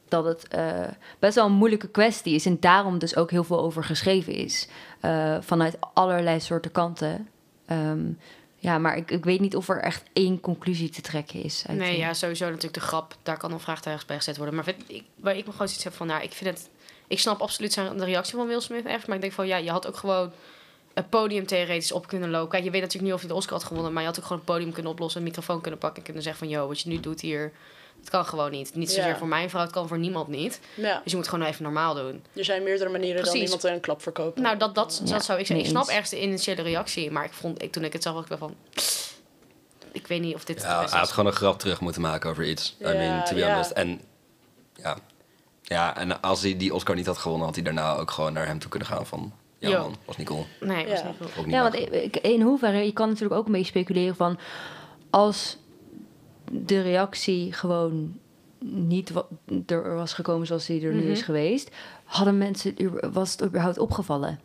[0.08, 0.80] dat het eh,
[1.18, 2.46] best wel een moeilijke kwestie is.
[2.46, 4.68] En daarom dus ook heel veel over geschreven is.
[5.00, 7.28] Eh, vanuit allerlei soorten kanten.
[7.66, 8.04] Ehm,
[8.56, 11.64] ja, maar ik, ik weet niet of er echt één conclusie te trekken is.
[11.68, 13.16] uit Nee, die- ja, sowieso natuurlijk de grap.
[13.22, 14.54] Daar kan een vraagtuig bij gezet worden.
[14.54, 16.68] Maar vind, ik, waar ik me gewoon zoiets heb van, nou, ik vind het...
[17.06, 19.06] Ik snap absoluut zijn, de reactie van Will Smith echt.
[19.06, 20.32] Maar ik denk van, ja, je had ook gewoon
[20.94, 22.48] een podium theoretisch op kunnen lopen.
[22.48, 23.92] Kijk, je weet natuurlijk niet of hij de Oscar had gewonnen.
[23.92, 25.98] Maar je had ook gewoon een podium kunnen oplossen, een microfoon kunnen pakken...
[25.98, 27.52] en kunnen zeggen van, yo, wat je nu doet hier...
[28.00, 28.74] Het kan gewoon niet.
[28.74, 29.16] Niet zozeer Ja.
[29.16, 30.60] voor mijn vrouw, het kan voor niemand niet.
[30.74, 32.24] Ja, Dus je moet gewoon even normaal doen.
[32.34, 33.42] er zijn meerdere manieren dan Precies.
[33.44, 34.42] iemand een klap verkopen.
[34.42, 35.64] Nou, dat, dat, Ja, dat zou ik zeggen.
[35.66, 37.10] Ik snap ergens de initiële reactie.
[37.10, 38.54] Maar ik vond, ik, toen ik het zag, was ik wel van...
[39.92, 42.30] Ik weet niet of dit Ja, het hij had gewoon een grap terug moeten maken
[42.30, 42.76] over iets.
[42.80, 43.50] I Ja, mean, to be ja.
[43.52, 43.70] honest.
[43.70, 44.00] En
[44.74, 44.96] ja.
[45.62, 48.46] ja, en als hij die Oscar niet had gewonnen, had hij daarna ook gewoon naar
[48.46, 49.32] hem toe kunnen gaan van...
[49.62, 49.80] Ja Yo.
[49.80, 50.46] man, was niet cool.
[50.60, 51.06] Nee, was Ja.
[51.06, 51.38] niet goed.
[51.38, 51.74] Ook niet Ja, want
[52.24, 54.38] in hoeverre, je kan natuurlijk ook een beetje speculeren van
[55.10, 55.56] als
[56.52, 58.18] de reactie gewoon
[58.64, 59.12] niet
[59.66, 61.10] er was gekomen zoals die er nu Mhm.
[61.10, 61.70] is geweest,
[62.04, 62.74] hadden mensen,
[63.12, 64.40] was het überhaupt opgevallen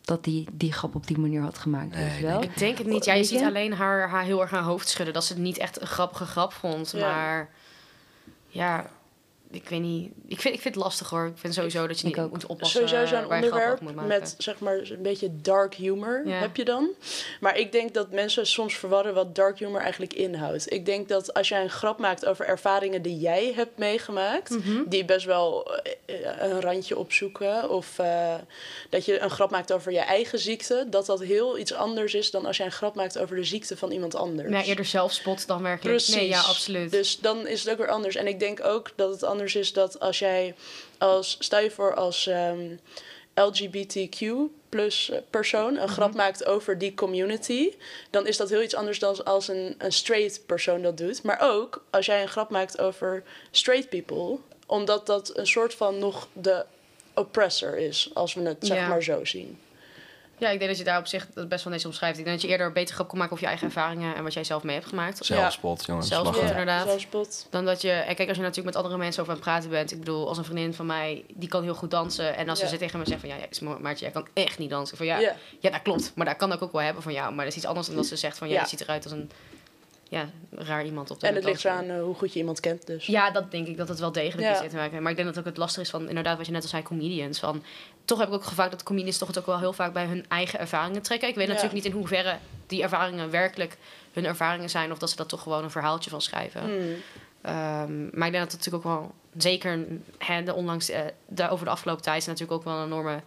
[0.00, 1.94] dat die die grap op die manier had gemaakt?
[1.94, 2.42] Nee, weet je wel?
[2.42, 3.04] Ik denk het niet.
[3.04, 5.14] Ja, je ziet alleen haar, haar heel erg haar hoofd schudden.
[5.14, 6.90] Dat ze het niet echt een grappige grap vond.
[6.96, 7.00] Ja.
[7.10, 7.50] Maar
[8.46, 8.90] ja,
[9.50, 10.10] ik weet niet.
[10.26, 11.26] Ik vind, ik vind het lastig hoor.
[11.26, 12.30] Ik vind sowieso dat je Ik niet ook.
[12.30, 14.08] moet oppassen Sowieso zo'n onderwerp op moet maken.
[14.08, 16.32] met zeg maar een beetje dark humor Ja.
[16.38, 16.88] heb je dan.
[17.40, 20.72] Maar ik denk dat mensen soms verwarren wat dark humor eigenlijk inhoudt.
[20.72, 24.82] Ik denk dat als jij een grap maakt over ervaringen die jij hebt meegemaakt, Mhm.
[24.86, 28.34] die best wel eh, een randje opzoeken, of eh,
[28.90, 32.30] dat je een grap maakt over je eigen ziekte, dat dat heel iets anders is
[32.30, 34.48] dan als jij een grap maakt over de ziekte van iemand anders.
[34.50, 35.96] Nee, eerder zelfspot dan werkelijk.
[35.96, 36.14] Precies.
[36.14, 36.90] Nee, ja, absoluut.
[36.90, 38.14] Dus dan is het ook weer anders.
[38.16, 40.54] En ik denk ook dat het anders is dat als jij
[40.98, 42.66] als, stel je voor als ehm,
[43.34, 44.26] LGBTQ
[44.68, 47.72] plus eh, persoon een grap maakt over die community,
[48.10, 51.22] dan is dat heel iets anders dan als een, een straight persoon dat doet.
[51.22, 55.98] Maar ook als jij een grap maakt over straight people, omdat dat een soort van
[55.98, 56.64] nog de
[57.14, 58.88] oppressor is, als we het zeg Ja.
[58.88, 59.58] maar zo zien.
[60.38, 62.18] Ja, ik denk dat je daar op zich het best wel netjes omschrijft.
[62.18, 64.32] Ik denk dat je eerder beter grap kan maken over je eigen ervaringen en wat
[64.32, 65.24] jij zelf mee hebt gemaakt.
[65.26, 66.08] Zelfspot, jongens.
[66.08, 66.48] Zelfspot, ja.
[66.50, 66.86] inderdaad.
[66.86, 67.46] Zelfspot.
[67.50, 69.70] Dan dat je, en kijk, als je natuurlijk met andere mensen over aan het praten
[69.70, 69.92] bent.
[69.92, 72.36] Ik bedoel, als een vriendin van mij, die kan heel goed dansen.
[72.36, 72.66] En als Ja.
[72.66, 74.96] ze tegen me zegt van, ja, ja Maartje, jij kan echt niet dansen.
[74.96, 75.34] Van, ja, Ja.
[75.58, 76.12] ja, dat klopt.
[76.14, 77.28] Maar daar kan ik ook wel hebben van jou.
[77.34, 78.60] Maar dat is iets anders dan dat ze zegt van, ja, Ja.
[78.60, 79.30] je ziet eruit als een
[80.08, 82.86] ja, raar iemand op de En het ligt eraan eh, hoe goed je iemand kent
[82.86, 83.06] dus.
[83.06, 84.62] Ja, dat denk ik dat het wel degelijk Ja.
[84.62, 85.02] is te maken.
[85.02, 86.82] Maar ik denk dat ook het lastig is van, inderdaad, wat je net al zei,
[86.82, 87.38] comedians.
[87.38, 87.62] Van,
[88.04, 90.24] toch heb ik ook gevaakt dat comedians toch het ook wel heel vaak bij hun
[90.28, 91.28] eigen ervaringen trekken.
[91.28, 91.52] Ik weet Ja.
[91.52, 92.36] natuurlijk niet in hoeverre
[92.66, 93.76] die ervaringen werkelijk
[94.12, 94.92] hun ervaringen zijn.
[94.92, 96.60] Of dat ze dat toch gewoon een verhaaltje van schrijven.
[96.60, 96.94] Hmm.
[97.40, 99.86] Ehm, maar ik denk dat het natuurlijk ook wel, zeker
[100.18, 103.20] hè, de onlangs, eh, de, over de afgelopen tijd, is natuurlijk ook wel een enorme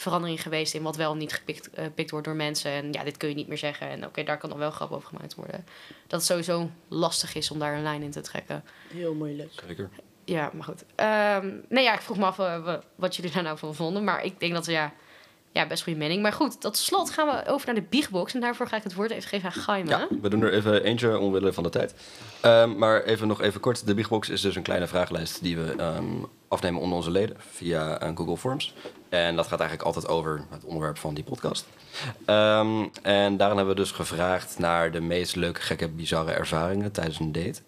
[0.00, 2.70] verandering geweest in wat wel niet gepikt, eh, gepikt wordt door mensen.
[2.70, 3.88] En ja, dit kun je niet meer zeggen.
[3.88, 5.64] En oké, daar kan nog wel grap over gemaakt worden.
[6.06, 8.64] Dat het sowieso lastig is om daar een lijn in te trekken.
[8.92, 9.52] Heel moeilijk.
[9.66, 9.88] Zeker.
[10.24, 10.84] Ja, maar goed.
[10.94, 14.04] Ehm, nee, ja, ik vroeg me af eh, wa- wat jullie daar nou van vonden.
[14.04, 14.92] Maar ik denk dat ja,
[15.52, 16.22] ja, best goede mening.
[16.22, 18.34] Maar goed, tot slot gaan we over naar de biegbox.
[18.34, 19.88] En daarvoor ga ik het woord even geven aan Gaime.
[19.90, 21.94] Ja, we doen er even eentje omwille van de tijd.
[22.40, 23.86] Ehm, maar even nog even kort.
[23.86, 26.04] De Bigbox is dus een kleine vragenlijst die we ehm,
[26.48, 28.74] afnemen onder onze leden via eh, Google Forms.
[29.08, 31.66] En dat gaat eigenlijk altijd over het onderwerp van die podcast.
[32.24, 37.18] Ehm, en daarin hebben we dus gevraagd naar de meest leuke, gekke, bizarre ervaringen tijdens
[37.18, 37.60] een date.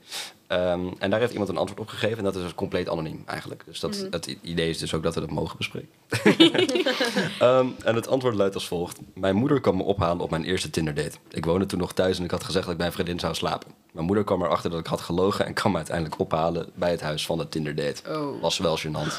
[0.47, 2.19] Ehm, en daar heeft iemand een antwoord op gegeven.
[2.19, 3.63] En dat is dus compleet anoniem eigenlijk.
[3.67, 5.89] Dus dat, het i- idee is dus ook dat we dat mogen bespreken.
[7.39, 8.99] Ehm, en het antwoord luidt als volgt.
[9.15, 11.17] Mijn moeder kwam me ophalen op mijn eerste Tinder-date.
[11.31, 13.35] Ik woonde toen nog thuis en ik had gezegd dat ik bij een vriendin zou
[13.35, 13.71] slapen.
[13.93, 17.01] Mijn moeder kwam erachter dat ik had gelogen en kwam me uiteindelijk ophalen bij het
[17.01, 18.03] huis van de Tinder-date.
[18.11, 18.41] Oh.
[18.43, 19.13] Was wel gênant,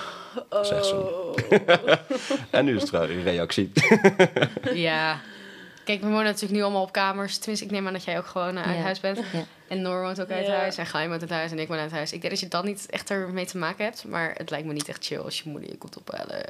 [0.62, 0.96] zegt ze.
[0.96, 1.36] Oh.
[2.50, 3.72] En nu is het trouwens een reactie.
[4.74, 5.01] Ja.
[5.84, 7.38] Kijk, we wonen natuurlijk nu allemaal op kamers.
[7.38, 8.82] Tenminste, ik neem aan dat jij ook gewoon eh, uit Ja.
[8.82, 9.18] huis bent.
[9.18, 9.44] Ja.
[9.68, 10.54] En Noor woont ook uit Ja.
[10.56, 10.78] huis.
[10.78, 11.52] En Gaim woont uit huis.
[11.52, 12.12] En ik woon uit huis.
[12.14, 14.04] Ik denk dat je dan niet echt ermee te maken hebt.
[14.06, 16.46] Maar het lijkt me niet echt chill als je moeder je komt ophalen.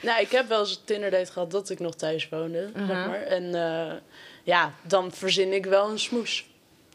[0.00, 3.22] Nou, ik heb wel eens een Tinder-date gehad dat ik nog thuis woonde, zeg maar.
[3.22, 3.92] En eh,
[4.42, 6.46] ja, dan verzin ik wel een smoes.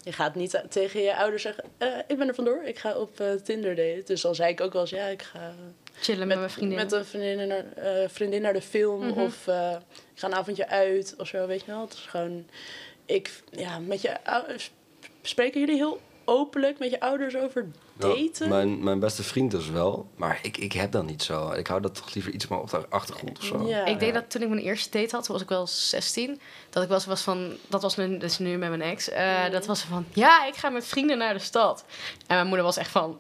[0.03, 3.19] Je gaat niet tegen je ouders zeggen, eh, ik ben er vandoor, ik ga op
[3.19, 4.03] eh Tinder-date.
[4.05, 5.53] Dus dan zei ik ook wel eens, ja, ik ga
[6.01, 6.77] Chillen met, mijn vriendin.
[6.77, 9.07] met een vriendin naar, eh, vriendin naar de film.
[9.07, 9.19] Mhm.
[9.19, 9.75] Of eh,
[10.13, 11.81] ik ga een avondje uit of zo, weet je wel.
[11.81, 12.45] Het is gewoon,
[13.05, 14.71] ik, ja, met je ouders,
[15.21, 17.67] spreken jullie heel openlijk met je ouders over
[17.97, 18.49] daten?
[18.49, 20.07] Mijn, mijn beste vriend dus wel.
[20.15, 21.51] Maar ik, ik heb dat niet zo.
[21.51, 23.67] Ik hou dat toch liever iets meer op de achtergrond of zo.
[23.67, 23.85] Ja.
[23.85, 26.39] Ik denk dat toen ik mijn eerste date had, toen was ik wel 16.
[26.69, 29.09] Dat ik wel eens was van, dat was nu, dus nu met mijn ex.
[29.09, 31.85] eh, Dat was van, ja, ik ga met vrienden naar de stad.
[32.27, 33.17] En mijn moeder was echt van,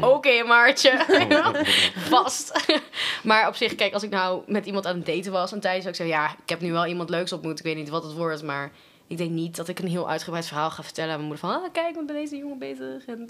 [0.00, 1.04] oké Maartje,
[2.10, 2.60] vast.
[3.22, 5.80] maar op zich, kijk, als ik nou met iemand aan het daten was een tijdje,
[5.82, 7.58] zou ik zeggen, ja, ik heb nu wel iemand leuks ontmoet.
[7.58, 8.72] Ik weet niet wat het wordt, maar
[9.10, 11.62] ik denk niet dat ik een heel uitgebreid verhaal ga vertellen aan mijn moeder van,
[11.62, 13.06] ah, kijk, ik ben deze jongen bezig.
[13.06, 13.26] En.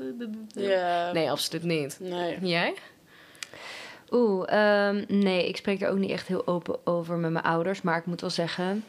[1.13, 1.99] Nee, absoluut niet.
[2.01, 2.39] Nee.
[2.41, 2.75] Jij?
[4.11, 7.83] Oeh, ehm, nee, ik spreek er ook niet echt heel open over met mijn ouders.
[7.83, 8.85] Maar ik moet wel zeggen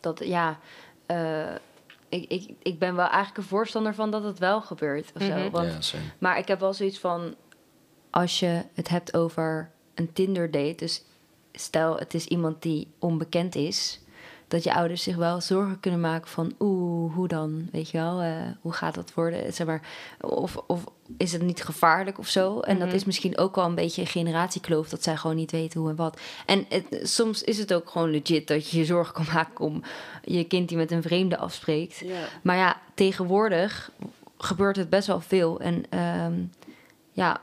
[0.00, 0.58] dat, ja,
[1.06, 1.54] eh,
[2.08, 5.12] ik, ik, ik ben wel eigenlijk een voorstander van dat het wel gebeurt.
[5.14, 5.34] Of zo.
[5.34, 5.50] Mhm.
[5.50, 5.98] Want, Ja.
[6.18, 7.34] Maar ik heb wel zoiets van,
[8.10, 11.04] als je het hebt over een Tinder date, dus
[11.52, 14.00] stel het is iemand die onbekend is,
[14.52, 18.20] dat je ouders zich wel zorgen kunnen maken van, oeh, hoe dan, weet je wel,
[18.20, 19.82] eh, hoe gaat dat worden, zeg maar,
[20.20, 20.84] of, of
[21.16, 22.60] is het niet gevaarlijk of zo?
[22.60, 22.96] En dat Mhm.
[22.96, 25.96] is misschien ook wel een beetje een generatiekloof, dat zij gewoon niet weten hoe en
[25.96, 26.20] wat.
[26.46, 29.82] En het, soms is het ook gewoon legit dat je je zorgen kan maken om
[30.24, 32.02] je kind die met een vreemde afspreekt.
[32.42, 33.90] Maar ja, tegenwoordig
[34.38, 35.60] gebeurt het best wel veel.
[35.60, 36.32] En ehm,
[37.12, 37.40] ja,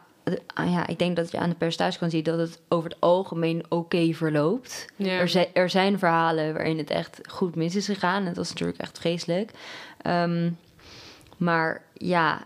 [0.55, 3.63] ja, ik denk dat je aan de percentage kan zien dat het over het algemeen
[3.69, 4.87] oké verloopt.
[4.95, 5.19] Ja.
[5.19, 8.25] Er, zijn, er zijn verhalen waarin het echt goed mis is gegaan.
[8.25, 9.51] En dat is natuurlijk echt vreselijk.
[10.01, 10.51] Ehm,
[11.37, 12.43] maar ja,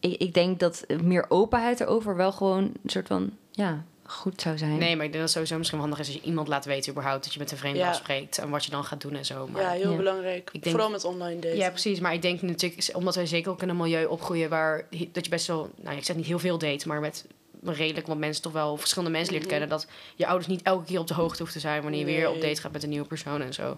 [0.00, 4.58] ik, ik denk dat meer openheid erover wel gewoon een soort van ja, goed zou
[4.58, 4.78] zijn.
[4.78, 6.64] Nee, maar ik denk dat het sowieso misschien wel handig is als je iemand laat
[6.64, 7.88] weten überhaupt dat je met een vreemde Ja.
[7.88, 9.46] afspreekt en wat je dan gaat doen en zo.
[9.48, 9.96] Maar ja, heel Ja.
[9.96, 10.50] belangrijk.
[10.52, 11.56] Ik denk- Vooral met online daten.
[11.58, 12.00] Ja, precies.
[12.00, 15.30] Maar ik denk natuurlijk, omdat wij zeker ook in een milieu opgroeien waar dat je
[15.30, 17.24] best wel, nou ik zeg niet heel veel date, maar met
[17.62, 19.52] redelijk wat mensen toch wel verschillende mensen leert Mhm.
[19.52, 19.86] kennen, dat
[20.16, 22.40] je ouders niet elke keer op de hoogte hoeven te zijn wanneer je weer op
[22.40, 23.76] date gaat met een nieuwe persoon en zo.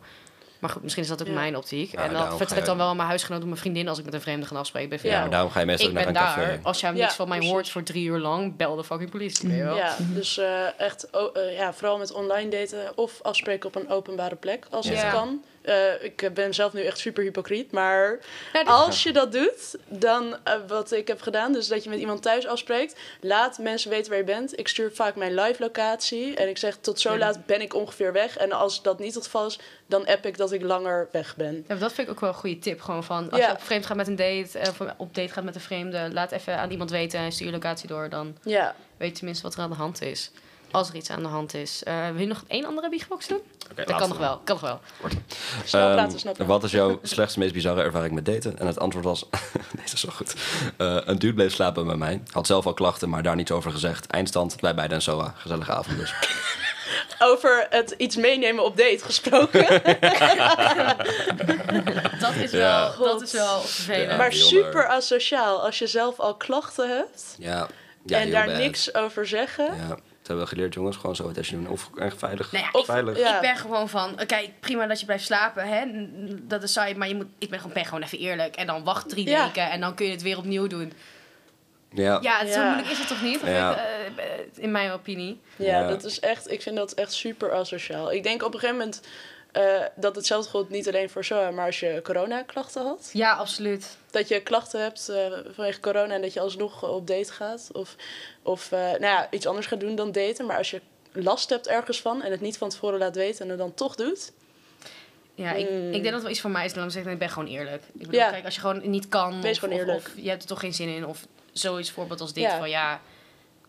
[0.58, 1.32] Maar goed, misschien is dat ook Ja.
[1.32, 1.90] mijn optiek.
[1.90, 3.58] Ja, en daarom dan ga vertrek ik je- dan wel aan mijn huisgenoot of mijn
[3.60, 4.88] vriendin als ik met een vreemde ga afspreken.
[4.88, 6.46] Ben van, Ja, maar daarom ga je meestal ik ook ben naar een café.
[6.46, 6.58] daar.
[6.62, 7.54] Als jij Ja, niks van mij precies.
[7.54, 9.48] hoort voor drie uur lang, bel de fucking politie.
[9.48, 9.76] weet je wel?
[9.76, 14.36] Ja, dus eh, echt eh, ja, vooral met online daten of afspreken op een openbare
[14.36, 14.92] plek als Ja.
[14.94, 15.42] het kan.
[15.68, 18.18] Eh, ik ben zelf nu echt super hypocriet, maar
[18.52, 21.98] Ja, als je dat doet, dan eh, wat ik heb gedaan, dus dat je met
[21.98, 24.58] iemand thuis afspreekt, laat mensen weten waar je bent.
[24.58, 27.18] Ik stuur vaak mijn live locatie en ik zeg tot zo Ja.
[27.18, 28.36] laat ben ik ongeveer weg.
[28.36, 31.64] En als dat niet het geval is, dan app ik dat ik langer weg ben.
[31.68, 32.80] Ja, dat vind ik ook wel een goede tip.
[32.80, 35.44] Gewoon van, als je op vreemd gaat met een date, eh, of op date gaat
[35.44, 38.08] met een vreemde, laat even aan iemand weten en stuur je locatie door.
[38.08, 40.30] Dan Ja, weet je tenminste wat er aan de hand is.
[40.70, 41.82] Als er iets aan de hand is.
[41.82, 43.40] Eh, wil je nog één andere biegbox doen?
[43.70, 44.40] Oké, dat kan nog wel.
[44.44, 44.80] Kan nog wel.
[45.64, 46.52] snel Ehm, praten, snel praten.
[46.52, 48.58] Wat is jouw slechtste, meest bizarre ervaring met daten?
[48.58, 49.24] En het antwoord was,
[49.82, 50.34] deze is wel goed.
[50.76, 52.22] Eh, een dude bleef slapen bij mij.
[52.32, 54.06] Had zelf al klachten, maar daar niets over gezegd.
[54.06, 55.34] Eindstand, wij beiden en SOA.
[55.36, 56.14] Gezellige avond dus.
[57.18, 59.66] Over het iets meenemen op date gesproken.
[62.20, 62.92] Dat is Ja.
[62.98, 64.10] wel, dat is wel vervelend.
[64.10, 64.16] Ja.
[64.16, 67.68] maar super asociaal als je zelf al klachten hebt Ja,
[68.04, 68.56] ja en daar bad.
[68.56, 69.74] niks over zeggen.
[70.28, 70.96] Hebben we geleerd, jongens.
[70.96, 71.68] Gewoon zo het als je doen.
[71.68, 72.52] Of erg veilig.
[72.52, 73.18] Nou ja, Of- ik, veilig.
[73.18, 73.34] ja.
[73.34, 75.84] ik ben gewoon van, oké, prima dat je blijft slapen, hè?
[76.46, 78.56] dat is saai, maar je moet, ik ben gewoon, ben gewoon even eerlijk.
[78.56, 79.44] En dan wacht drie Ja.
[79.44, 80.92] weken en dan kun je het weer opnieuw doen.
[81.92, 82.18] Ja.
[82.22, 82.64] Ja, zo Ja.
[82.66, 83.40] moeilijk is het toch niet?
[83.44, 83.76] Ja.
[83.80, 84.24] ik, eh,
[84.56, 85.40] in mijn opinie.
[85.56, 85.88] Ja, Ja.
[85.88, 88.12] dat is echt, ik vind dat echt super asociaal.
[88.12, 89.02] Ik denk op een gegeven moment
[89.58, 93.10] eh, dat hetzelfde geldt niet alleen voor SOA, maar als je coronaklachten had.
[93.12, 93.96] Ja, absoluut.
[94.10, 97.68] Dat je klachten hebt eh, vanwege corona en dat je alsnog op date gaat.
[97.72, 97.96] Of,
[98.42, 100.46] of eh, nou ja, iets anders gaat doen dan daten.
[100.46, 100.80] Maar als je
[101.12, 103.94] last hebt ergens van en het niet van tevoren laat weten en het dan toch
[103.94, 104.32] doet.
[105.34, 105.86] Ja, ik, Mm.
[105.86, 106.72] ik denk dat het wel iets voor mij is.
[106.72, 107.82] Dan zeg ik, ik ben gewoon eerlijk.
[107.82, 108.30] Ik bedoel, Ja.
[108.30, 109.40] kijk, als je gewoon niet kan...
[109.42, 109.98] Wees of, gewoon of- eerlijk.
[110.06, 111.06] Of, je hebt er toch geen zin in.
[111.06, 112.42] Of zoiets voorbeeld als dit.
[112.44, 112.58] Ja.
[112.58, 113.00] Van ja,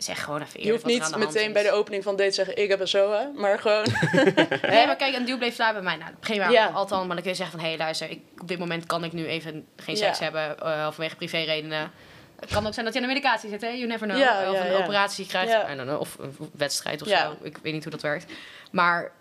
[0.03, 1.53] zeg gewoon even eerlijk Je hoeft wat er niet aan de hand meteen is.
[1.53, 3.31] bij de opening van date te zeggen: Ik heb een SOA.
[3.35, 3.85] Maar gewoon.
[4.73, 6.05] Nee, maar kijk, een duw bleef slapen bij mij.
[6.05, 6.65] Nou, prima, Ja.
[6.67, 7.05] althans.
[7.05, 7.65] Maar dan kun je zeggen van...
[7.65, 10.23] Hé, hey, luister, ik, op dit moment kan ik nu even geen seks Ja.
[10.23, 10.59] hebben.
[10.59, 11.91] eh vanwege privéredenen.
[12.39, 13.67] Het kan ook zijn dat je in een medicatie zit, hè?
[13.67, 14.19] You never know.
[14.19, 14.77] Ja, of ja, een ja.
[14.77, 15.51] operatie krijgt.
[15.51, 15.71] Ja.
[15.71, 17.19] I don't know, of een wedstrijd of Ja.
[17.25, 17.35] zo.
[17.45, 18.31] Ik weet niet hoe dat werkt.
[18.71, 19.11] Maar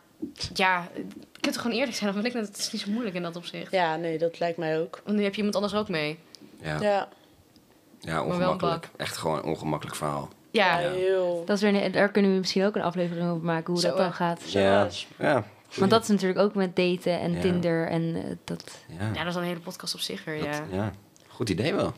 [0.55, 1.03] ja, je
[1.41, 2.13] kunt toch gewoon eerlijk zijn.
[2.13, 3.73] Want ik denk dat het is niet zo moeilijk in dat opzicht.
[3.73, 5.01] Ja, nee, dat lijkt mij ook.
[5.05, 6.19] Want nu heb je iemand anders ook mee.
[6.63, 6.81] Ja.
[6.81, 7.09] Ja,
[8.01, 8.89] ja, ongemakkelijk.
[8.97, 10.29] Echt gewoon een ongemakkelijk verhaal.
[10.51, 11.43] Ja, heel.
[11.47, 13.89] Dat is weer, een- daar kunnen we misschien ook een aflevering over maken, hoe Zo,
[13.89, 14.51] dat dan gaat.
[14.53, 14.89] Ja,
[15.19, 15.45] ja.
[15.75, 17.41] Want dat is natuurlijk ook met daten en Ja.
[17.41, 18.79] Tinder en eh, dat...
[18.99, 19.07] Ja.
[19.07, 20.63] ja, dat is dan een hele podcast op zich weer, Dat- ja.
[20.73, 20.93] ja.
[21.29, 21.93] Goed idee wel.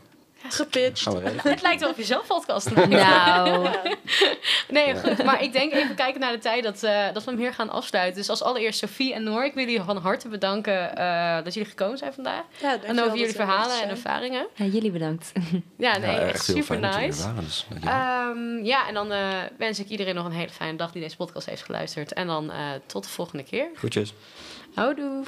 [0.49, 1.05] Gepitcht.
[1.43, 2.74] Het lijkt wel of je zelf podcast.
[2.74, 3.68] Nou,
[4.68, 5.24] Nee, goed.
[5.24, 7.70] Maar ik denk even kijken naar de tijd dat, eh, dat we hem hier gaan
[7.70, 8.14] afsluiten.
[8.20, 11.68] Dus als allereerst Sophie en Noor, ik wil jullie van harte bedanken eh, dat jullie
[11.68, 12.43] gekomen zijn vandaag.
[12.61, 14.47] Ja, En over jullie verhalen en ervaringen.
[14.55, 15.32] ja, jullie bedankt.
[15.76, 17.22] Ja, nee, Ja, echt heel super er nice.
[17.22, 17.66] waren, dus.
[17.84, 19.28] Ehm, ja, en dan eh,
[19.59, 22.12] wens ik iedereen nog een hele fijne dag die deze podcast heeft geluisterd.
[22.12, 23.68] En dan eh, tot de volgende keer.
[23.74, 24.12] Groetjes.
[24.74, 25.22] Houdoe.